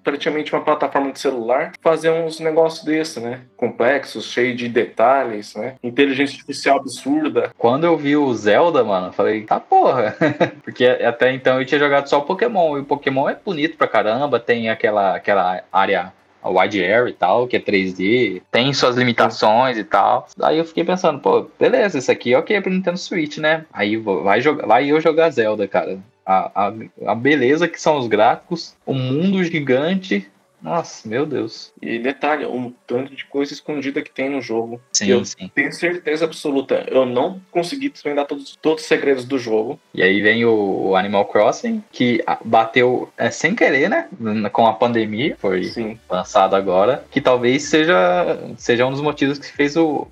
praticamente 0.03 0.53
uma 0.53 0.63
plataforma 0.63 1.13
de 1.13 1.19
celular 1.19 1.73
fazer 1.81 2.11
uns 2.11 2.41
negócios 2.41 2.85
desses, 2.85 3.23
né? 3.23 3.43
Complexos, 3.57 4.27
cheio 4.27 4.55
de 4.55 4.69
detalhes, 4.69 5.55
né? 5.55 5.75
Inteligência 5.83 6.35
artificial 6.35 6.79
absurda. 6.79 7.51
Quando 7.59 7.85
eu 7.85 7.97
vi 7.97 8.17
o 8.17 8.33
Zelda, 8.35 8.85
mano, 8.85 9.13
falei, 9.13 9.43
tá 9.43 9.59
porra. 9.59 10.17
Porque 10.63 10.85
até 10.85 11.33
então 11.33 11.61
eu 11.61 11.67
tinha 11.67 11.79
jogado 11.79 12.09
só 12.09 12.21
Pokémon. 12.21 12.77
E 12.77 12.81
o 12.81 12.85
Pokémon 12.85 13.29
é 13.29 13.37
bonito 13.43 13.77
pra 13.77 13.89
caramba, 13.89 14.41
tem 14.41 14.69
aquela, 14.69 15.17
aquela 15.17 15.63
área 15.73 16.13
a 16.45 16.51
wide 16.51 16.85
area 16.85 17.09
e 17.09 17.15
tal, 17.15 17.49
que 17.49 17.57
é 17.57 17.61
3D, 17.61 18.43
tem 18.51 18.73
suas 18.75 18.97
limitações 18.97 19.79
e 19.79 19.85
tal. 19.85 20.29
Aí 20.43 20.59
eu 20.59 20.65
fiquei 20.65 20.85
pensando, 20.85 21.19
pô, 21.19 21.49
beleza, 21.59 21.99
isso 21.99 22.13
aqui 22.13 22.35
é 22.35 22.39
ok 22.39 22.61
pro 22.61 22.71
Nintendo 22.71 22.99
Switch, 22.99 23.39
né? 23.39 23.65
Aí 23.73 23.97
vai, 23.97 24.43
jogar, 24.43 24.67
vai 24.67 24.87
eu 24.87 25.01
jogar 25.01 25.31
Zelda, 25.31 25.67
cara. 25.67 25.99
A, 26.27 26.69
a, 26.69 26.73
a 27.13 27.15
beleza 27.15 27.69
que 27.69 27.81
são 27.81 27.99
os 27.99 28.07
gráficos, 28.07 28.75
o 28.87 28.95
mundo 28.95 29.43
gigante. 29.45 30.27
Nossa, 30.63 31.07
meu 31.07 31.27
Deus. 31.27 31.71
E 31.83 31.99
detalhe, 31.99 32.47
um 32.47 32.73
tanto 32.87 33.15
de 33.15 33.27
coisa 33.27 33.53
escondida 33.53 34.01
que 34.01 34.11
tem 34.11 34.31
no 34.31 34.41
jogo. 34.41 34.81
Sim, 34.95 35.09
Eu- 35.11 35.23
sim. 35.23 35.51
Tenho 35.55 35.71
certeza 35.71 36.25
absoluta, 36.25 36.87
eu 36.89 37.05
não 37.05 37.39
consegui 37.51 37.91
desvendar 37.91 38.25
todos, 38.27 38.57
todos 38.63 38.83
os 38.83 38.89
segredos 38.89 39.27
do 39.27 39.39
jogo. 39.39 39.79
E 39.93 40.03
aí 40.03 40.23
vem 40.23 40.47
o, 40.47 40.87
o 40.89 40.97
Animal 40.97 41.27
Crossing, 41.27 41.85
que 41.93 42.25
bateu 42.43 43.13
é, 43.19 43.31
sem 43.31 43.55
querer, 43.55 43.91
né? 43.91 44.09
Com 44.55 44.67
a 44.67 44.73
pandemia, 44.73 45.37
foi 45.39 45.65
Sim. 45.65 45.99
lançado 46.09 46.57
agora, 46.57 47.05
que 47.11 47.21
talvez 47.21 47.65
seja, 47.65 48.39
seja 48.57 48.87
um 48.87 48.91
dos 48.91 49.03
motivos 49.03 49.39
que 49.39 49.53
fez 49.53 49.77
o 49.77 50.09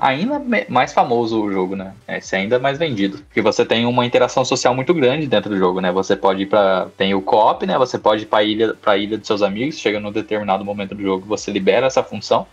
ainda 0.00 0.42
mais 0.68 0.92
famoso 0.92 1.40
o 1.40 1.52
jogo, 1.52 1.76
né? 1.76 1.94
É, 2.06 2.20
ser 2.20 2.36
ainda 2.36 2.58
mais 2.58 2.78
vendido. 2.78 3.18
Porque 3.18 3.40
você 3.40 3.64
tem 3.64 3.86
uma 3.86 4.04
interação 4.04 4.44
social 4.44 4.74
muito 4.74 4.92
grande 4.92 5.26
dentro 5.26 5.50
do 5.50 5.56
jogo, 5.56 5.80
né? 5.80 5.92
Você 5.92 6.16
pode 6.16 6.42
ir 6.42 6.46
pra. 6.46 6.88
Tem 6.96 7.14
o 7.14 7.22
co-op, 7.22 7.64
né? 7.64 7.78
Você 7.78 7.98
pode 7.98 8.24
ir 8.24 8.26
pra 8.26 8.42
ilha, 8.42 8.74
pra 8.74 8.96
ilha 8.96 9.16
dos 9.16 9.26
seus 9.26 9.42
amigos, 9.42 9.78
chega 9.78 10.00
num 10.00 10.10
determinado 10.10 10.64
momento 10.64 10.94
do 10.94 11.02
jogo, 11.02 11.26
você 11.26 11.50
libera 11.50 11.86
essa 11.86 12.02
função 12.02 12.46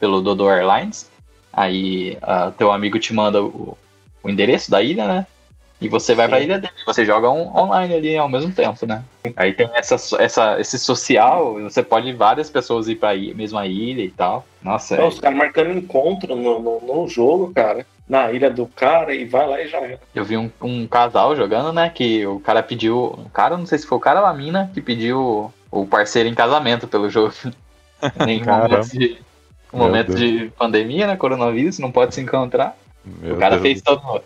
pelo 0.00 0.20
Dodo 0.22 0.48
Airlines. 0.48 1.10
Aí 1.52 2.16
ah, 2.22 2.50
teu 2.56 2.72
amigo 2.72 2.98
te 2.98 3.12
manda 3.12 3.42
o, 3.42 3.76
o 4.22 4.30
endereço 4.30 4.70
da 4.70 4.82
ilha, 4.82 5.06
né? 5.06 5.26
E 5.86 5.88
você 5.88 6.14
vai 6.14 6.26
Sim. 6.26 6.30
pra 6.30 6.40
ilha 6.40 6.58
dele, 6.58 6.72
você 6.86 7.04
joga 7.04 7.30
um 7.30 7.56
online 7.56 7.94
ali 7.94 8.16
ao 8.16 8.28
mesmo 8.28 8.52
tempo, 8.52 8.86
né? 8.86 9.02
Aí 9.36 9.52
tem 9.52 9.68
essa, 9.74 9.96
essa, 10.22 10.60
esse 10.60 10.78
social, 10.78 11.54
você 11.60 11.82
pode 11.82 12.12
várias 12.12 12.48
pessoas 12.50 12.88
ir 12.88 12.96
pra 12.96 13.14
i- 13.14 13.34
mesma 13.34 13.66
ilha 13.66 14.02
e 14.02 14.10
tal. 14.10 14.44
Nossa, 14.62 14.94
Então, 14.94 15.06
é- 15.06 15.08
os 15.08 15.20
caras 15.20 15.36
marcando 15.38 15.70
encontro 15.72 16.34
no, 16.36 16.58
no, 16.60 16.80
no 16.80 17.08
jogo, 17.08 17.52
cara, 17.54 17.86
na 18.08 18.30
ilha 18.32 18.50
do 18.50 18.66
cara, 18.66 19.14
e 19.14 19.24
vai 19.24 19.46
lá 19.48 19.60
e 19.60 19.68
já 19.68 19.78
era. 19.78 20.00
eu 20.14 20.24
vi 20.24 20.36
um, 20.36 20.50
um 20.60 20.86
casal 20.86 21.34
jogando, 21.36 21.72
né? 21.72 21.88
Que 21.88 22.26
o 22.26 22.40
cara 22.40 22.62
pediu. 22.62 22.96
O 22.98 23.30
cara, 23.32 23.56
não 23.56 23.66
sei 23.66 23.78
se 23.78 23.86
foi 23.86 23.98
o 23.98 24.00
cara 24.00 24.20
ou 24.20 24.26
a 24.26 24.34
mina, 24.34 24.70
que 24.74 24.80
pediu 24.80 25.52
o 25.70 25.86
parceiro 25.86 26.28
em 26.28 26.34
casamento 26.34 26.86
pelo 26.88 27.08
jogo. 27.08 27.32
em 28.26 28.42
momentos 28.44 28.90
de, 28.90 29.18
momento 29.72 30.08
Deus. 30.08 30.20
de 30.20 30.52
pandemia, 30.58 31.06
né? 31.06 31.16
Coronavírus, 31.16 31.78
não 31.78 31.90
pode 31.92 32.14
se 32.14 32.20
encontrar. 32.20 32.76
Meu 33.04 33.34
o 33.36 33.38
cara 33.38 33.56
Deus. 33.56 33.62
fez 33.62 33.82
todo. 33.82 34.22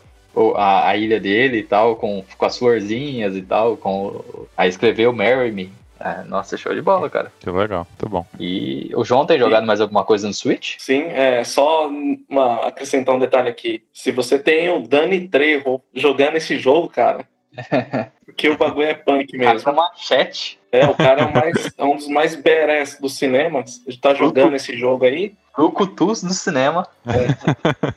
A, 0.56 0.88
a 0.88 0.96
ilha 0.96 1.20
dele 1.20 1.58
e 1.58 1.62
tal, 1.62 1.96
com, 1.96 2.24
com 2.36 2.44
as 2.44 2.58
florzinhas 2.58 3.36
e 3.36 3.42
tal, 3.42 3.76
com. 3.76 4.46
Aí 4.56 4.68
escreveu 4.68 5.12
Marry 5.12 5.52
Me. 5.52 5.72
É, 5.98 6.22
nossa, 6.24 6.56
show 6.56 6.74
de 6.74 6.82
bola, 6.82 7.08
cara. 7.08 7.32
Que 7.40 7.50
legal, 7.50 7.86
muito 7.88 8.08
bom. 8.08 8.26
E 8.38 8.90
o 8.94 9.04
João 9.04 9.24
tem 9.24 9.38
jogado 9.38 9.66
mais 9.66 9.80
alguma 9.80 10.04
coisa 10.04 10.28
no 10.28 10.34
Switch? 10.34 10.76
Sim, 10.78 11.04
é 11.04 11.42
só 11.42 11.88
uma, 11.88 12.66
acrescentar 12.66 13.14
um 13.14 13.18
detalhe 13.18 13.48
aqui. 13.48 13.82
Se 13.92 14.12
você 14.12 14.38
tem 14.38 14.68
o 14.68 14.86
Dani 14.86 15.26
Trejo 15.26 15.80
jogando 15.94 16.36
esse 16.36 16.58
jogo, 16.58 16.88
cara, 16.88 17.26
porque 18.24 18.48
o 18.48 18.56
bagulho 18.56 18.86
é 18.88 18.94
punk 18.94 19.36
mesmo. 19.36 19.62
Cara, 19.62 19.76
machete. 19.76 20.58
É, 20.70 20.86
o 20.86 20.94
cara 20.94 21.22
é, 21.22 21.24
o 21.24 21.32
mais, 21.32 21.74
é 21.76 21.84
um 21.84 21.96
dos 21.96 22.08
mais 22.08 22.34
badass 22.34 22.98
do 23.00 23.08
cinema. 23.08 23.64
Ele 23.86 23.96
tá 23.96 24.14
jogando 24.14 24.54
esse 24.54 24.76
jogo 24.76 25.04
aí. 25.04 25.34
Brucutus 25.56 26.22
do 26.22 26.34
cinema. 26.34 26.86
É. 27.06 27.96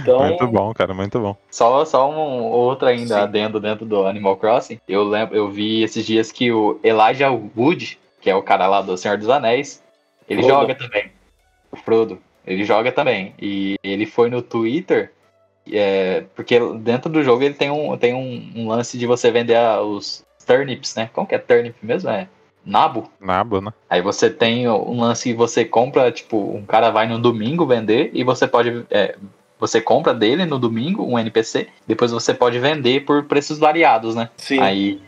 Então, 0.00 0.18
Muito 0.18 0.46
bom, 0.48 0.74
cara, 0.74 0.92
muito 0.92 1.20
bom. 1.20 1.36
Só, 1.48 1.84
só 1.84 2.10
um 2.10 2.42
outro 2.42 2.88
ainda 2.88 3.14
Sim. 3.14 3.20
adendo 3.20 3.60
dentro 3.60 3.86
do 3.86 4.04
Animal 4.04 4.36
Crossing. 4.36 4.80
Eu 4.88 5.04
lembro, 5.04 5.36
eu 5.36 5.48
vi 5.48 5.84
esses 5.84 6.04
dias 6.04 6.32
que 6.32 6.50
o 6.50 6.80
Elijah 6.82 7.30
Wood, 7.30 7.96
que 8.20 8.28
é 8.28 8.34
o 8.34 8.42
cara 8.42 8.66
lá 8.66 8.82
do 8.82 8.96
Senhor 8.96 9.16
dos 9.16 9.28
Anéis, 9.28 9.80
ele 10.28 10.42
Frodo. 10.42 10.60
joga 10.60 10.74
também. 10.74 11.12
O 11.70 11.76
Frodo. 11.76 12.18
Ele 12.44 12.64
joga 12.64 12.90
também. 12.90 13.34
E 13.40 13.76
ele 13.82 14.06
foi 14.06 14.28
no 14.28 14.42
Twitter. 14.42 15.12
É, 15.72 16.24
porque 16.34 16.58
dentro 16.78 17.10
do 17.10 17.22
jogo 17.22 17.42
ele 17.42 17.54
tem 17.54 17.70
um, 17.70 17.96
tem 17.96 18.14
um, 18.14 18.62
um 18.62 18.68
lance 18.68 18.96
de 18.98 19.06
você 19.06 19.30
vender 19.30 19.56
a- 19.56 19.80
os 19.82 20.24
turnips, 20.46 20.94
né? 20.94 21.10
Como 21.12 21.26
que 21.26 21.34
é 21.34 21.38
turnip 21.38 21.74
mesmo? 21.82 22.08
É 22.10 22.28
nabo? 22.64 23.10
Nabo, 23.20 23.60
né? 23.60 23.72
Aí 23.88 24.00
você 24.02 24.28
tem 24.30 24.68
um 24.68 25.00
lance 25.00 25.28
que 25.30 25.34
você 25.34 25.64
compra, 25.64 26.10
tipo, 26.12 26.36
um 26.54 26.64
cara 26.64 26.90
vai 26.90 27.06
no 27.06 27.18
domingo 27.18 27.66
vender 27.66 28.10
e 28.12 28.22
você 28.24 28.46
pode. 28.46 28.84
é, 28.90 29.16
você 29.58 29.80
compra 29.80 30.12
dele 30.14 30.44
no 30.44 30.58
domingo 30.58 31.04
um 31.04 31.18
NPC, 31.18 31.68
depois 31.86 32.10
você 32.10 32.32
pode 32.34 32.58
vender 32.58 33.04
por 33.04 33.24
preços 33.24 33.58
variados, 33.58 34.14
né? 34.14 34.28
sim. 34.36 34.58
Aí, 34.60 35.00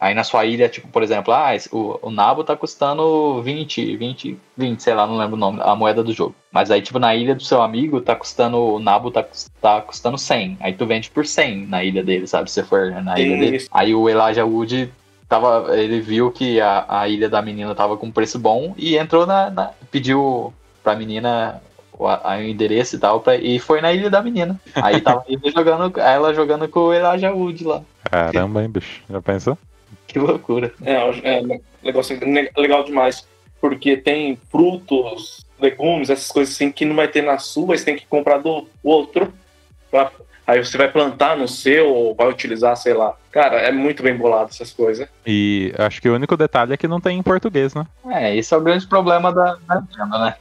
aí 0.00 0.14
na 0.14 0.22
sua 0.24 0.44
ilha, 0.44 0.68
tipo, 0.68 0.88
por 0.88 1.02
exemplo, 1.02 1.32
ah, 1.32 1.50
o, 1.72 1.98
o 2.02 2.10
nabo 2.10 2.44
tá 2.44 2.54
custando 2.54 3.40
20, 3.42 3.96
20, 3.96 4.38
20, 4.56 4.82
sei 4.82 4.94
lá, 4.94 5.06
não 5.06 5.16
lembro 5.16 5.36
o 5.36 5.38
nome, 5.38 5.60
a 5.62 5.74
moeda 5.74 6.02
do 6.04 6.12
jogo. 6.12 6.34
Mas 6.52 6.70
aí, 6.70 6.82
tipo, 6.82 6.98
na 6.98 7.14
ilha 7.14 7.34
do 7.34 7.42
seu 7.42 7.62
amigo 7.62 8.00
tá 8.00 8.14
custando, 8.14 8.58
o 8.58 8.78
nabo 8.78 9.10
tá, 9.10 9.24
tá 9.60 9.80
custando 9.80 10.18
100. 10.18 10.58
Aí 10.60 10.72
tu 10.74 10.84
vende 10.86 11.10
por 11.10 11.24
100 11.26 11.66
na 11.66 11.82
ilha 11.82 12.02
dele, 12.04 12.26
sabe? 12.26 12.50
Se 12.50 12.54
você 12.60 12.64
for 12.64 12.90
na 13.02 13.18
ilha 13.18 13.36
dele. 13.38 13.66
Aí 13.72 13.94
o 13.94 14.08
Elijah 14.08 14.44
Wood 14.44 14.92
tava, 15.26 15.74
ele 15.76 16.00
viu 16.00 16.30
que 16.30 16.60
a, 16.60 16.84
a 16.86 17.08
ilha 17.08 17.28
da 17.30 17.40
menina 17.40 17.74
tava 17.74 17.96
com 17.96 18.10
preço 18.10 18.38
bom 18.38 18.74
e 18.76 18.96
entrou 18.98 19.24
na, 19.26 19.48
na- 19.50 19.70
pediu 19.90 20.52
pra 20.82 20.94
menina 20.94 21.62
o, 21.98 22.06
a- 22.06 22.36
o 22.38 22.42
endereço 22.42 22.96
e 22.96 22.98
tal 22.98 23.20
pra, 23.20 23.36
e 23.36 23.58
foi 23.58 23.80
na 23.80 23.92
ilha 23.92 24.10
da 24.10 24.22
menina. 24.22 24.60
Aí 24.74 25.00
tava 25.00 25.24
ele 25.28 25.50
jogando, 25.50 25.98
ela 26.00 26.32
jogando 26.34 26.68
com 26.68 26.80
o 26.80 26.94
Elijah 26.94 27.32
Wood 27.32 27.64
lá. 27.64 27.82
Caramba, 28.10 28.62
hein, 28.62 28.68
bicho? 28.70 29.02
Já 29.08 29.20
pensou? 29.22 29.58
Que 30.06 30.18
loucura. 30.18 30.72
É, 30.84 30.94
é 30.94 31.40
um 31.40 31.60
negócio 31.82 32.18
ne- 32.26 32.50
legal 32.56 32.84
demais. 32.84 33.26
Porque 33.60 33.96
tem 33.96 34.38
frutos, 34.50 35.44
legumes, 35.58 36.10
essas 36.10 36.28
coisas 36.30 36.54
assim 36.54 36.70
que 36.70 36.84
não 36.84 36.94
vai 36.94 37.08
ter 37.08 37.22
na 37.22 37.38
sua, 37.38 37.76
você 37.76 37.84
tem 37.84 37.96
que 37.96 38.06
comprar 38.06 38.38
do 38.38 38.68
outro. 38.82 39.32
pra- 39.90 40.10
Aí 40.46 40.62
você 40.62 40.76
vai 40.76 40.90
plantar 40.92 41.38
no 41.38 41.48
seu, 41.48 41.88
ou 41.88 42.14
vai 42.14 42.28
utilizar, 42.28 42.76
sei 42.76 42.92
lá. 42.92 43.14
Cara, 43.32 43.56
é 43.60 43.72
muito 43.72 44.02
bem 44.02 44.14
bolado 44.14 44.50
essas 44.50 44.70
coisas. 44.70 45.08
E 45.26 45.72
acho 45.78 46.02
que 46.02 46.08
o 46.10 46.14
único 46.14 46.36
detalhe 46.36 46.74
é 46.74 46.76
que 46.76 46.86
não 46.86 47.00
tem 47.00 47.18
em 47.18 47.22
português, 47.22 47.72
né? 47.72 47.86
É, 48.10 48.36
esse 48.36 48.52
é 48.52 48.56
o 48.58 48.60
grande 48.60 48.86
problema 48.86 49.32
da, 49.32 49.56
da 49.66 49.80
Nintendo, 49.80 50.18
né? 50.18 50.34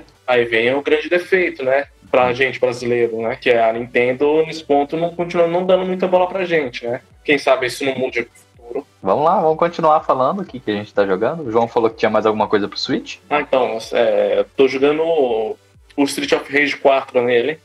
Aí 0.30 0.44
vem 0.44 0.72
o 0.72 0.80
grande 0.80 1.08
defeito, 1.08 1.64
né? 1.64 1.88
Pra 2.08 2.32
gente 2.32 2.60
brasileiro, 2.60 3.20
né? 3.20 3.34
Que 3.34 3.50
é 3.50 3.68
a 3.68 3.72
Nintendo, 3.72 4.46
nesse 4.46 4.62
ponto, 4.62 4.96
não 4.96 5.10
continua 5.10 5.48
não 5.48 5.66
dando 5.66 5.84
muita 5.84 6.06
bola 6.06 6.28
pra 6.28 6.44
gente, 6.44 6.86
né? 6.86 7.00
Quem 7.24 7.36
sabe 7.36 7.66
isso 7.66 7.84
no 7.84 7.96
mundo 7.96 8.12
de 8.12 8.22
futuro. 8.22 8.86
Vamos 9.02 9.24
lá, 9.24 9.40
vamos 9.40 9.58
continuar 9.58 10.02
falando 10.02 10.42
o 10.42 10.44
que, 10.44 10.60
que 10.60 10.70
a 10.70 10.74
gente 10.74 10.94
tá 10.94 11.04
jogando. 11.04 11.42
O 11.42 11.50
João 11.50 11.66
falou 11.66 11.90
que 11.90 11.96
tinha 11.96 12.10
mais 12.10 12.26
alguma 12.26 12.46
coisa 12.46 12.68
pro 12.68 12.78
Switch. 12.78 13.16
Ah, 13.28 13.40
então, 13.40 13.76
é, 13.92 14.44
tô 14.56 14.68
jogando 14.68 15.02
o 15.02 16.04
Street 16.04 16.30
of 16.30 16.52
Rage 16.52 16.76
4 16.76 17.20
nele. 17.22 17.58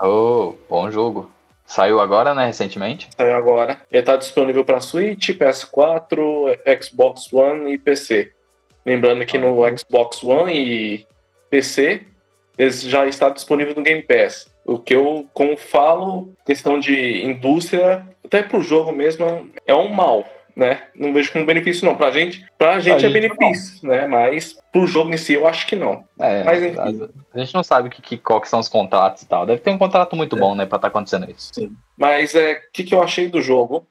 Oh, 0.00 0.54
bom 0.70 0.88
jogo. 0.92 1.28
Saiu 1.66 1.98
agora, 1.98 2.36
né, 2.36 2.46
recentemente? 2.46 3.08
Saiu 3.16 3.34
agora. 3.34 3.80
Ele 3.90 4.02
tá 4.04 4.14
disponível 4.14 4.64
para 4.64 4.80
Switch, 4.80 5.30
PS4, 5.30 6.56
Xbox 6.80 7.32
One 7.32 7.72
e 7.72 7.78
PC. 7.78 8.30
Lembrando 8.86 9.26
que 9.26 9.38
no 9.38 9.56
Xbox 9.76 10.22
One 10.22 10.52
e 10.54 11.06
PC 11.50 12.11
já 12.58 13.06
está 13.06 13.28
disponível 13.28 13.74
no 13.74 13.82
Game 13.82 14.02
Pass. 14.02 14.50
O 14.64 14.78
que 14.78 14.94
eu, 14.94 15.26
como 15.32 15.56
falo, 15.56 16.32
questão 16.46 16.78
de 16.78 17.24
indústria, 17.24 18.06
até 18.24 18.42
pro 18.42 18.62
jogo 18.62 18.92
mesmo, 18.92 19.50
é 19.66 19.74
um 19.74 19.88
mal, 19.88 20.24
né? 20.54 20.84
Não 20.94 21.12
vejo 21.12 21.32
como 21.32 21.46
benefício 21.46 21.84
não. 21.84 21.96
Pra 21.96 22.10
gente, 22.10 22.44
pra 22.56 22.78
gente 22.78 23.04
é 23.04 23.10
gente, 23.10 23.12
benefício, 23.12 23.88
né? 23.88 24.06
Mas 24.06 24.56
pro 24.70 24.86
jogo 24.86 25.12
em 25.12 25.16
si 25.16 25.32
eu 25.32 25.46
acho 25.46 25.66
que 25.66 25.74
não. 25.74 26.04
É, 26.20 26.44
Mas, 26.44 26.62
enfim. 26.62 26.78
a, 26.78 27.38
a 27.38 27.38
gente 27.38 27.54
não 27.54 27.62
sabe 27.62 27.90
que, 27.90 28.00
que, 28.00 28.16
qual 28.16 28.40
que 28.40 28.48
são 28.48 28.60
os 28.60 28.68
contratos 28.68 29.22
e 29.22 29.26
tal. 29.26 29.46
Deve 29.46 29.60
ter 29.60 29.70
um 29.70 29.78
contrato 29.78 30.14
muito 30.14 30.36
bom, 30.36 30.54
né, 30.54 30.64
pra 30.64 30.78
tá 30.78 30.88
acontecendo 30.88 31.28
isso. 31.30 31.50
Mas 31.96 32.34
é, 32.34 32.52
o 32.52 32.72
que, 32.72 32.84
que 32.84 32.94
eu 32.94 33.02
achei 33.02 33.28
do 33.28 33.42
jogo? 33.42 33.86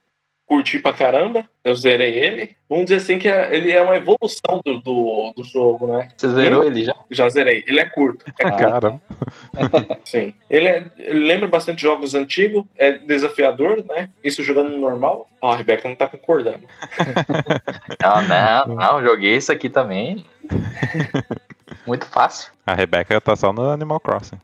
Curti 0.52 0.80
pra 0.80 0.92
caramba, 0.92 1.46
eu 1.64 1.74
zerei 1.74 2.14
ele. 2.14 2.58
Vamos 2.70 2.84
dizer 2.84 2.98
assim 2.98 3.18
que 3.18 3.30
é- 3.30 3.56
ele 3.56 3.72
é 3.72 3.82
uma 3.82 3.96
evolução 3.96 4.60
do, 4.66 4.82
do, 4.82 5.32
do 5.34 5.44
jogo, 5.46 5.88
né? 5.88 6.10
Você 6.18 6.28
zerou 6.28 6.66
ele 6.66 6.84
já? 6.84 6.94
Já 7.10 7.30
zerei. 7.30 7.64
Ele 7.66 7.80
é 7.80 7.86
curto, 7.86 8.26
é 8.38 8.44
Ah, 8.46 8.52
Caramba. 8.52 9.02
sim. 10.04 10.34
Ele, 10.50 10.68
é, 10.68 10.86
ele 10.98 11.26
lembra 11.26 11.48
bastante 11.48 11.82
jogos 11.82 12.14
antigos, 12.14 12.66
é 12.78 12.92
desafiador, 12.92 13.82
né? 13.88 14.10
Isso 14.22 14.44
jogando 14.44 14.72
no 14.72 14.78
normal. 14.78 15.30
Ó, 15.42 15.54
a 15.54 15.56
Rebeca 15.56 15.88
não 15.88 15.96
tá 15.96 16.06
concordando. 16.06 16.68
Não, 18.04 18.22
não, 18.28 18.76
não, 18.76 19.04
joguei 19.04 19.38
isso 19.38 19.52
aqui 19.54 19.70
também. 19.70 20.26
Muito 21.88 22.06
fácil. 22.08 22.52
A 22.66 22.74
Rebeca 22.74 23.22
tá 23.22 23.36
só 23.38 23.54
no 23.54 23.70
Animal 23.70 24.02
Crossing. 24.02 24.38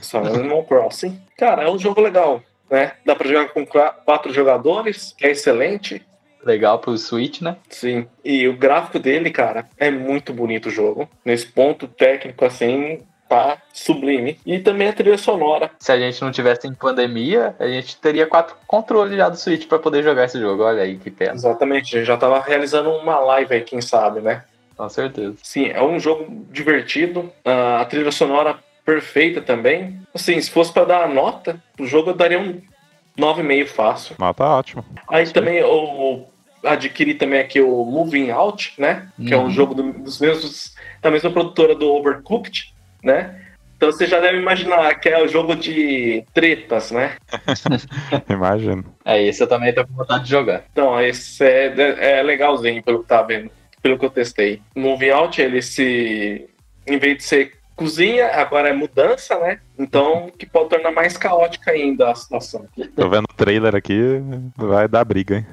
Só 0.00 0.20
no 0.20 0.32
Animal 0.32 0.62
Crossing. 0.64 1.20
Cara, 1.36 1.62
é 1.64 1.70
um 1.70 1.78
jogo 1.78 2.00
legal, 2.00 2.40
né? 2.70 2.92
Dá 3.04 3.14
pra 3.16 3.28
jogar 3.28 3.48
com 3.48 3.66
qua- 3.66 3.90
quatro 4.04 4.32
jogadores, 4.32 5.14
que 5.18 5.26
é 5.26 5.30
excelente. 5.30 6.02
Legal 6.44 6.78
pro 6.78 6.96
Switch, 6.96 7.42
né? 7.42 7.56
Sim. 7.68 8.06
E 8.24 8.48
o 8.48 8.56
gráfico 8.56 8.98
dele, 8.98 9.30
cara, 9.30 9.68
é 9.76 9.90
muito 9.90 10.32
bonito 10.32 10.66
o 10.66 10.70
jogo. 10.70 11.08
Nesse 11.22 11.46
ponto 11.46 11.86
técnico, 11.86 12.44
assim, 12.46 13.00
tá 13.28 13.58
sublime. 13.74 14.38
E 14.46 14.58
também 14.58 14.88
a 14.88 14.92
trilha 14.92 15.18
sonora. 15.18 15.70
Se 15.78 15.92
a 15.92 15.98
gente 15.98 16.22
não 16.22 16.30
tivesse 16.32 16.66
em 16.66 16.72
pandemia, 16.72 17.54
a 17.58 17.66
gente 17.68 17.94
teria 17.98 18.26
quatro 18.26 18.56
controles 18.66 19.16
já 19.18 19.28
do 19.28 19.36
Switch 19.36 19.66
pra 19.66 19.78
poder 19.78 20.02
jogar 20.02 20.24
esse 20.24 20.40
jogo. 20.40 20.62
Olha 20.62 20.82
aí 20.82 20.96
que 20.96 21.10
pena. 21.10 21.34
Exatamente. 21.34 21.94
A 21.94 21.98
gente 21.98 22.06
já 22.08 22.16
tava 22.16 22.40
realizando 22.40 22.90
uma 22.90 23.18
live 23.20 23.54
aí, 23.56 23.60
quem 23.60 23.82
sabe, 23.82 24.20
né? 24.20 24.42
Com 24.76 24.88
certeza. 24.88 25.34
Sim, 25.42 25.66
é 25.66 25.82
um 25.82 26.00
jogo 26.00 26.26
divertido. 26.50 27.30
Ah, 27.44 27.80
A 27.82 27.84
trilha 27.84 28.10
sonora 28.10 28.58
perfeita 28.84 29.40
também. 29.40 30.00
Assim, 30.14 30.40
se 30.40 30.50
fosse 30.50 30.72
pra 30.72 30.84
dar 30.84 31.04
a 31.04 31.08
nota, 31.08 31.62
o 31.78 31.86
jogo 31.86 32.10
eu 32.10 32.14
daria 32.14 32.38
um 32.40 32.60
9,5 33.18 33.66
fácil. 33.66 34.16
Nota 34.18 34.44
ótimo. 34.44 34.84
Aí 35.08 35.26
Sim. 35.26 35.32
também 35.32 35.56
eu 35.56 36.28
adquiri 36.64 37.14
também 37.14 37.40
aqui 37.40 37.60
o 37.60 37.84
Moving 37.84 38.30
Out, 38.30 38.74
né? 38.78 39.08
Que 39.26 39.32
é 39.34 39.36
um 39.36 39.44
Uhum. 39.44 39.50
jogo 39.50 39.74
do- 39.74 39.92
dos 39.92 40.20
mesmos, 40.20 40.74
da 41.02 41.10
mesma 41.10 41.30
produtora 41.30 41.74
do 41.74 41.90
Overcooked, 41.92 42.74
né? 43.02 43.36
Então 43.76 43.90
você 43.90 44.06
já 44.06 44.20
deve 44.20 44.36
imaginar 44.38 44.94
que 45.00 45.08
é 45.08 45.22
o 45.22 45.26
jogo 45.28 45.56
de 45.56 46.22
tretas, 46.34 46.90
né? 46.90 47.16
Imagino. 48.28 48.84
É, 49.04 49.22
esse 49.22 49.42
eu 49.42 49.46
também 49.48 49.72
tô 49.72 49.86
com 49.86 49.94
vontade 49.94 50.24
de 50.24 50.30
jogar. 50.30 50.64
Então, 50.70 51.00
esse 51.00 51.42
é, 51.44 52.18
é 52.18 52.22
legalzinho 52.22 52.82
pelo 52.82 53.00
que 53.02 53.08
tá 53.08 53.22
vendo, 53.22 53.50
pelo 53.82 53.98
que 53.98 54.04
eu 54.04 54.10
testei. 54.10 54.60
Moving 54.76 55.10
Out, 55.10 55.40
ele 55.40 55.62
se. 55.62 56.46
Em 56.86 56.98
vez 56.98 57.16
de 57.18 57.22
ser 57.22 57.52
cozinha, 57.80 58.26
agora 58.34 58.68
é 58.68 58.72
mudança, 58.74 59.38
né? 59.40 59.58
Então, 59.78 60.30
que 60.38 60.44
pode 60.44 60.68
tornar 60.68 60.92
mais 60.92 61.16
caótica 61.16 61.70
ainda 61.70 62.10
a 62.10 62.14
situação. 62.14 62.66
Tô 62.94 63.08
vendo 63.08 63.24
o 63.24 63.34
trailer 63.34 63.74
aqui, 63.74 64.20
vai 64.56 64.86
dar 64.86 65.02
briga, 65.04 65.36
hein? 65.38 65.46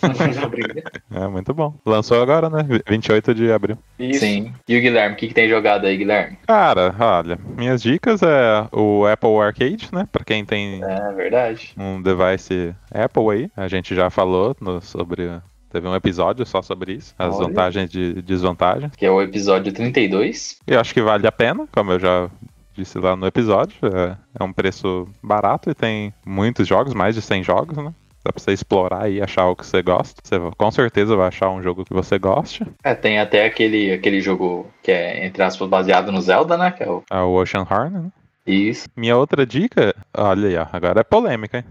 É 1.14 1.26
muito 1.26 1.52
bom. 1.52 1.74
Lançou 1.84 2.22
agora, 2.22 2.48
né? 2.48 2.64
28 2.88 3.34
de 3.34 3.52
abril. 3.52 3.76
Isso. 3.98 4.20
Sim. 4.20 4.52
E 4.68 4.78
o 4.78 4.80
Guilherme, 4.80 5.14
o 5.14 5.18
que, 5.18 5.28
que 5.28 5.34
tem 5.34 5.48
jogado 5.48 5.86
aí, 5.86 5.96
Guilherme? 5.96 6.38
Cara, 6.46 6.94
olha, 6.98 7.38
minhas 7.56 7.82
dicas 7.82 8.22
é 8.22 8.66
o 8.72 9.04
Apple 9.06 9.36
Arcade, 9.38 9.88
né? 9.92 10.06
Pra 10.10 10.24
quem 10.24 10.44
tem 10.44 10.82
É 10.82 11.12
verdade. 11.12 11.74
um 11.76 12.00
device 12.00 12.74
Apple 12.92 13.30
aí, 13.30 13.50
a 13.56 13.66
gente 13.68 13.94
já 13.94 14.08
falou 14.10 14.56
no- 14.60 14.80
sobre. 14.80 15.28
Teve 15.72 15.88
um 15.88 15.94
episódio 15.96 16.44
só 16.44 16.60
sobre 16.60 16.92
isso, 16.92 17.14
as 17.18 17.34
Olha. 17.34 17.46
vantagens 17.46 17.94
e 17.94 18.20
desvantagens. 18.20 18.94
Que 18.94 19.06
é 19.06 19.10
o 19.10 19.22
episódio 19.22 19.72
32. 19.72 20.58
E 20.68 20.74
eu 20.74 20.78
acho 20.78 20.92
que 20.92 21.00
vale 21.00 21.26
a 21.26 21.32
pena, 21.32 21.66
como 21.72 21.92
eu 21.92 21.98
já 21.98 22.30
disse 22.74 22.98
lá 22.98 23.16
no 23.16 23.26
episódio. 23.26 23.74
É, 23.82 24.16
é 24.38 24.44
um 24.44 24.52
preço 24.52 25.08
barato 25.22 25.70
e 25.70 25.74
tem 25.74 26.12
muitos 26.26 26.68
jogos, 26.68 26.92
mais 26.92 27.14
de 27.14 27.22
100 27.22 27.42
jogos, 27.42 27.76
né? 27.78 27.90
Dá 28.22 28.30
pra 28.30 28.40
você 28.40 28.52
explorar 28.52 29.10
e 29.10 29.22
achar 29.22 29.46
o 29.48 29.56
que 29.56 29.64
você 29.64 29.82
gosta. 29.82 30.20
Você 30.22 30.38
com 30.58 30.70
certeza 30.70 31.16
vai 31.16 31.28
achar 31.28 31.48
um 31.48 31.62
jogo 31.62 31.86
que 31.86 31.94
você 31.94 32.18
goste. 32.18 32.66
É, 32.84 32.94
tem 32.94 33.18
até 33.18 33.46
aquele, 33.46 33.92
aquele 33.92 34.20
jogo 34.20 34.70
que 34.82 34.92
é, 34.92 35.24
entre 35.24 35.42
aspas, 35.42 35.66
baseado 35.70 36.12
no 36.12 36.20
Zelda, 36.20 36.58
né? 36.58 36.70
Que 36.70 36.82
é 36.82 36.90
o... 36.90 37.02
É 37.10 37.18
o 37.18 37.32
Ocean 37.32 37.66
Horn, 37.68 37.98
né? 37.98 38.12
Isso. 38.46 38.88
Minha 38.94 39.16
outra 39.16 39.46
dica, 39.46 39.94
olha 40.14 40.48
aí, 40.48 40.56
ó, 40.56 40.66
agora 40.70 41.00
é 41.00 41.04
polêmica, 41.04 41.58
hein? 41.58 41.64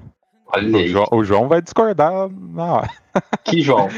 Olha 0.53 0.71
O, 0.73 0.77
aí. 0.79 0.87
Jo- 0.87 1.07
o 1.11 1.23
João 1.23 1.47
vai 1.47 1.61
discordar 1.61 2.29
na 2.29 2.65
hora. 2.73 2.89
Que 3.43 3.61
João. 3.61 3.89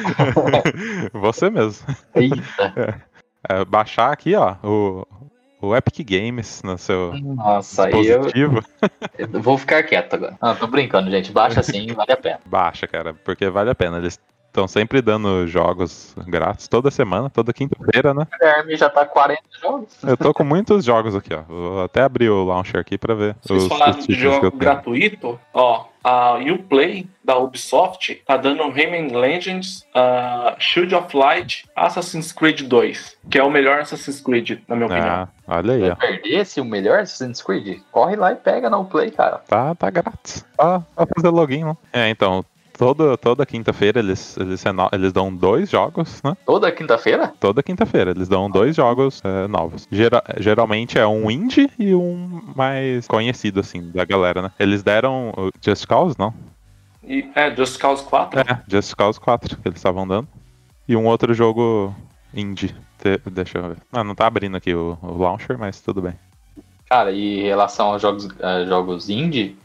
Você 1.13 1.49
mesmo. 1.49 1.85
Eita. 2.15 3.01
É, 3.47 3.63
baixar 3.65 4.11
aqui, 4.11 4.33
ó, 4.35 4.55
o, 4.63 5.05
o 5.61 5.75
Epic 5.75 5.99
Games 6.09 6.61
no 6.63 6.77
seu 6.77 7.13
Nossa, 7.21 7.87
aí 7.87 7.93
eu, 7.93 8.21
dispositivo. 8.21 8.63
eu 9.19 9.41
vou 9.41 9.57
ficar 9.57 9.83
quieto 9.83 10.13
agora. 10.15 10.37
Não, 10.41 10.55
tô 10.55 10.65
brincando, 10.67 11.11
gente. 11.11 11.31
Baixa 11.31 11.59
assim, 11.59 11.87
vale 11.93 12.11
a 12.11 12.17
pena. 12.17 12.39
Baixa, 12.45 12.87
cara, 12.87 13.13
porque 13.13 13.49
vale 13.49 13.69
a 13.69 13.75
pena. 13.75 13.97
Eles 13.97 14.19
estão 14.53 14.67
sempre 14.67 15.01
dando 15.01 15.47
jogos 15.47 16.15
grátis 16.27 16.67
toda 16.67 16.91
semana, 16.91 17.27
toda 17.27 17.51
quinta-feira, 17.51 18.13
né? 18.13 18.27
O 18.31 18.37
Guilherme 18.37 18.75
já 18.77 18.87
tá 18.87 19.03
40 19.03 19.41
jogos. 19.59 19.87
Eu 20.03 20.15
tô 20.15 20.31
com 20.31 20.43
muitos 20.43 20.85
jogos 20.85 21.15
aqui, 21.15 21.33
ó. 21.33 21.41
Vou 21.41 21.83
até 21.83 22.03
abrir 22.03 22.29
o 22.29 22.43
launcher 22.45 22.79
aqui 22.79 22.95
pra 22.97 23.15
ver. 23.15 23.35
Vocês 23.41 23.63
os- 23.63 23.67
falaram 23.69 23.97
os 23.97 24.05
de 24.05 24.13
jogo 24.13 24.51
gratuito, 24.55 25.39
ó, 25.53 25.85
a 26.03 26.33
Uplay 26.35 27.07
da 27.23 27.37
Ubisoft 27.37 28.21
tá 28.27 28.35
dando 28.37 28.69
Rayman 28.69 29.07
Legends, 29.15 29.85
uh, 29.95 30.53
Shield 30.59 30.93
of 30.93 31.15
Light, 31.17 31.65
Assassin's 31.75 32.31
Creed 32.33 32.61
2, 32.61 33.17
que 33.31 33.39
é 33.39 33.43
o 33.43 33.49
melhor 33.49 33.79
Assassin's 33.79 34.19
Creed, 34.21 34.59
na 34.67 34.75
minha 34.75 34.87
opinião. 34.87 35.07
Ah, 35.07 35.27
olha 35.47 35.73
aí, 35.73 35.79
Vai 35.81 35.91
ó. 35.91 35.95
perder 35.95 36.29
esse 36.41 36.59
o 36.61 36.65
melhor 36.65 36.99
Assassin's 36.99 37.41
Creed? 37.41 37.79
Corre 37.91 38.17
lá 38.17 38.33
e 38.33 38.35
pega 38.35 38.69
no 38.69 38.83
Play, 38.85 39.09
cara. 39.11 39.37
Tá, 39.47 39.73
tá 39.73 39.89
grátis. 39.89 40.45
Só, 40.59 40.83
só 40.95 41.07
fazer 41.15 41.29
login, 41.29 41.63
né? 41.63 41.77
É, 41.93 42.09
então, 42.09 42.43
toda, 42.78 43.17
toda 43.17 43.45
quinta-feira 43.45 43.99
eles, 43.99 44.38
eles, 44.38 44.63
eles 44.91 45.13
dão 45.13 45.34
dois 45.36 45.69
jogos, 45.69 46.21
né? 46.24 46.36
Toda 46.45 46.71
quinta-feira? 46.71 47.34
Toda 47.39 47.63
quinta-feira 47.63 48.11
eles 48.11 48.28
dão 48.28 48.49
dois 48.49 48.76
jogos 48.76 49.21
é, 49.24 49.47
novos. 49.47 49.88
Gera- 49.91 50.24
geralmente 50.39 50.97
é 50.97 51.05
um 51.07 51.30
indie 51.30 51.69
e 51.80 51.93
um 51.95 52.41
mais 52.55 53.07
conhecido, 53.07 53.59
assim, 53.59 53.91
da 53.91 54.05
galera, 54.05 54.41
né? 54.41 54.51
Eles 54.59 54.84
deram 54.84 55.32
o 55.38 55.49
Just 55.63 55.86
Cause, 55.88 56.15
não? 56.17 56.34
E, 57.05 57.30
é, 57.36 57.53
Just 57.55 57.80
Cause 57.80 58.03
4. 58.03 58.39
É, 58.39 58.63
Just 58.67 58.95
Cause 58.95 59.19
4 59.19 59.57
que 59.57 59.67
eles 59.67 59.78
estavam 59.80 60.07
dando. 60.07 60.28
E 60.88 60.95
um 60.95 61.05
outro 61.05 61.34
jogo 61.34 61.93
indie. 62.34 62.74
Te- 62.97 63.21
deixa 63.30 63.57
eu 63.57 63.69
ver. 63.69 63.78
Ah, 63.91 64.03
não 64.03 64.15
tá 64.15 64.26
abrindo 64.28 64.55
aqui 64.57 64.74
o, 64.74 64.97
o 65.01 65.17
launcher, 65.17 65.57
mas 65.57 65.82
tudo 65.82 66.01
bem. 66.01 66.13
Cara, 66.89 67.11
e 67.11 67.41
em 67.41 67.43
relação 67.43 67.88
aos 67.88 68.01
jogos, 68.01 68.28
a 68.41 68.63
jogos 68.65 69.09
indie, 69.09 69.57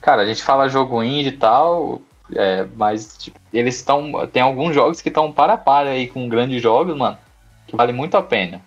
cara, 0.00 0.22
a 0.22 0.26
gente 0.26 0.42
fala 0.42 0.68
jogo 0.68 1.02
indie 1.02 1.28
e 1.28 1.32
tal, 1.36 2.00
é, 2.34 2.66
mas 2.76 3.16
tipo, 3.18 3.38
eles 3.52 3.76
estão. 3.76 4.26
Tem 4.26 4.42
alguns 4.42 4.74
jogos 4.74 5.00
que 5.00 5.08
estão 5.08 5.32
para 5.32 5.54
a 5.54 5.58
par 5.58 5.86
aí 5.86 6.06
com 6.08 6.28
grandes 6.28 6.60
jogos, 6.62 6.96
mano, 6.96 7.18
que 7.66 7.76
vale 7.76 7.92
muito 7.92 8.16
a 8.16 8.22
pena. 8.22 8.60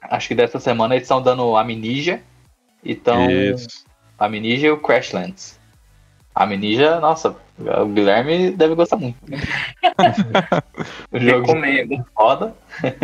Acho 0.00 0.28
que 0.28 0.34
dessa 0.34 0.58
semana 0.60 0.94
eles 0.94 1.04
estão 1.04 1.22
dando 1.22 1.56
Amnesia 1.56 2.22
e 2.82 2.92
estão. 2.92 3.30
Isso. 3.30 3.84
Amnesia 4.18 4.68
e 4.68 4.72
o 4.72 4.78
Crashlands. 4.78 5.60
Amnesia, 6.34 6.98
nossa, 6.98 7.36
o 7.58 7.86
Guilherme 7.86 8.52
deve 8.52 8.74
gostar 8.74 8.96
muito. 8.96 9.18
o 11.12 11.18
jogo 11.20 11.46
Recomendo. 11.46 12.04
foda. 12.14 12.54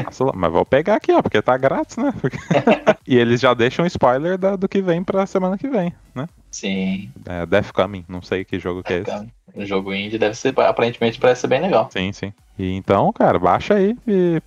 Nossa, 0.02 0.24
mas 0.34 0.50
vou 0.52 0.64
pegar 0.64 0.94
aqui, 0.96 1.12
ó, 1.12 1.20
porque 1.20 1.42
tá 1.42 1.56
grátis, 1.56 1.96
né? 1.98 2.12
E 3.06 3.16
eles 3.16 3.40
já 3.40 3.54
deixam 3.54 3.86
spoiler 3.86 4.36
da- 4.36 4.56
do 4.56 4.68
que 4.68 4.82
vem 4.82 5.02
pra 5.02 5.24
semana 5.26 5.56
que 5.58 5.68
vem, 5.68 5.92
né? 6.14 6.26
Sim, 6.50 7.10
É 7.26 7.44
Death 7.46 7.72
Coming, 7.72 8.04
não 8.08 8.20
sei 8.22 8.44
que 8.44 8.58
jogo 8.58 8.82
que 8.82 8.92
é 8.92 8.98
esse. 8.98 9.28
O 9.58 9.66
jogo 9.66 9.92
indie 9.92 10.18
deve 10.18 10.34
ser, 10.34 10.54
aparentemente, 10.60 11.18
parece 11.18 11.42
ser 11.42 11.46
bem 11.48 11.60
legal. 11.60 11.88
Sim, 11.92 12.12
sim. 12.12 12.32
E 12.58 12.72
então, 12.74 13.12
cara, 13.12 13.38
baixa 13.38 13.74
aí 13.74 13.96
e 14.06 14.40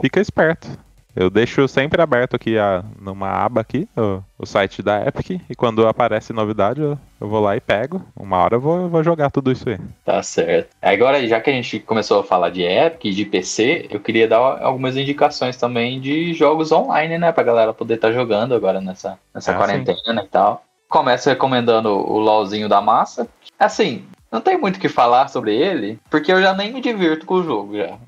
fica 0.00 0.20
esperto. 0.20 0.68
Eu 1.16 1.30
deixo 1.30 1.66
sempre 1.66 2.02
aberto 2.02 2.36
aqui 2.36 2.58
a, 2.58 2.84
numa 3.00 3.30
aba 3.30 3.62
aqui, 3.62 3.88
o, 3.96 4.22
o 4.38 4.44
site 4.44 4.82
da 4.82 5.02
Epic, 5.06 5.40
e 5.48 5.54
quando 5.54 5.88
aparece 5.88 6.30
novidade 6.30 6.82
eu, 6.82 6.98
eu 7.18 7.26
vou 7.26 7.40
lá 7.40 7.56
e 7.56 7.60
pego. 7.60 8.04
Uma 8.14 8.36
hora 8.36 8.56
eu 8.56 8.60
vou, 8.60 8.82
eu 8.82 8.88
vou 8.90 9.02
jogar 9.02 9.30
tudo 9.30 9.50
isso 9.50 9.66
aí. 9.66 9.78
Tá 10.04 10.22
certo. 10.22 10.68
Agora, 10.82 11.26
já 11.26 11.40
que 11.40 11.48
a 11.48 11.54
gente 11.54 11.80
começou 11.80 12.20
a 12.20 12.24
falar 12.24 12.50
de 12.50 12.62
Epic 12.62 13.06
e 13.06 13.14
de 13.14 13.24
PC, 13.24 13.86
eu 13.90 13.98
queria 13.98 14.28
dar 14.28 14.62
algumas 14.62 14.94
indicações 14.94 15.56
também 15.56 15.98
de 15.98 16.34
jogos 16.34 16.70
online, 16.70 17.16
né? 17.16 17.32
Pra 17.32 17.42
galera 17.42 17.72
poder 17.72 17.94
estar 17.94 18.12
jogando 18.12 18.54
agora 18.54 18.78
nessa, 18.82 19.18
nessa 19.34 19.52
Ah, 19.52 19.56
quarentena 19.56 20.22
e 20.22 20.28
tal. 20.28 20.62
Começo 20.86 21.30
recomendando 21.30 21.88
o 21.88 22.18
LOLzinho 22.18 22.68
da 22.68 22.82
massa. 22.82 23.26
Assim, 23.58 24.04
não 24.36 24.42
tem 24.42 24.58
muito 24.58 24.76
o 24.76 24.80
que 24.80 24.88
falar 24.88 25.28
sobre 25.28 25.56
ele, 25.56 25.98
porque 26.10 26.30
eu 26.30 26.42
já 26.42 26.52
nem 26.52 26.72
me 26.72 26.80
divirto 26.82 27.24
com 27.24 27.36
o 27.36 27.42
jogo. 27.42 27.76
Já. 27.76 27.98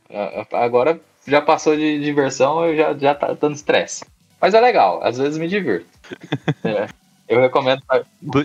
Agora 0.52 1.00
já 1.26 1.40
passou 1.40 1.74
de 1.74 1.98
diversão, 2.00 2.64
eu 2.66 2.76
já, 2.76 2.94
já 2.94 3.14
tá 3.14 3.32
dando 3.32 3.54
estresse. 3.54 4.04
Mas 4.40 4.52
é 4.54 4.60
legal, 4.60 5.00
às 5.02 5.16
vezes 5.18 5.38
me 5.38 5.48
divirto. 5.48 5.86
É. 6.64 6.86
Eu 7.28 7.42
recomendo 7.42 7.82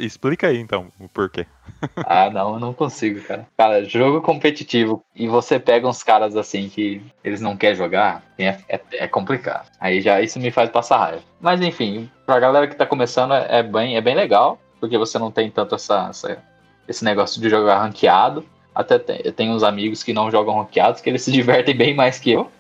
Explica 0.02 0.48
aí 0.48 0.58
então 0.58 0.88
o 1.00 1.08
porquê. 1.08 1.46
ah, 2.06 2.30
não, 2.30 2.56
eu 2.56 2.60
não 2.60 2.74
consigo, 2.74 3.22
cara. 3.22 3.48
Cara, 3.58 3.86
jogo 3.86 4.22
competitivo 4.22 5.02
e 5.16 5.26
você 5.26 5.58
pega 5.58 5.88
uns 5.88 6.04
caras 6.04 6.36
assim 6.36 6.68
que 6.68 7.02
eles 7.24 7.40
não 7.40 7.56
querem 7.56 7.78
jogar, 7.78 8.22
é, 8.38 8.58
é, 8.68 8.82
é 8.92 9.08
complicado. 9.08 9.70
Aí 9.80 10.02
já 10.02 10.20
isso 10.22 10.38
me 10.38 10.52
faz 10.52 10.70
passar 10.70 10.98
raiva. 10.98 11.22
Mas 11.40 11.62
enfim, 11.62 12.12
pra 12.26 12.40
galera 12.42 12.68
que 12.68 12.76
tá 12.76 12.86
começando 12.86 13.34
é, 13.34 13.60
é 13.60 13.64
bem, 13.64 13.96
é 13.96 14.02
bem 14.02 14.16
legal, 14.16 14.60
porque 14.82 14.98
você 14.98 15.18
não 15.18 15.32
tem 15.32 15.50
tanto 15.50 15.76
essa, 15.76 16.08
essa- 16.10 16.44
esse 16.88 17.04
negócio 17.04 17.42
de 17.42 17.50
jogar 17.50 17.80
ranqueado. 17.80 18.46
Até 18.74 18.98
tem, 18.98 19.22
eu 19.24 19.32
tenho 19.32 19.54
uns 19.54 19.64
amigos 19.64 20.02
que 20.04 20.14
não 20.14 20.32
jogam 20.32 20.58
ranqueados, 20.58 21.02
que 21.02 21.10
eles 21.10 21.22
se 21.22 21.32
divertem 21.34 21.76
bem 21.76 21.96
mais 21.96 22.20
que 22.20 22.32
eu. 22.32 22.52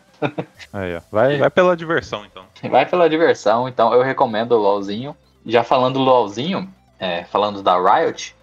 Aí. 0.71 0.99
Vai, 1.11 1.37
vai 1.37 1.49
pela 1.49 1.75
diversão 1.75 2.25
então. 2.25 2.43
Vai 2.69 2.85
pela 2.85 3.09
diversão, 3.09 3.67
então 3.67 3.93
eu 3.93 4.01
recomendo 4.01 4.53
o 4.53 4.57
LOLzinho. 4.57 5.15
Já 5.45 5.63
falando 5.63 5.95
do 5.95 5.99
LOLzinho, 5.99 6.69
é, 6.97 7.25
falando 7.25 7.61
da 7.61 7.75
Riot, 7.77 8.33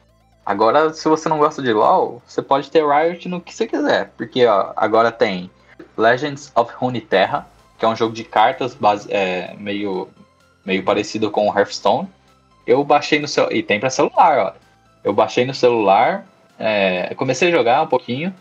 agora 0.45 0.93
se 0.93 1.09
você 1.09 1.29
não 1.29 1.39
gosta 1.39 1.63
de 1.63 1.73
LOL, 1.73 2.23
você 2.27 2.43
pode 2.43 2.71
ter 2.71 2.85
Riot 2.87 3.27
no 3.29 3.41
que 3.41 3.55
você 3.55 3.67
quiser. 3.67 4.13
Porque 4.17 4.45
ó, 4.47 4.73
agora 4.77 5.11
tem 5.11 5.51
Legends 5.97 6.53
of 6.55 6.73
Runeterra, 6.75 7.47
que 7.79 7.85
é 7.85 7.89
um 7.89 7.97
jogo 7.97 8.15
de 8.15 8.25
cartas 8.25 8.75
base, 8.75 9.11
é, 9.11 9.55
meio, 9.59 10.09
meio 10.65 10.85
parecido 10.85 11.31
com 11.31 11.49
o 11.49 11.59
Hearthstone. 11.59 12.09
Eu 12.67 12.85
baixei 12.85 13.19
no 13.19 13.27
seu. 13.27 13.51
E 13.51 13.63
tem 13.63 13.81
pra 13.81 13.89
celular, 13.89 14.39
ó. 14.39 14.53
Eu 15.03 15.13
baixei 15.13 15.45
no 15.45 15.55
celular, 15.55 16.27
é, 16.59 17.15
comecei 17.15 17.49
a 17.49 17.51
jogar 17.51 17.83
um 17.83 17.87
pouquinho, 17.87 18.35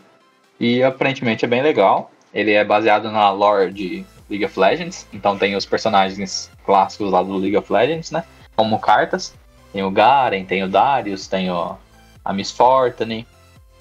e 0.58 0.82
aparentemente 0.82 1.44
é 1.44 1.48
bem 1.48 1.62
legal. 1.62 2.10
Ele 2.32 2.52
é 2.52 2.62
baseado 2.62 3.10
na 3.10 3.30
lore 3.30 3.72
de 3.72 4.04
League 4.28 4.44
of 4.44 4.58
Legends, 4.58 5.06
então 5.12 5.36
tem 5.36 5.56
os 5.56 5.66
personagens 5.66 6.50
clássicos 6.64 7.10
lá 7.10 7.22
do 7.22 7.36
League 7.36 7.56
of 7.56 7.72
Legends, 7.72 8.10
né? 8.10 8.24
Como 8.54 8.78
cartas. 8.78 9.34
Tem 9.72 9.82
o 9.82 9.90
Garen, 9.90 10.44
tem 10.44 10.62
o 10.62 10.68
Darius, 10.68 11.26
tem 11.26 11.50
o, 11.50 11.76
a 12.24 12.32
Miss 12.32 12.50
Fortune. 12.50 13.26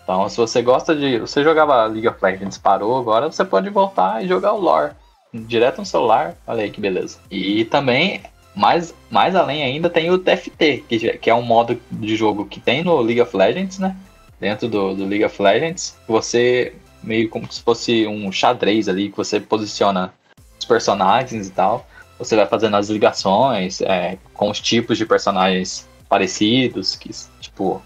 Então, 0.03 0.27
se 0.29 0.37
você 0.37 0.61
gosta 0.61 0.95
de. 0.95 1.19
Você 1.19 1.43
jogava 1.43 1.85
League 1.85 2.07
of 2.07 2.17
Legends, 2.21 2.57
parou 2.57 2.97
agora, 2.97 3.31
você 3.31 3.43
pode 3.43 3.69
voltar 3.69 4.23
e 4.23 4.27
jogar 4.27 4.53
o 4.53 4.59
lore. 4.59 4.93
Direto 5.31 5.79
no 5.79 5.85
celular, 5.85 6.35
olha 6.47 6.63
aí 6.63 6.71
que 6.71 6.81
beleza. 6.81 7.19
E 7.29 7.65
também, 7.65 8.23
mais, 8.59 8.93
mais 9.09 9.37
além 9.37 9.63
ainda, 9.63 9.89
tem 9.89 10.11
o 10.11 10.17
TFT, 10.17 10.83
que, 10.89 11.17
que 11.17 11.29
é 11.29 11.33
um 11.33 11.41
modo 11.41 11.79
de 11.89 12.13
jogo 12.17 12.45
que 12.45 12.59
tem 12.59 12.83
no 12.83 12.99
League 12.99 13.21
of 13.21 13.35
Legends, 13.35 13.79
né? 13.79 13.95
Dentro 14.37 14.67
do, 14.67 14.93
do 14.93 15.05
League 15.05 15.23
of 15.23 15.41
Legends, 15.41 15.97
você 16.05 16.75
meio 17.01 17.29
como 17.29 17.49
se 17.49 17.61
fosse 17.61 18.05
um 18.05 18.29
xadrez 18.33 18.89
ali, 18.89 19.09
que 19.09 19.15
você 19.15 19.39
posiciona 19.39 20.13
os 20.59 20.65
personagens 20.65 21.47
e 21.47 21.51
tal. 21.51 21.87
Você 22.17 22.35
vai 22.35 22.45
fazendo 22.45 22.75
as 22.75 22.89
ligações 22.89 23.79
é, 23.79 24.17
com 24.33 24.49
os 24.49 24.59
tipos 24.59 24.97
de 24.97 25.05
personagens 25.05 25.87
parecidos, 26.09 26.97
que 26.97 27.11
tipo 27.39 27.81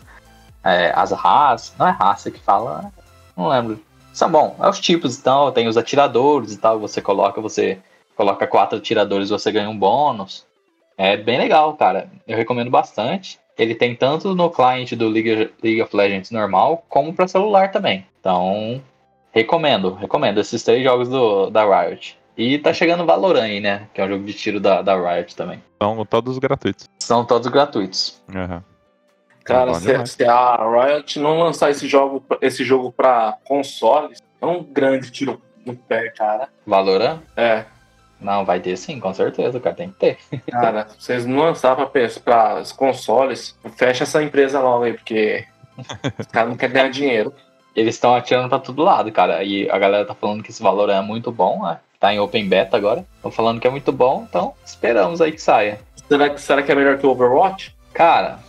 é, 0.63 0.91
as 0.95 1.11
raças, 1.11 1.75
não 1.77 1.87
é 1.87 1.91
raça 1.91 2.31
que 2.31 2.39
fala, 2.39 2.91
não 3.37 3.47
lembro. 3.47 3.79
São 4.11 4.31
bom, 4.31 4.55
é 4.59 4.67
os 4.67 4.79
tipos 4.79 5.19
então, 5.19 5.51
tem 5.51 5.67
os 5.67 5.77
atiradores 5.77 6.53
e 6.53 6.57
tal, 6.57 6.79
você 6.79 6.99
coloca, 6.99 7.39
você 7.39 7.77
coloca 8.15 8.47
quatro 8.47 8.79
atiradores, 8.79 9.29
você 9.29 9.51
ganha 9.51 9.69
um 9.69 9.77
bônus. 9.77 10.51
É 10.97 11.17
bem 11.17 11.37
legal, 11.37 11.73
cara. 11.75 12.09
Eu 12.27 12.37
recomendo 12.37 12.69
bastante. 12.69 13.39
Ele 13.57 13.75
tem 13.75 13.95
tanto 13.95 14.33
no 14.33 14.49
cliente 14.49 14.95
do 14.95 15.07
League, 15.07 15.51
League 15.63 15.81
of 15.81 15.95
Legends 15.95 16.31
normal, 16.31 16.83
como 16.89 17.13
para 17.13 17.27
celular 17.27 17.71
também. 17.71 18.05
Então, 18.19 18.81
recomendo, 19.31 19.93
recomendo 19.93 20.39
esses 20.39 20.63
três 20.63 20.83
jogos 20.83 21.09
do, 21.09 21.49
da 21.49 21.63
Riot. 21.63 22.17
E 22.35 22.57
tá 22.57 22.73
chegando 22.73 23.05
Valorant 23.05 23.43
aí, 23.43 23.59
né? 23.59 23.87
Que 23.93 24.01
é 24.01 24.05
um 24.05 24.09
jogo 24.09 24.23
de 24.23 24.33
tiro 24.33 24.59
da, 24.59 24.81
da 24.81 24.95
Riot 24.95 25.35
também. 25.35 25.61
São 25.81 26.03
todos 26.05 26.39
gratuitos. 26.39 26.89
São 26.99 27.23
todos 27.23 27.47
gratuitos. 27.47 28.21
Aham. 28.33 28.63
Cara, 29.43 29.73
Bom 29.73 29.79
se, 29.79 30.05
se 30.07 30.23
a 30.23 30.55
Riot 30.55 31.19
não 31.19 31.39
lançar 31.39 31.69
esse 31.69 31.87
jogo, 31.87 32.23
esse 32.41 32.63
jogo 32.63 32.91
pra 32.91 33.37
consoles, 33.43 34.19
é 34.41 34.45
um 34.45 34.63
grande 34.63 35.11
tiro 35.11 35.41
no 35.65 35.75
pé, 35.75 36.09
cara. 36.09 36.47
Valorant? 36.65 37.19
É, 37.35 37.65
Não, 38.23 38.45
vai 38.45 38.59
ter 38.59 38.77
sim, 38.77 38.99
com 38.99 39.13
certeza, 39.13 39.59
cara. 39.59 39.75
Tem 39.75 39.89
que 39.89 39.95
ter. 39.95 40.17
cara, 40.49 40.87
se 40.97 41.05
vocês 41.05 41.25
não 41.25 41.39
lançar 41.39 41.75
pra, 41.75 41.87
pra 42.23 42.59
os 42.61 42.71
consoles, 42.71 43.55
fecha 43.77 44.03
essa 44.03 44.23
empresa 44.23 44.59
logo 44.59 44.85
aí, 44.85 44.93
porque 44.93 45.45
os 46.17 46.27
caras 46.27 46.49
não 46.49 46.57
querem 46.57 46.73
ganhar 46.73 46.89
dinheiro. 46.89 47.33
Eles 47.75 47.95
estão 47.95 48.15
atirando 48.15 48.49
pra 48.49 48.59
todo 48.59 48.83
lado, 48.83 49.11
cara. 49.11 49.43
E 49.43 49.69
a 49.69 49.77
galera 49.77 50.05
tá 50.05 50.13
falando 50.13 50.43
que 50.43 50.51
esse 50.51 50.61
Valorant 50.61 51.03
é 51.03 51.05
muito 51.05 51.31
bom, 51.31 51.63
né? 51.63 51.79
Tá 51.99 52.13
em 52.13 52.19
Open 52.19 52.47
Beta 52.47 52.77
agora. 52.77 53.05
Estão 53.15 53.31
falando 53.31 53.59
que 53.59 53.67
é 53.67 53.71
muito 53.71 53.91
bom, 53.91 54.25
então 54.29 54.53
esperamos 54.63 55.21
aí 55.21 55.31
que 55.31 55.41
saia. 55.41 55.79
Será 56.07 56.29
que, 56.29 56.39
será 56.39 56.61
que 56.61 56.71
é 56.71 56.75
melhor 56.75 56.97
que 56.97 57.05
o 57.05 57.09
Overwatch? 57.09 57.75
Cara, 57.93 58.39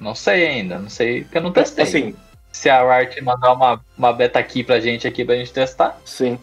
Não 0.00 0.14
sei 0.14 0.46
ainda, 0.46 0.78
não 0.78 0.88
sei, 0.88 1.22
porque 1.22 1.38
eu 1.38 1.42
não 1.42 1.52
testei. 1.52 1.84
Assim, 1.84 2.14
Se 2.52 2.70
a 2.70 2.98
Riot 2.98 3.20
mandar 3.22 3.52
uma, 3.52 3.80
uma 3.98 4.12
beta 4.12 4.38
aqui 4.38 4.62
pra 4.62 4.80
gente 4.80 5.06
aqui 5.06 5.24
pra 5.24 5.36
gente 5.36 5.52
testar. 5.52 5.98
sim. 6.04 6.38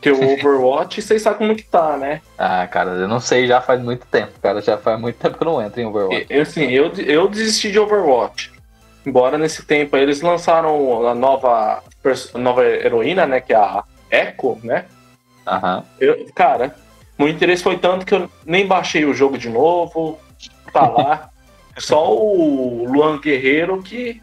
Porque 0.00 0.10
o 0.10 0.34
Overwatch, 0.34 1.02
vocês 1.02 1.22
sabem 1.22 1.38
como 1.38 1.56
que 1.56 1.64
tá, 1.64 1.96
né? 1.96 2.20
Ah, 2.38 2.66
cara, 2.66 2.90
eu 2.90 3.08
não 3.08 3.18
sei, 3.18 3.46
já 3.46 3.60
faz 3.60 3.80
muito 3.80 4.06
tempo, 4.06 4.32
cara. 4.40 4.60
Já 4.60 4.76
faz 4.76 5.00
muito 5.00 5.16
tempo 5.16 5.36
que 5.36 5.42
eu 5.42 5.50
não 5.50 5.62
entro 5.62 5.80
em 5.80 5.86
Overwatch. 5.86 6.26
Eu, 6.28 6.42
assim, 6.42 6.70
eu, 6.70 6.92
eu 6.94 7.28
desisti 7.28 7.72
de 7.72 7.78
Overwatch. 7.78 8.52
Embora 9.04 9.38
nesse 9.38 9.64
tempo 9.64 9.96
aí 9.96 10.02
eles 10.02 10.20
lançaram 10.20 11.06
a 11.08 11.14
nova, 11.14 11.82
nova 12.34 12.64
heroína, 12.64 13.26
né? 13.26 13.40
Que 13.40 13.52
é 13.52 13.56
a 13.56 13.84
Echo, 14.10 14.58
né? 14.62 14.84
Aham. 15.46 15.84
Eu, 16.00 16.26
cara, 16.34 16.74
meu 17.18 17.28
interesse 17.28 17.62
foi 17.62 17.78
tanto 17.78 18.04
que 18.04 18.14
eu 18.14 18.28
nem 18.44 18.66
baixei 18.66 19.04
o 19.04 19.14
jogo 19.14 19.38
de 19.38 19.48
novo. 19.48 20.18
Tá 20.72 20.88
lá. 20.88 21.30
Só 21.78 22.12
o 22.12 22.90
Luan 22.90 23.18
Guerreiro 23.18 23.82
que 23.82 24.20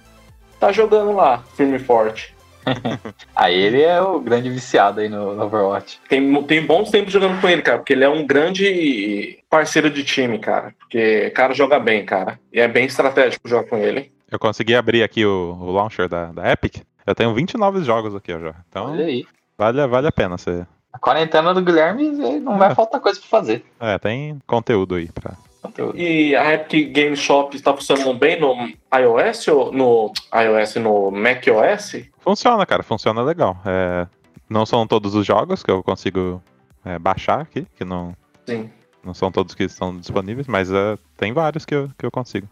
tá 0.60 0.72
jogando 0.72 1.12
lá, 1.14 1.44
firme 1.56 1.78
e 1.78 1.80
forte. 1.80 2.33
Aí 3.36 3.56
ele 3.56 3.82
é 3.82 4.02
o 4.02 4.20
grande 4.20 4.50
viciado 4.50 5.00
aí 5.00 5.10
no, 5.10 5.34
no 5.36 5.46
Overwatch. 5.46 6.00
Tem, 6.08 6.44
tem 6.44 6.66
bons 6.66 6.90
tempos 6.90 7.12
jogando 7.12 7.40
com 7.40 7.48
ele, 7.48 7.62
cara, 7.62 7.80
porque 7.80 7.94
ele 7.94 8.04
é 8.04 8.10
um 8.10 8.26
grande 8.26 9.40
parceiro 9.50 9.90
de 9.90 10.04
time, 10.04 10.40
cara. 10.40 10.74
Porque 10.80 11.28
o 11.28 11.34
cara 11.34 11.54
joga 11.54 11.80
bem, 11.80 12.06
cara. 12.06 12.40
E 12.52 12.60
é 12.60 12.68
bem 12.68 12.86
estratégico 12.86 13.48
jogar 13.48 13.68
com 13.68 13.78
ele. 13.78 14.12
Eu 14.32 14.40
consegui 14.40 14.76
abrir 14.76 15.04
aqui 15.04 15.26
o, 15.26 15.58
o 15.60 15.72
launcher 15.72 16.08
da, 16.08 16.32
da 16.32 16.52
Epic. 16.52 16.78
Eu 17.06 17.14
tenho 17.14 17.34
29 17.34 17.84
jogos 17.84 18.16
aqui 18.16 18.34
ó, 18.34 18.40
já. 18.40 18.56
Então 18.70 18.92
Olha 18.92 19.06
aí. 19.06 19.26
vale, 19.58 19.86
vale 19.88 20.08
a 20.08 20.12
pena 20.12 20.38
você. 20.38 20.66
A 20.92 21.00
quarentena 21.00 21.54
do 21.54 21.62
Guilherme 21.62 22.10
não 22.40 22.58
vai 22.58 22.74
faltar 22.76 23.02
coisa 23.02 23.20
pra 23.20 23.30
fazer. 23.30 23.66
É, 23.80 23.98
tem 23.98 24.40
conteúdo 24.48 24.96
aí 24.96 25.10
pra. 25.12 25.34
E 25.96 26.36
a 26.36 26.54
Epic 26.54 26.92
Game 26.92 27.16
Shop 27.16 27.56
está 27.56 27.74
funcionando 27.74 28.14
bem 28.14 28.40
no 28.40 28.54
iOS 28.94 29.48
ou 29.48 29.72
no 29.72 30.12
iOS 30.34 30.76
no 30.76 31.12
macOS? 31.12 32.04
Funciona, 32.20 32.66
cara, 32.66 32.84
funciona 32.84 33.22
legal. 33.22 33.58
É, 33.66 34.08
não 34.50 34.66
são 34.66 34.86
todos 34.86 35.16
os 35.16 35.26
jogos 35.26 35.64
que 35.64 35.72
eu 35.72 35.82
consigo 35.82 36.42
é, 36.86 37.00
baixar 37.00 37.42
aqui, 37.42 37.66
que 37.76 37.86
não, 37.86 38.16
Sim. 38.46 38.70
não 39.04 39.14
são 39.14 39.32
todos 39.32 39.56
que 39.56 39.64
estão 39.64 39.98
disponíveis, 39.98 40.48
mas 40.48 40.72
é, 40.72 40.98
tem 41.18 41.34
vários 41.34 41.66
que 41.66 41.76
eu, 41.76 41.90
que 41.98 42.06
eu 42.06 42.12
consigo. 42.12 42.48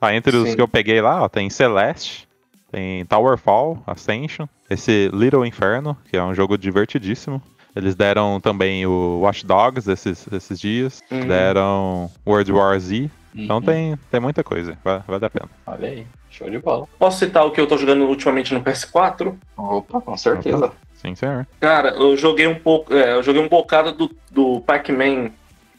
Ah, 0.00 0.14
entre 0.14 0.36
os 0.36 0.50
Sim. 0.50 0.56
que 0.56 0.62
eu 0.62 0.68
peguei 0.68 1.00
lá, 1.00 1.22
ó, 1.22 1.28
tem 1.28 1.48
Celeste, 1.48 2.28
tem 2.70 3.04
Towerfall, 3.06 3.82
Ascension, 3.86 4.46
esse 4.68 5.10
Little 5.12 5.46
Inferno, 5.46 5.96
que 6.10 6.16
é 6.16 6.22
um 6.22 6.34
jogo 6.34 6.58
divertidíssimo. 6.58 7.40
Eles 7.76 7.94
deram 7.94 8.40
também 8.40 8.86
o 8.86 9.20
Watch 9.20 9.44
Dogs 9.46 9.86
esses, 9.90 10.26
esses 10.32 10.58
dias, 10.58 11.02
Uhum. 11.10 11.26
deram 11.28 12.10
World 12.26 12.50
War 12.50 12.78
Z, 12.80 13.10
então 13.34 13.56
Uhum. 13.56 13.62
tem, 13.62 13.96
tem 14.10 14.18
muita 14.18 14.42
coisa, 14.42 14.76
vale, 14.82 15.02
vale 15.06 15.24
a 15.26 15.30
pena. 15.30 15.48
Olha 15.66 15.88
aí. 15.88 16.06
Show 16.30 16.50
de 16.50 16.58
bola. 16.58 16.86
Posso 16.98 17.18
citar 17.18 17.46
o 17.46 17.50
que 17.50 17.60
eu 17.60 17.66
tô 17.66 17.78
jogando 17.78 18.04
ultimamente 18.04 18.52
no 18.52 18.60
PS4? 18.62 19.34
Opa, 19.56 20.00
com 20.00 20.16
certeza. 20.16 20.70
Sim, 20.94 21.14
senhor. 21.14 21.46
Cara, 21.60 21.90
eu 21.90 22.16
joguei 22.16 22.46
um 22.46 22.54
pouco. 22.54 22.92
é, 22.92 23.12
eu 23.14 23.22
joguei 23.22 23.40
um 23.42 23.48
bocado 23.48 23.92
do, 23.92 24.10
do 24.30 24.60
Pac-Man 24.62 25.30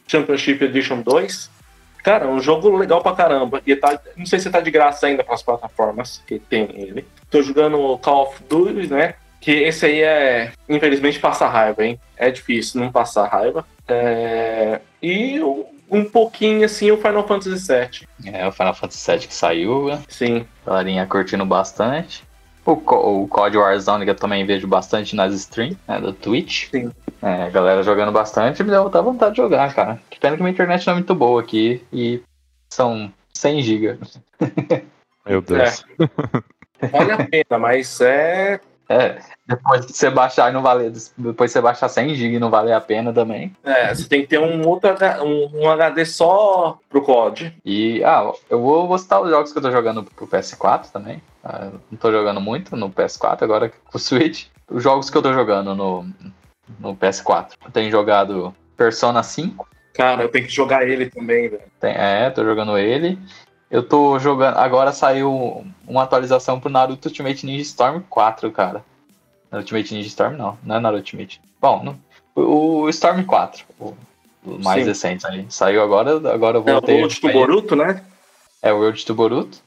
Championship 0.07 0.63
Edition 0.63 1.01
2. 1.01 1.49
Cara, 2.03 2.25
é 2.25 2.27
um 2.27 2.39
jogo 2.39 2.75
legal 2.77 3.01
pra 3.01 3.13
caramba. 3.13 3.61
E 3.67 3.75
tá, 3.75 3.99
não 4.15 4.25
sei 4.25 4.39
se 4.39 4.49
tá 4.49 4.59
de 4.61 4.71
graça 4.71 5.05
ainda 5.07 5.23
pras 5.23 5.43
plataformas 5.43 6.23
que 6.25 6.39
tem 6.39 6.69
ele. 6.73 7.05
Tô 7.29 7.41
jogando 7.43 7.97
Call 7.99 8.23
of 8.27 8.41
Duty, 8.49 8.87
né? 8.87 9.15
Que 9.39 9.51
esse 9.51 9.85
aí 9.85 10.01
é, 10.01 10.51
infelizmente, 10.67 11.19
passa 11.19 11.47
raiva, 11.47 11.85
hein? 11.85 11.99
É 12.17 12.29
difícil 12.31 12.81
não 12.81 12.91
passar 12.91 13.27
raiva. 13.27 13.65
É, 13.87 14.81
E 15.01 15.39
um, 15.89 16.03
pouquinho, 16.05 16.65
assim, 16.65 16.91
o 16.91 16.97
Final 16.97 17.25
Fantasy 17.27 17.71
VII. 17.73 18.07
É, 18.33 18.47
o 18.47 18.51
Final 18.51 18.73
Fantasy 18.73 19.11
VII 19.11 19.27
que 19.27 19.33
saiu, 19.33 19.87
né? 19.87 20.01
Sim, 20.09 20.45
galerinha 20.65 21.05
curtindo 21.05 21.45
bastante. 21.45 22.25
O, 22.65 22.75
Co- 22.75 23.21
o 23.23 23.27
COD 23.29 23.57
Warzone 23.57 24.03
que 24.03 24.11
eu 24.11 24.15
também 24.15 24.45
vejo 24.45 24.67
bastante 24.67 25.15
nas 25.15 25.33
streams, 25.33 25.77
né, 25.87 26.01
do 26.01 26.11
Twitch. 26.11 26.67
Sim. 26.69 26.91
É, 27.21 27.43
a 27.43 27.49
galera 27.49 27.81
jogando 27.81 28.11
bastante, 28.11 28.61
me 28.61 28.69
deu 28.69 28.87
até 28.87 29.01
vontade 29.01 29.31
de 29.35 29.37
jogar, 29.41 29.73
cara. 29.73 30.01
Que 30.09 30.19
pena 30.19 30.35
que 30.35 30.41
minha 30.43 30.51
internet 30.51 30.85
não 30.85 30.91
é 30.91 30.95
muito 30.97 31.15
boa 31.15 31.39
aqui 31.41 31.81
e 31.93 32.21
são 32.69 33.11
100 33.33 33.61
GB. 33.61 33.97
Meu 35.25 35.41
Deus. 35.41 35.85
vale 36.91 37.11
a 37.13 37.25
pena, 37.25 37.57
mas 37.57 38.01
é 38.01 38.59
É, 38.89 39.19
depois 39.45 39.85
de 39.85 39.93
você 39.93 40.09
baixar 40.09 40.49
e 40.49 40.53
não 40.53 40.61
valer, 40.61 40.91
depois 41.17 41.49
de 41.49 41.53
você 41.53 41.61
baixar 41.61 41.89
100 41.89 42.15
GB 42.15 42.35
e 42.35 42.39
não 42.39 42.49
valer 42.49 42.73
a 42.73 42.81
pena 42.81 43.11
também. 43.13 43.53
É, 43.63 43.93
você 43.93 44.07
tem 44.07 44.21
que 44.21 44.27
ter 44.27 44.39
um 44.39 44.65
outro 44.67 44.89
um, 45.23 45.63
um 45.63 45.69
HD 45.69 46.05
só 46.05 46.79
pro 46.89 47.01
COD. 47.01 47.53
E, 47.65 48.03
ah, 48.03 48.31
eu 48.49 48.61
vou, 48.61 48.87
vou 48.87 48.97
citar 48.97 49.21
os 49.21 49.29
jogos 49.29 49.51
que 49.51 49.57
eu 49.57 49.61
tô 49.61 49.71
jogando 49.71 50.03
pro 50.03 50.27
PS4 50.27 50.91
também. 50.91 51.21
Ah, 51.43 51.69
não 51.91 51.97
tô 51.97 52.11
jogando 52.11 52.39
muito 52.39 52.75
no 52.75 52.89
PS4, 52.89 53.43
agora 53.43 53.69
com 53.69 53.97
o 53.97 53.99
Switch. 53.99 54.47
Os 54.69 54.83
jogos 54.83 55.09
que 55.09 55.17
eu 55.17 55.21
tô 55.21 55.33
jogando 55.33 55.75
no, 55.75 56.05
no 56.79 56.95
PS4. 56.95 57.51
Eu 57.65 57.71
tenho 57.71 57.91
jogado 57.91 58.53
Persona 58.75 59.23
5. 59.23 59.67
Cara, 59.93 60.23
eu 60.23 60.29
tenho 60.29 60.45
que 60.45 60.53
jogar 60.53 60.87
ele 60.87 61.09
também, 61.09 61.49
velho. 61.49 61.63
Tem- 61.79 61.95
é, 61.95 62.29
tô 62.29 62.43
jogando 62.43 62.77
ele. 62.77 63.17
Eu 63.69 63.83
tô 63.83 64.17
jogando. 64.19 64.57
Agora 64.57 64.91
saiu 64.93 65.65
uma 65.87 66.03
atualização 66.03 66.59
pro 66.59 66.69
Naruto 66.69 67.07
Ultimate 67.09 67.45
Ninja 67.45 67.61
Storm 67.63 68.01
4, 68.09 68.51
cara. 68.51 68.83
Ultimate 69.51 69.93
Ninja 69.93 70.07
Storm 70.07 70.35
não, 70.37 70.57
não 70.63 70.75
é 70.75 70.79
Naruto 70.79 70.99
Ultimate. 71.01 71.41
Bom, 71.59 71.83
não- 71.83 71.99
o, 72.35 72.87
Storm 72.89 73.23
4, 73.25 73.65
o, 73.79 73.93
o 74.45 74.59
mais 74.63 74.83
Sim. 74.83 74.89
recente 74.89 75.27
aí. 75.27 75.45
Saiu 75.49 75.81
agora, 75.81 76.17
agora 76.31 76.57
eu 76.57 76.63
É 76.65 76.69
o 76.69 76.73
voltei. 76.73 77.01
Road 77.01 77.19
to 77.19 77.31
Boruto, 77.31 77.75
né? 77.75 78.03
É 78.61 78.71
o 78.71 78.77
World 78.77 79.05
to 79.05 79.13
Boruto. 79.15 79.57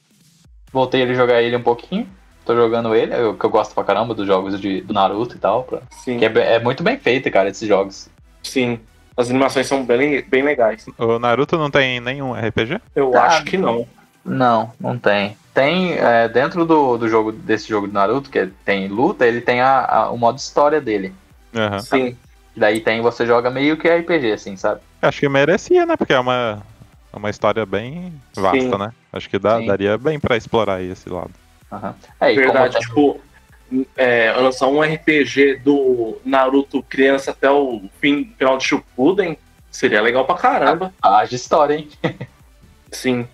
Voltei 0.72 1.02
a 1.02 1.14
jogar 1.14 1.42
ele 1.42 1.56
um 1.56 1.62
pouquinho. 1.62 2.08
Tô 2.44 2.54
jogando 2.56 2.94
ele, 2.94 3.14
eu, 3.14 3.36
que 3.36 3.44
eu 3.44 3.50
gosto 3.50 3.74
pra 3.74 3.84
caramba 3.84 4.14
dos 4.14 4.26
jogos 4.26 4.58
de, 4.60 4.80
do 4.80 4.94
Naruto 4.94 5.36
e 5.36 5.38
tal. 5.38 5.64
Pra, 5.64 5.82
Sim, 5.90 6.18
que 6.18 6.24
é, 6.24 6.54
é 6.54 6.58
muito 6.60 6.82
bem 6.82 6.96
feito, 6.98 7.30
cara, 7.30 7.48
esses 7.50 7.68
jogos. 7.68 8.08
sim. 8.42 8.80
As 9.20 9.28
animações 9.30 9.66
são 9.66 9.84
bem, 9.84 10.22
bem 10.22 10.42
legais. 10.42 10.86
O 10.98 11.18
Naruto 11.18 11.58
não 11.58 11.70
tem 11.70 12.00
nenhum 12.00 12.32
RPG? 12.32 12.80
Eu 12.94 13.10
Tá. 13.10 13.24
acho 13.26 13.44
que 13.44 13.56
não. 13.58 13.86
Não, 14.24 14.72
não 14.80 14.98
tem. 14.98 15.36
Tem, 15.52 15.94
é, 15.94 16.28
dentro 16.28 16.64
do, 16.64 16.96
do 16.96 17.08
jogo, 17.08 17.32
desse 17.32 17.68
jogo 17.68 17.86
do 17.86 17.92
Naruto, 17.92 18.30
que 18.30 18.46
tem 18.64 18.88
luta, 18.88 19.26
ele 19.26 19.40
tem 19.40 19.60
a, 19.60 19.84
a- 19.84 20.10
o 20.10 20.16
modo 20.16 20.38
história 20.38 20.80
dele. 20.80 21.12
Aham. 21.54 21.80
Sim. 21.80 22.16
Daí 22.56 22.80
tem, 22.80 23.00
você 23.00 23.26
joga 23.26 23.50
meio 23.50 23.76
que 23.76 23.88
RPG, 23.88 24.32
assim, 24.32 24.56
sabe? 24.56 24.80
Acho 25.02 25.20
que 25.20 25.28
merecia, 25.28 25.84
né? 25.86 25.96
Porque 25.96 26.12
é 26.12 26.18
uma, 26.18 26.62
é 27.12 27.16
uma 27.16 27.30
história 27.30 27.64
bem 27.66 28.12
vasta, 28.34 28.58
Sim. 28.60 28.78
né? 28.78 28.90
Acho 29.12 29.28
que 29.28 29.38
dá- 29.38 29.58
Sim. 29.58 29.66
daria 29.66 29.96
bem 29.98 30.18
pra 30.18 30.36
explorar 30.36 30.74
aí 30.76 30.90
esse 30.90 31.08
lado. 31.08 31.30
Aham. 31.72 31.94
É, 32.20 32.32
e 32.32 32.34
como 32.36 32.46
Verdade, 32.52 32.72
tem- 32.74 32.82
tipo, 32.82 33.20
é, 33.96 34.32
lançar 34.32 34.68
um 34.68 34.80
RPG 34.80 35.60
do 35.64 36.18
Naruto 36.24 36.82
criança 36.82 37.30
até 37.30 37.50
o 37.50 37.82
fim, 38.00 38.32
final 38.36 38.58
de 38.58 38.64
Shippuden 38.64 39.36
seria 39.70 40.00
legal 40.00 40.24
pra 40.24 40.34
caramba. 40.36 40.92
haja 41.00 41.34
história, 41.34 41.74
hein? 41.74 41.88
Sim, 42.90 43.26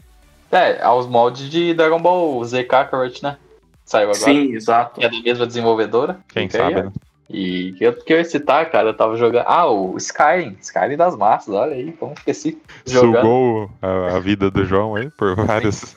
É, 0.53 0.83
aos 0.83 1.07
moldes 1.07 1.49
de 1.49 1.73
Dragon 1.73 2.01
Ball 2.01 2.45
Z 2.45 2.65
Kakarot, 2.65 3.23
né? 3.23 3.39
Saiu 3.85 4.11
agora. 4.11 4.19
sim, 4.19 4.53
exato. 4.53 5.01
É 5.01 5.09
da 5.09 5.21
mesma 5.23 5.47
desenvolvedora. 5.47 6.19
Quem 6.29 6.51
sabe, 6.51 6.81
ó. 6.81 6.83
né? 6.85 6.93
E 7.29 7.73
que 7.73 7.85
eu, 7.85 7.93
que 7.93 8.13
eu 8.13 8.19
ia 8.19 8.25
citar, 8.25 8.71
cara, 8.71 8.91
eu 8.91 8.97
tava 8.97 9.17
jogando. 9.17 9.45
Ah, 9.49 9.67
o 9.67 9.97
Skyrim. 9.97 10.57
Skyrim 10.61 10.97
das 10.97 11.17
massas, 11.17 11.55
olha 11.55 11.75
aí, 11.75 11.93
como 11.93 12.13
esqueci. 12.13 12.61
Jogando 12.85 13.23
Sugou 13.23 13.71
a, 13.83 14.17
a 14.17 14.21
vida 14.21 14.51
do 14.51 14.65
João 14.65 14.95
aí 14.95 15.11
por 15.11 15.35
vários. 15.35 15.97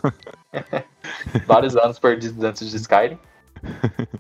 vários 1.46 1.76
anos 1.76 2.00
perdidos 2.00 2.38
dentro 2.38 2.66
de 2.66 2.76
Skyrim. 2.76 3.18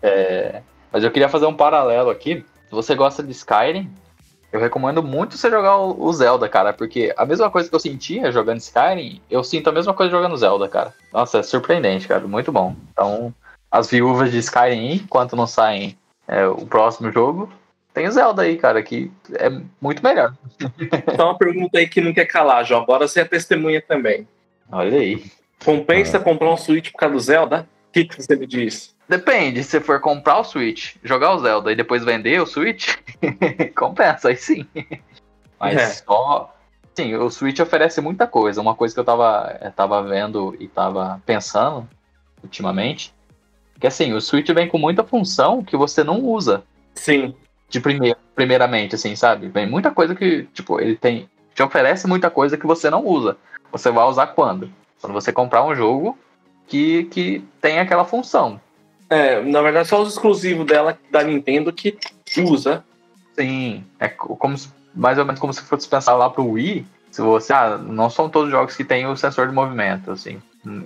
É, 0.02 0.62
mas 0.92 1.04
eu 1.04 1.12
queria 1.12 1.30
fazer 1.30 1.46
um 1.46 1.54
paralelo 1.54 2.10
aqui. 2.10 2.46
Se 2.68 2.72
você 2.72 2.96
gosta 2.96 3.22
de 3.22 3.32
Skyrim, 3.32 3.92
eu 4.52 4.60
recomendo 4.60 5.04
muito 5.04 5.38
você 5.38 5.50
jogar 5.50 5.78
o, 5.78 6.14
Zelda, 6.14 6.50
cara, 6.50 6.74
porque 6.74 7.14
a 7.16 7.26
mesma 7.26 7.50
coisa 7.52 7.70
que 7.70 7.76
eu 7.76 7.80
sentia 7.80 8.32
jogando 8.32 8.60
Skyrim, 8.60 9.22
eu 9.30 9.44
sinto 9.44 9.70
a 9.70 9.74
mesma 9.74 9.94
coisa 9.94 10.12
jogando 10.12 10.38
Zelda, 10.38 10.68
cara. 10.68 10.94
Nossa, 11.14 11.40
é 11.40 11.44
surpreendente, 11.44 12.08
cara, 12.08 12.28
muito 12.28 12.52
bom. 12.52 12.76
Então, 12.92 13.34
as 13.70 13.90
viúvas 13.90 14.32
de 14.32 14.40
Skyrim, 14.40 14.94
enquanto 14.94 15.36
não 15.36 15.46
saem 15.46 15.98
é, 16.28 16.48
o 16.48 16.66
próximo 16.66 17.12
jogo, 17.12 17.52
tem 17.94 18.08
o 18.08 18.12
Zelda 18.12 18.42
aí, 18.42 18.58
cara, 18.58 18.82
que 18.82 19.12
é 19.36 19.50
muito 19.80 20.04
melhor. 20.04 20.34
Então, 21.12 21.28
uma 21.28 21.38
pergunta 21.38 21.78
aí 21.78 21.88
que 21.88 22.02
não 22.02 22.14
quer 22.14 22.26
calar, 22.26 22.64
João. 22.64 22.82
Agora 22.82 23.08
você 23.08 23.22
é 23.22 23.26
testemunha 23.26 23.82
também. 23.82 24.28
Olha 24.72 24.98
aí. 24.98 25.24
Compensa 25.64 26.20
comprar 26.20 26.50
um 26.50 26.58
Switch 26.58 26.92
por 26.92 27.00
causa 27.00 27.14
do 27.14 27.20
Zelda? 27.20 27.68
O 27.90 27.92
que, 27.92 28.06
que 28.06 28.22
você 28.22 28.36
me 28.36 28.48
diz? 28.48 28.96
Depende, 29.10 29.64
se 29.64 29.80
for 29.80 30.00
comprar 30.00 30.38
o 30.38 30.44
Switch, 30.44 30.96
jogar 31.04 31.34
o 31.34 31.40
Zelda 31.40 31.72
e 31.72 31.76
depois 31.76 32.06
vender 32.06 32.40
o 32.40 32.46
Switch, 32.46 32.96
compensa, 33.76 34.30
aí 34.30 34.38
sim. 34.38 34.68
Mas 35.60 35.78
É. 35.78 35.88
só. 35.88 36.56
Sim, 36.94 37.16
o 37.16 37.28
Switch 37.32 37.60
oferece 37.60 38.00
muita 38.02 38.28
coisa. 38.28 38.62
Uma 38.62 38.76
coisa 38.76 38.94
que 38.94 39.00
eu 39.00 39.04
tava, 39.04 39.58
eu 39.64 39.72
tava 39.72 40.04
vendo 40.04 40.56
e 40.60 40.68
tava 40.68 41.20
pensando 41.26 41.90
ultimamente, 42.44 43.12
que 43.80 43.88
assim, 43.88 44.14
o 44.14 44.22
Switch 44.22 44.50
vem 44.52 44.68
com 44.68 44.78
muita 44.78 45.04
função 45.04 45.64
que 45.64 45.76
você 45.76 46.04
não 46.04 46.20
usa 46.22 46.64
Sim, 46.94 47.34
de 47.68 47.80
primeir, 47.80 48.16
primeiramente, 48.36 48.94
assim, 48.94 49.16
sabe? 49.16 49.48
Vem 49.48 49.68
muita 49.68 49.90
coisa 49.90 50.14
que, 50.14 50.44
tipo, 50.54 50.80
ele 50.80 50.96
tem. 50.96 51.28
Te 51.56 51.64
oferece 51.64 52.06
muita 52.08 52.30
coisa 52.30 52.58
que 52.58 52.68
você 52.68 52.92
não 52.92 53.04
usa. 53.04 53.38
Você 53.72 53.90
vai 53.90 54.06
usar 54.06 54.28
quando? 54.28 54.72
Quando 55.02 55.14
você 55.14 55.34
comprar 55.34 55.66
um 55.66 55.74
jogo 55.74 56.16
que, 56.68 57.06
que 57.06 57.44
tem 57.60 57.80
aquela 57.80 58.06
função. 58.06 58.62
É, 59.10 59.42
na 59.42 59.62
verdade, 59.62 59.88
só 59.88 60.02
os 60.02 60.14
exclusivos 60.14 60.66
dela 60.66 60.98
da 61.12 61.24
Nintendo 61.24 61.74
que 61.74 61.98
usa. 62.38 62.84
Sim, 63.36 63.84
é 64.00 64.08
como 64.08 64.56
mais 64.94 65.18
ou 65.18 65.26
menos 65.26 65.40
como 65.40 65.54
se 65.54 65.62
fosse 65.62 65.88
pensar 65.88 66.14
lá 66.16 66.30
pro 66.30 66.46
Wii. 66.46 66.86
Se 67.10 67.22
você, 67.22 67.54
ah, 67.54 67.78
não 67.78 68.10
são 68.10 68.30
todos 68.30 68.48
os 68.48 68.52
jogos 68.52 68.76
que 68.76 68.84
tem 68.84 69.08
o 69.08 69.16
sensor 69.16 69.48
de 69.48 69.54
movimento, 69.54 70.12
assim. 70.12 70.42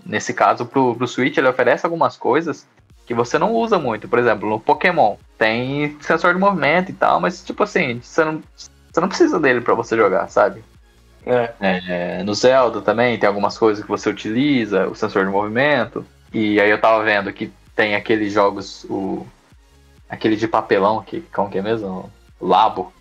Nesse 0.06 0.34
caso, 0.34 0.66
pro, 0.66 0.96
pro 0.96 1.08
Switch, 1.08 1.38
ele 1.38 1.50
oferece 1.50 1.86
algumas 1.86 2.16
coisas 2.16 2.66
que 3.06 3.14
você 3.14 3.38
não 3.38 3.54
usa 3.54 3.78
muito. 3.78 4.08
Por 4.08 4.20
exemplo, 4.20 4.50
no 4.50 4.60
Pokémon 4.60 5.18
tem 5.38 5.98
sensor 6.00 6.34
de 6.34 6.40
movimento 6.40 6.92
e 6.92 6.94
tal, 6.94 7.20
mas 7.20 7.44
tipo 7.44 7.64
assim, 7.64 8.00
você 8.02 8.24
não, 8.24 8.42
você 8.56 9.02
não 9.02 9.08
precisa 9.10 9.40
dele 9.40 9.60
para 9.60 9.74
você 9.74 9.98
jogar, 9.98 10.30
sabe? 10.30 10.64
É. 11.26 11.54
É, 11.60 12.24
no 12.24 12.34
Zelda 12.34 12.82
também 12.82 13.18
tem 13.18 13.28
algumas 13.28 13.58
coisas 13.58 13.84
que 13.84 13.90
você 13.90 14.10
utiliza, 14.10 14.88
o 14.88 14.96
sensor 14.96 15.26
de 15.26 15.32
movimento. 15.32 16.06
E 16.34 16.60
aí 16.60 16.70
eu 16.70 16.80
tava 16.80 17.04
vendo 17.04 17.32
que 17.34 17.52
tem 17.76 17.96
aqueles 17.96 18.34
jogos, 18.34 18.86
o 18.90 19.26
aquele 20.10 20.36
de 20.36 20.48
papelão, 20.48 21.02
que 21.02 21.22
como 21.34 21.50
que 21.50 21.58
é 21.58 21.62
mesmo? 21.62 22.12
O 22.40 22.48
Labo. 22.48 22.94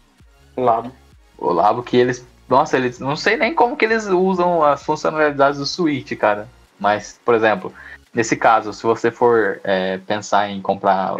Labo. 0.57 0.93
O 1.37 1.53
Labo 1.53 1.83
que 1.83 1.97
eles, 1.97 2.27
nossa, 2.49 2.77
eles 2.77 2.99
não 2.99 3.17
sei 3.17 3.37
nem 3.37 3.55
como 3.55 3.77
que 3.77 3.85
eles 3.85 4.07
usam 4.07 4.63
as 4.63 4.83
funcionalidades 4.83 5.59
do 5.59 5.67
Switch, 5.67 6.17
cara. 6.17 6.49
Mas, 6.79 7.21
por 7.25 7.35
exemplo, 7.35 7.73
nesse 8.15 8.37
caso, 8.37 8.73
se 8.73 8.83
você 8.83 9.11
for 9.11 9.61
é, 9.63 9.99
pensar 9.99 10.51
em 10.51 10.61
comprar 10.61 11.17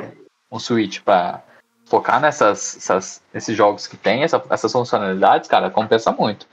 um 0.51 0.59
Switch 0.59 1.01
para 1.01 1.43
focar 1.87 2.21
nessas, 2.21 2.77
essas, 2.77 3.23
nesses 3.33 3.57
jogos 3.57 3.87
que 3.87 3.97
tem 3.97 4.23
essa, 4.23 4.43
essas 4.51 4.73
funcionalidades, 4.73 5.49
cara, 5.49 5.71
compensa 5.71 6.11
muito. 6.11 6.47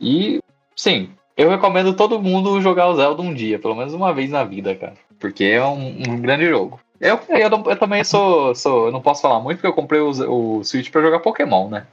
E, 0.00 0.40
sim, 0.76 1.10
eu 1.36 1.50
recomendo 1.50 1.94
todo 1.94 2.22
mundo 2.22 2.60
jogar 2.60 2.88
o 2.88 2.96
Zelda 2.96 3.20
um 3.22 3.34
dia, 3.34 3.58
pelo 3.58 3.74
menos 3.74 3.92
uma 3.92 4.14
vez 4.14 4.30
na 4.30 4.44
vida, 4.44 4.74
cara. 4.74 4.94
Porque 5.24 5.44
é 5.44 5.64
um, 5.64 6.02
um 6.06 6.20
grande 6.20 6.46
jogo. 6.46 6.78
Eu, 7.00 7.18
eu, 7.30 7.48
eu, 7.48 7.78
também 7.78 8.04
sou, 8.04 8.54
sou. 8.54 8.88
Eu 8.88 8.92
não 8.92 9.00
posso 9.00 9.22
falar 9.22 9.40
muito 9.40 9.56
porque 9.56 9.66
eu 9.66 9.72
comprei 9.72 9.98
o, 9.98 10.10
o 10.10 10.62
Switch 10.62 10.90
pra 10.90 11.00
jogar 11.00 11.20
Pokémon, 11.20 11.70
né? 11.70 11.86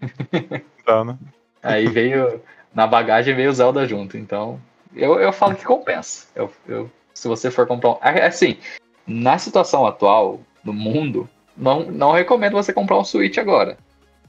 Tá, 0.86 1.04
né? 1.04 1.18
Aí 1.60 1.88
veio. 1.88 2.40
Na 2.72 2.86
bagagem 2.86 3.34
veio 3.34 3.50
o 3.50 3.52
Zelda 3.52 3.84
junto. 3.88 4.16
Então, 4.16 4.60
eu, 4.94 5.18
eu 5.18 5.32
falo 5.32 5.56
que 5.56 5.64
compensa. 5.64 6.28
Eu, 6.32 6.48
eu, 6.68 6.88
se 7.12 7.26
você 7.26 7.50
for 7.50 7.66
comprar 7.66 7.90
um. 7.90 7.98
Assim, 8.24 8.56
na 9.04 9.36
situação 9.36 9.84
atual 9.84 10.38
do 10.62 10.72
mundo, 10.72 11.28
não, 11.56 11.80
não 11.86 12.12
recomendo 12.12 12.52
você 12.52 12.72
comprar 12.72 12.98
um 12.98 13.04
Switch 13.04 13.36
agora. 13.36 13.76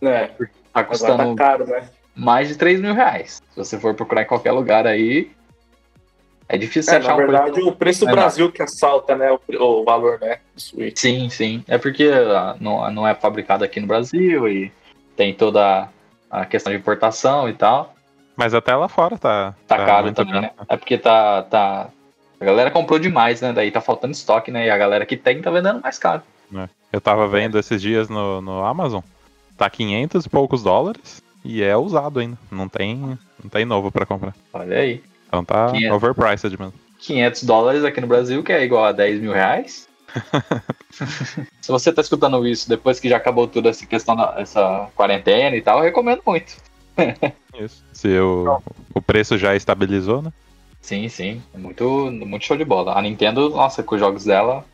É. 0.02 0.32
Tá 0.74 0.84
custando 0.84 1.22
Agora 1.22 1.36
tá 1.36 1.44
caro, 1.44 1.68
né? 1.68 1.88
mais 2.16 2.48
de 2.48 2.56
3 2.56 2.82
mil 2.82 2.96
reais. 2.96 3.40
Se 3.52 3.56
você 3.56 3.80
for 3.80 3.94
procurar 3.94 4.24
em 4.24 4.28
qualquer 4.28 4.52
lugar 4.52 4.88
aí, 4.88 5.30
é 6.54 6.58
difícil 6.58 6.94
É, 6.94 6.98
achar 6.98 7.08
na 7.10 7.14
um 7.16 7.18
verdade, 7.18 7.52
preço. 7.52 7.68
o 7.70 7.72
preço 7.76 8.00
do 8.02 8.06
menor. 8.08 8.22
Brasil 8.22 8.52
que 8.52 8.62
assalta, 8.62 9.16
né? 9.16 9.32
O, 9.32 9.40
o 9.64 9.84
valor, 9.84 10.20
né? 10.20 10.40
Do 10.54 10.62
Switch. 10.62 10.98
Sim, 10.98 11.30
sim. 11.30 11.64
É 11.68 11.78
porque 11.78 12.04
ah, 12.06 12.56
não, 12.60 12.90
não 12.92 13.08
é 13.08 13.16
fabricado 13.16 13.64
aqui 13.64 13.80
no 13.80 13.88
Brasil 13.88 14.48
e 14.48 14.72
tem 15.16 15.34
toda 15.34 15.88
a 16.30 16.46
questão 16.46 16.72
de 16.72 16.80
importação 16.80 17.48
e 17.50 17.54
tal. 17.54 17.94
Mas 18.36 18.54
até 18.54 18.76
lá 18.76 18.88
fora 18.88 19.18
tá. 19.18 19.54
Tá, 19.68 19.78
caro 19.86 20.04
muito 20.06 20.16
também, 20.16 20.34
bem. 20.34 20.42
né? 20.44 20.52
É 20.70 20.78
porque 20.78 20.98
tá, 20.98 21.44
tá. 21.44 21.90
A 22.40 22.46
galera 22.46 22.72
comprou 22.72 22.98
demais, 22.98 23.42
né? 23.42 23.54
Daí 23.54 23.70
tá 23.72 23.82
faltando 23.82 24.14
estoque, 24.14 24.50
né? 24.52 24.66
E 24.66 24.70
a 24.70 24.78
galera 24.78 25.06
que 25.06 25.16
tem 25.18 25.42
tá 25.42 25.52
vendendo 25.52 25.82
mais 25.82 25.98
caro. 26.00 26.22
Eu 26.92 27.00
tava 27.00 27.26
vendo 27.28 27.58
esses 27.58 27.82
dias 27.82 28.10
no, 28.10 28.42
no 28.42 28.66
Amazon. 28.66 29.02
Tá 29.58 29.70
500 29.70 30.26
e 30.26 30.30
poucos 30.30 30.62
dólares. 30.64 31.22
E 31.46 31.64
é 31.64 31.78
usado 31.78 32.20
ainda. 32.20 32.38
Não 32.52 32.68
tem, 32.68 33.18
não 33.42 33.50
tem 33.50 33.64
novo 33.64 33.92
pra 33.92 34.06
comprar. 34.06 34.36
Olha 34.54 34.78
aí. 34.78 35.02
Então 35.32 35.46
tá 35.46 35.72
500. 35.72 35.96
overpriced 35.96 36.60
mesmo. 36.60 36.74
500 37.00 37.44
dólares 37.44 37.86
aqui 37.86 38.02
no 38.02 38.08
Brasil, 38.08 38.44
que 38.44 38.52
é 38.52 38.64
igual 38.66 38.84
a 38.84 38.92
10 38.92 39.22
mil 39.22 39.32
reais. 39.32 39.88
Se 41.62 41.72
você 41.72 41.94
tá 41.94 42.02
escutando 42.02 42.46
isso 42.46 42.68
depois 42.68 43.00
que 43.00 43.08
já 43.08 43.16
acabou 43.16 43.48
toda 43.48 43.70
essa 43.70 43.86
questão 43.86 44.14
da 44.14 44.36
essa 44.38 44.90
quarentena 44.94 45.56
e 45.56 45.62
tal, 45.62 45.78
eu 45.78 45.86
recomendo 45.86 46.22
muito. 46.26 46.58
Isso. 47.58 47.84
Se 47.94 48.20
o, 48.20 48.62
o 48.94 49.02
preço 49.02 49.38
já 49.38 49.56
estabilizou, 49.56 50.22
né? 50.22 50.34
Sim, 50.82 51.08
sim. 51.08 51.42
É 51.54 51.58
muito, 51.58 52.12
muito 52.12 52.46
show 52.46 52.58
de 52.58 52.66
bola. 52.66 52.98
A 52.98 53.02
Nintendo, 53.02 53.50
nossa, 53.50 53.82
com 53.84 53.96
os 53.96 54.02
jogos 54.02 54.26
dela, 54.26 54.66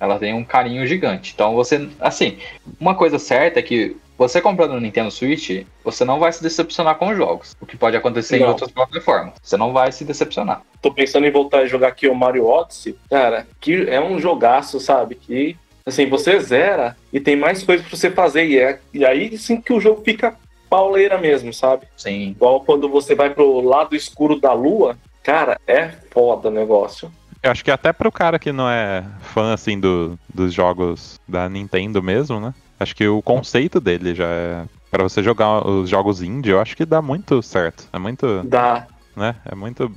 ela 0.00 0.18
tem 0.18 0.34
um 0.34 0.44
carinho 0.44 0.84
gigante. 0.86 1.32
Então 1.34 1.54
você. 1.54 1.88
Assim, 2.00 2.38
uma 2.80 2.94
coisa 2.94 3.18
certa 3.18 3.60
é 3.60 3.62
que 3.62 3.96
você 4.20 4.38
comprando 4.38 4.72
no 4.72 4.80
Nintendo 4.80 5.10
Switch, 5.10 5.64
você 5.82 6.04
não 6.04 6.18
vai 6.18 6.30
se 6.30 6.42
decepcionar 6.42 6.96
com 6.96 7.08
os 7.08 7.16
jogos. 7.16 7.56
O 7.58 7.64
que 7.64 7.74
pode 7.74 7.96
acontecer 7.96 8.36
em 8.36 8.40
Não. 8.40 8.48
outras 8.48 8.70
plataformas. 8.70 9.32
Você 9.42 9.56
não 9.56 9.72
vai 9.72 9.90
se 9.92 10.04
decepcionar. 10.04 10.60
Tô 10.82 10.92
pensando 10.92 11.26
em 11.26 11.30
voltar 11.30 11.60
a 11.60 11.66
jogar 11.66 11.88
aqui 11.88 12.06
o 12.06 12.14
Mario 12.14 12.46
Odyssey. 12.46 12.94
Cara, 13.08 13.46
que 13.58 13.88
é 13.88 13.98
um 13.98 14.20
jogaço, 14.20 14.78
sabe? 14.78 15.14
Que, 15.14 15.56
assim, 15.86 16.06
você 16.06 16.38
zera 16.38 16.98
e 17.10 17.18
tem 17.18 17.34
mais 17.34 17.62
coisas 17.62 17.86
pra 17.86 17.96
você 17.96 18.10
fazer. 18.10 18.44
E, 18.44 18.58
é, 18.58 18.78
e 18.92 19.06
aí 19.06 19.38
sim 19.38 19.58
que 19.58 19.72
o 19.72 19.80
jogo 19.80 20.02
fica 20.04 20.36
pauleira 20.68 21.16
mesmo, 21.16 21.50
sabe? 21.54 21.86
Sim. 21.96 22.28
Igual 22.28 22.60
quando 22.60 22.90
você 22.90 23.14
vai 23.14 23.30
pro 23.30 23.62
lado 23.62 23.96
escuro 23.96 24.38
da 24.38 24.52
lua. 24.52 24.98
Cara, 25.22 25.58
é 25.66 25.92
foda 26.10 26.48
o 26.48 26.52
negócio. 26.52 27.10
Eu 27.42 27.50
acho 27.50 27.64
que 27.64 27.70
até 27.70 27.90
pro 27.90 28.12
cara 28.12 28.38
que 28.38 28.52
não 28.52 28.68
é 28.68 29.02
fã, 29.32 29.54
assim, 29.54 29.80
do, 29.80 30.18
dos 30.28 30.52
jogos 30.52 31.18
da 31.26 31.48
Nintendo 31.48 32.02
mesmo, 32.02 32.38
né? 32.38 32.52
Acho 32.80 32.96
que 32.96 33.06
o 33.06 33.20
conceito 33.22 33.78
dele 33.80 34.14
já 34.14 34.26
é. 34.26 34.64
Pra 34.90 35.04
você 35.04 35.22
jogar 35.22 35.64
os 35.68 35.88
jogos 35.88 36.20
indie, 36.22 36.50
eu 36.50 36.60
acho 36.60 36.76
que 36.76 36.84
dá 36.84 37.00
muito 37.00 37.40
certo. 37.42 37.86
É 37.92 37.98
muito, 37.98 38.42
Dá. 38.42 38.86
né? 39.14 39.36
É 39.44 39.54
muito 39.54 39.92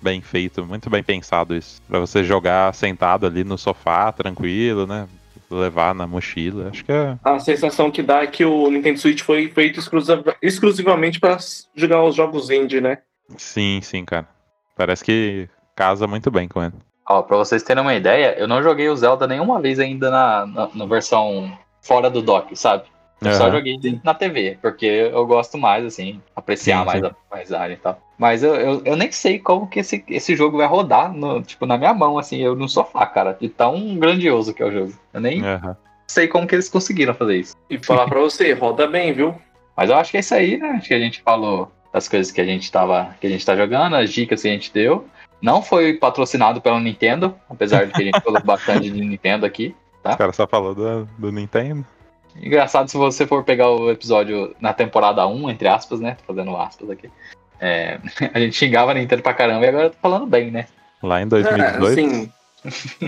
bem 0.00 0.22
feito, 0.22 0.64
muito 0.64 0.88
bem 0.88 1.02
pensado 1.02 1.54
isso. 1.54 1.82
Pra 1.86 1.98
você 1.98 2.24
jogar 2.24 2.72
sentado 2.72 3.26
ali 3.26 3.44
no 3.44 3.58
sofá, 3.58 4.10
tranquilo, 4.12 4.86
né? 4.86 5.06
Levar 5.50 5.94
na 5.94 6.06
mochila. 6.06 6.70
Acho 6.70 6.84
que 6.84 6.92
é. 6.92 7.18
A 7.24 7.38
sensação 7.40 7.90
que 7.90 8.02
dá 8.02 8.22
é 8.22 8.26
que 8.28 8.44
o 8.44 8.70
Nintendo 8.70 8.98
Switch 8.98 9.20
foi 9.22 9.48
feito 9.48 9.78
exclusiva- 9.80 10.36
exclusivamente 10.40 11.18
pra 11.20 11.36
jogar 11.74 12.02
os 12.04 12.14
jogos 12.14 12.48
indie, 12.48 12.80
né? 12.80 12.98
Sim, 13.36 13.80
sim, 13.82 14.04
cara. 14.04 14.26
Parece 14.76 15.04
que 15.04 15.48
casa 15.76 16.06
muito 16.06 16.30
bem 16.30 16.46
com 16.48 16.62
ele. 16.62 16.74
Ó, 17.06 17.20
pra 17.22 17.36
vocês 17.36 17.62
terem 17.64 17.82
uma 17.82 17.94
ideia, 17.94 18.36
eu 18.38 18.46
não 18.46 18.62
joguei 18.62 18.88
o 18.88 18.96
Zelda 18.96 19.26
nenhuma 19.26 19.60
vez 19.60 19.78
ainda 19.80 20.10
na, 20.10 20.46
na, 20.46 20.68
na 20.72 20.86
versão 20.86 21.52
fora 21.82 22.10
do 22.10 22.22
dock, 22.22 22.54
sabe? 22.56 22.84
Eu 23.22 23.32
só 23.32 23.44
Aham. 23.44 23.56
joguei 23.56 24.00
na 24.02 24.14
TV, 24.14 24.58
porque 24.62 24.86
eu 24.86 25.26
gosto 25.26 25.58
mais, 25.58 25.84
assim, 25.84 26.22
apreciar 26.34 26.78
Sim, 26.80 26.84
mais 26.86 27.00
sim. 27.02 27.06
a 27.06 27.14
paisagem 27.28 27.76
e 27.76 27.78
tal. 27.80 28.00
Mas 28.18 28.42
eu, 28.42 28.54
eu, 28.54 28.82
eu 28.84 28.96
nem 28.96 29.12
sei 29.12 29.38
como 29.38 29.66
que 29.66 29.80
esse, 29.80 30.02
esse 30.08 30.34
jogo 30.34 30.56
vai 30.56 30.66
rodar, 30.66 31.12
no, 31.12 31.42
tipo, 31.42 31.66
na 31.66 31.76
minha 31.76 31.92
mão, 31.92 32.18
assim, 32.18 32.38
eu 32.38 32.56
no 32.56 32.68
sofá, 32.68 33.04
cara. 33.06 33.36
De 33.38 33.48
tão 33.48 33.96
grandioso 33.98 34.54
que 34.54 34.62
é 34.62 34.66
o 34.66 34.72
jogo. 34.72 34.92
Eu 35.12 35.20
nem 35.20 35.44
Aham. 35.44 35.76
sei 36.08 36.28
como 36.28 36.46
que 36.46 36.54
eles 36.54 36.70
conseguiram 36.70 37.12
fazer 37.12 37.36
isso. 37.36 37.54
E 37.68 37.78
falar 37.78 38.06
pra 38.06 38.20
você, 38.20 38.54
roda 38.54 38.86
bem, 38.86 39.12
viu? 39.12 39.34
Mas 39.76 39.90
eu 39.90 39.96
acho 39.96 40.10
que 40.10 40.16
é 40.16 40.20
isso 40.20 40.34
aí, 40.34 40.56
né? 40.56 40.70
Acho 40.70 40.88
que 40.88 40.94
a 40.94 40.98
gente 40.98 41.20
falou 41.22 41.70
das 41.92 42.08
coisas 42.08 42.32
que 42.32 42.40
a 42.40 42.44
gente 42.44 42.70
tava, 42.70 43.14
que 43.20 43.26
a 43.26 43.30
gente 43.30 43.44
tá 43.44 43.54
jogando, 43.54 43.96
as 43.96 44.10
dicas 44.10 44.42
que 44.42 44.48
a 44.48 44.52
gente 44.52 44.72
deu. 44.72 45.06
Não 45.42 45.62
foi 45.62 45.94
patrocinado 45.94 46.60
pela 46.60 46.80
Nintendo, 46.80 47.34
apesar 47.48 47.86
de 47.86 47.92
que 47.94 48.02
a 48.02 48.04
gente 48.04 48.20
falou 48.20 48.40
bastante 48.44 48.90
de 48.90 49.00
Nintendo 49.00 49.44
aqui. 49.44 49.74
Os 50.04 50.16
caras 50.16 50.36
só 50.36 50.46
falou 50.46 50.74
do, 50.74 51.04
do 51.18 51.30
Nintendo. 51.32 51.84
Engraçado 52.36 52.88
se 52.88 52.96
você 52.96 53.26
for 53.26 53.42
pegar 53.44 53.68
o 53.70 53.90
episódio 53.90 54.54
na 54.60 54.72
temporada 54.72 55.26
1, 55.26 55.50
entre 55.50 55.68
aspas, 55.68 56.00
né? 56.00 56.16
Tô 56.26 56.32
fazendo 56.32 56.56
aspas 56.56 56.88
aqui. 56.90 57.10
É, 57.60 57.98
a 58.32 58.38
gente 58.38 58.56
xingava 58.56 58.92
a 58.92 58.94
Nintendo 58.94 59.22
pra 59.22 59.34
caramba 59.34 59.66
e 59.66 59.68
agora 59.68 59.84
eu 59.86 59.90
tô 59.90 59.96
falando 60.00 60.26
bem, 60.26 60.50
né? 60.50 60.66
Lá 61.02 61.20
em 61.20 61.24
É, 61.24 61.26
2018. 61.26 61.84
assim, 61.86 62.32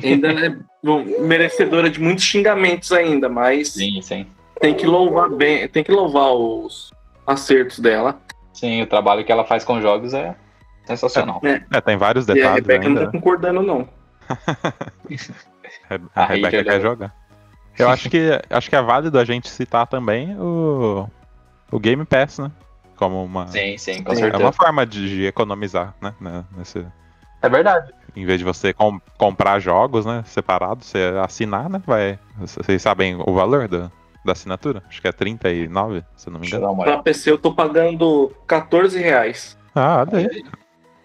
ainda 0.02 0.28
é 0.46 0.56
bom, 0.82 1.04
merecedora 1.20 1.88
de 1.88 2.00
muitos 2.00 2.24
xingamentos 2.24 2.90
ainda, 2.92 3.28
mas 3.28 3.68
Sim, 3.68 4.00
sim. 4.02 4.26
tem 4.60 4.74
que 4.74 4.86
louvar 4.86 5.30
bem, 5.30 5.68
tem 5.68 5.84
que 5.84 5.92
louvar 5.92 6.32
os 6.32 6.92
acertos 7.26 7.78
dela. 7.78 8.20
Sim, 8.52 8.82
o 8.82 8.86
trabalho 8.86 9.24
que 9.24 9.32
ela 9.32 9.44
faz 9.44 9.64
com 9.64 9.80
jogos 9.80 10.12
é 10.14 10.34
sensacional. 10.84 11.40
É, 11.44 11.80
tem 11.80 11.96
vários 11.96 12.26
E 12.28 12.32
a 12.32 12.34
detalhes 12.34 12.66
Rebeca 12.66 12.88
não 12.88 12.96
ainda. 12.98 13.06
tá 13.06 13.12
concordando, 13.12 13.62
não. 13.62 13.88
A 16.14 16.22
A 16.22 16.26
Rebeca 16.26 16.64
quer 16.64 16.80
jogar. 16.80 17.14
Eu 17.78 17.88
acho 17.88 18.08
que, 18.10 18.30
acho 18.50 18.68
que 18.70 18.76
é 18.76 18.82
válido 18.82 19.18
a 19.18 19.24
gente 19.24 19.48
citar 19.48 19.86
também 19.86 20.36
o, 20.38 21.08
o 21.70 21.78
Game 21.80 22.04
Pass, 22.04 22.38
né? 22.38 22.50
Como 22.96 23.24
uma. 23.24 23.46
Sim, 23.48 23.76
sim, 23.78 24.02
com 24.02 24.12
É 24.12 24.14
É 24.14 24.18
certeza. 24.18 24.42
uma 24.44 24.52
forma 24.52 24.86
de, 24.86 25.08
de 25.08 25.26
economizar, 25.26 25.94
né? 26.00 26.14
Nesse, 26.56 26.86
É 27.40 27.48
verdade. 27.48 27.92
em 28.14 28.24
vez 28.24 28.38
de 28.38 28.44
você 28.44 28.72
com- 28.72 29.00
comprar 29.18 29.58
jogos, 29.58 30.04
né? 30.06 30.22
Separados, 30.26 30.86
você 30.86 31.12
assinar, 31.22 31.68
né? 31.68 31.82
Vai. 31.86 32.18
Vocês 32.38 32.80
sabem 32.82 33.16
o 33.26 33.32
valor 33.34 33.66
da, 33.66 33.90
da 34.24 34.32
assinatura? 34.32 34.82
Acho 34.88 35.00
que 35.00 35.08
é 35.08 35.12
39, 35.12 36.04
se 36.16 36.28
eu 36.28 36.32
não 36.32 36.40
me 36.40 36.46
engano. 36.46 36.76
Pra. 36.76 36.98
PC 37.02 37.30
eu 37.30 37.38
tô 37.38 37.52
pagando 37.54 38.30
14 38.46 38.98
reais. 39.00 39.58
Ah, 39.74 40.04
olha 40.08 40.18
aí. 40.30 40.44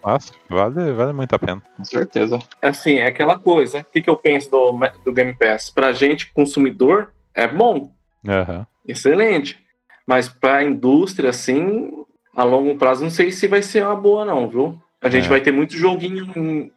Nossa, 0.04 0.32
vale, 0.48 0.92
vale 0.92 1.12
muito 1.12 1.34
a 1.34 1.38
pena. 1.38 1.62
Com 1.76 1.84
certeza. 1.84 2.38
Assim, 2.62 2.94
é 2.94 3.06
aquela 3.06 3.38
coisa. 3.38 3.80
O 3.80 3.84
que, 3.84 4.00
que 4.02 4.08
eu 4.10 4.16
penso 4.16 4.50
do, 4.50 4.78
do 5.04 5.12
Game 5.12 5.34
Pass? 5.34 5.70
Pra 5.70 5.92
gente, 5.92 6.32
consumidor, 6.32 7.12
é 7.34 7.46
bom, 7.46 7.90
Aham. 8.26 8.66
excelente. 8.86 9.58
Mas 10.06 10.28
pra 10.28 10.64
indústria, 10.64 11.30
assim, 11.30 11.92
a 12.34 12.42
longo 12.44 12.76
prazo, 12.76 13.02
não 13.02 13.10
sei 13.10 13.30
se 13.30 13.46
vai 13.46 13.62
ser 13.62 13.84
uma 13.84 13.96
boa, 13.96 14.24
não, 14.24 14.48
viu? 14.48 14.80
A 15.02 15.08
gente 15.10 15.26
É. 15.26 15.28
vai 15.28 15.40
ter 15.40 15.52
muito 15.52 15.76
joguinho 15.76 16.70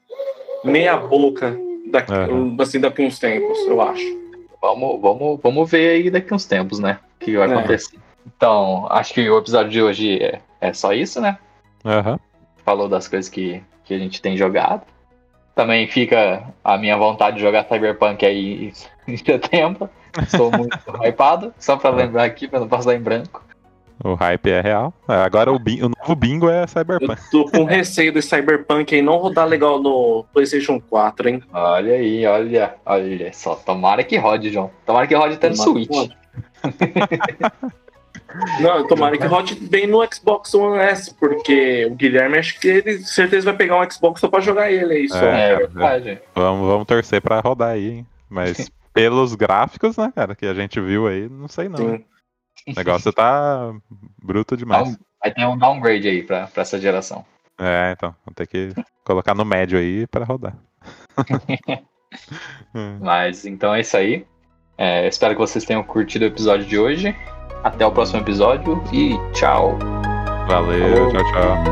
meia 0.64 0.98
boca 0.98 1.58
daqui, 1.90 2.12
uhum. 2.14 2.58
assim, 2.60 2.80
daqui 2.80 3.02
uns 3.04 3.18
tempos, 3.20 3.58
eu 3.68 3.82
acho. 3.82 4.04
Vamos, 4.62 5.02
vamos, 5.02 5.40
vamos 5.42 5.72
ver 5.72 5.90
aí 5.90 6.10
daqui 6.10 6.34
uns 6.34 6.46
tempos, 6.46 6.80
né? 6.80 7.00
O 7.20 7.26
que 7.26 7.38
vai 7.38 7.50
é. 7.50 7.54
acontecer. 7.54 7.98
Então, 8.26 8.86
acho 8.90 9.14
que 9.14 9.28
o 9.30 9.38
episódio 9.38 9.72
de 9.72 9.82
hoje 9.82 10.22
é, 10.22 10.40
é 10.60 10.74
só 10.74 10.94
isso, 10.94 11.20
né? 11.20 11.38
Uhum. 11.84 12.20
Falou 12.72 12.88
das 12.88 13.06
coisas 13.06 13.28
que, 13.28 13.62
que 13.84 13.94
a 13.94 14.00
gente 14.00 14.22
tem 14.22 14.38
jogado. 14.38 14.84
Também 15.54 15.90
fica 15.90 16.42
a 16.64 16.78
minha 16.78 16.96
vontade 16.96 17.36
de 17.36 17.42
jogar 17.42 17.66
Cyberpunk 17.66 18.26
aí 18.26 18.72
em 19.06 19.18
setembro. 19.18 19.90
Sou 20.30 20.50
muito 20.50 20.80
hypado, 21.04 21.54
só 21.60 21.76
pra 21.76 21.90
lembrar 21.90 22.24
aqui, 22.24 22.48
pra 22.48 22.62
não 22.62 22.70
passar 22.70 22.96
em 22.96 23.02
branco. 23.02 23.44
O 24.02 24.14
hype 24.14 24.50
é 24.50 24.62
real. 24.62 24.94
É, 25.10 25.16
agora 25.16 25.52
o, 25.52 25.58
o, 25.58 25.90
novo 26.00 26.16
bingo 26.16 26.48
é 26.48 26.66
Cyberpunk. 26.66 27.22
Eu 27.34 27.44
tô 27.44 27.52
com 27.52 27.66
receio 27.66 28.14
do 28.14 28.22
Cyberpunk 28.22 28.96
aí 28.96 29.02
não 29.02 29.18
rodar 29.18 29.46
legal 29.46 29.78
no 29.78 30.24
PlayStation 30.32 30.80
4, 30.80 31.28
hein? 31.28 31.44
Olha 31.52 31.96
aí, 31.96 32.26
olha, 32.26 32.76
olha 32.86 33.34
só. 33.34 33.56
Tomara 33.56 34.02
que 34.02 34.16
rode, 34.16 34.50
João. 34.50 34.72
Tomara 34.86 35.06
que 35.08 35.14
rode 35.14 35.34
até 35.34 35.50
no 35.50 35.58
Switch. 35.58 35.90
Não, 38.62 38.88
tomara 38.88 39.18
que 39.18 39.26
rode 39.26 39.56
bem 39.56 39.88
no 39.88 40.06
Xbox 40.12 40.54
One 40.54 40.80
S, 40.80 41.14
porque 41.16 41.86
o 41.86 41.96
Guilherme 41.96 42.38
acho 42.38 42.60
que 42.60 42.68
ele 42.68 43.00
certeza 43.00 43.46
vai 43.46 43.56
pegar 43.56 43.80
um 43.80 43.90
Xbox 43.90 44.22
só 44.22 44.28
pra 44.28 44.40
jogar 44.40 44.72
ele 44.72 44.94
aí. 44.94 45.10
Só. 45.10 45.26
É, 45.26 45.52
é 45.52 45.58
verdade. 45.58 46.22
Vamos, 46.34 46.68
vamos 46.68 46.88
torcer 46.88 47.22
pra 47.22 47.40
rodar 47.40 47.72
aí, 47.72 47.90
hein? 47.90 48.08
Mas 48.30 48.72
pelos 48.94 49.36
gráficos, 49.36 49.98
né, 49.98 50.12
cara, 50.16 50.36
que 50.36 50.46
a 50.46 50.54
gente 50.54 50.80
viu 50.80 51.08
aí, 51.08 51.28
não 51.30 51.48
sei 51.48 51.68
não. 51.68 51.78
Sim. 51.78 52.06
O 52.68 52.74
negócio 52.76 53.12
tá 53.12 53.74
bruto 54.22 54.56
demais. 54.56 54.98
Vai 55.22 55.34
ter 55.34 55.46
um 55.46 55.58
downgrade 55.58 56.08
aí 56.08 56.24
pra, 56.24 56.48
pra 56.48 56.62
essa 56.62 56.80
geração. 56.80 57.26
É, 57.60 57.92
então. 57.92 58.16
Vou 58.26 58.34
ter 58.34 58.48
que 58.48 58.74
colocar 59.04 59.34
no 59.34 59.46
médio 59.46 59.78
aí 59.78 60.08
pra 60.08 60.26
rodar. 60.26 60.56
Mas 63.00 63.46
então 63.46 63.74
é 63.74 63.82
isso 63.82 63.98
aí. 63.98 64.26
É, 64.84 65.08
espero 65.08 65.36
que 65.36 65.40
vocês 65.40 65.64
tenham 65.64 65.84
curtido 65.84 66.26
o 66.26 66.28
episódio 66.28 66.66
de 66.66 66.80
hoje. 66.80 67.16
Até 67.64 67.86
o 67.86 67.92
próximo 67.92 68.20
episódio 68.20 68.84
e 68.92 69.16
tchau. 69.32 69.78
Valeu, 70.48 71.12
Falou. 71.12 71.12
tchau, 71.12 71.24
tchau. 71.32 71.64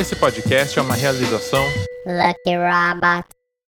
Esse 0.00 0.16
podcast 0.16 0.78
é 0.78 0.80
uma 0.82 0.94
realização 0.94 1.62
Lucky 2.06 2.56
Robot. 2.56 3.35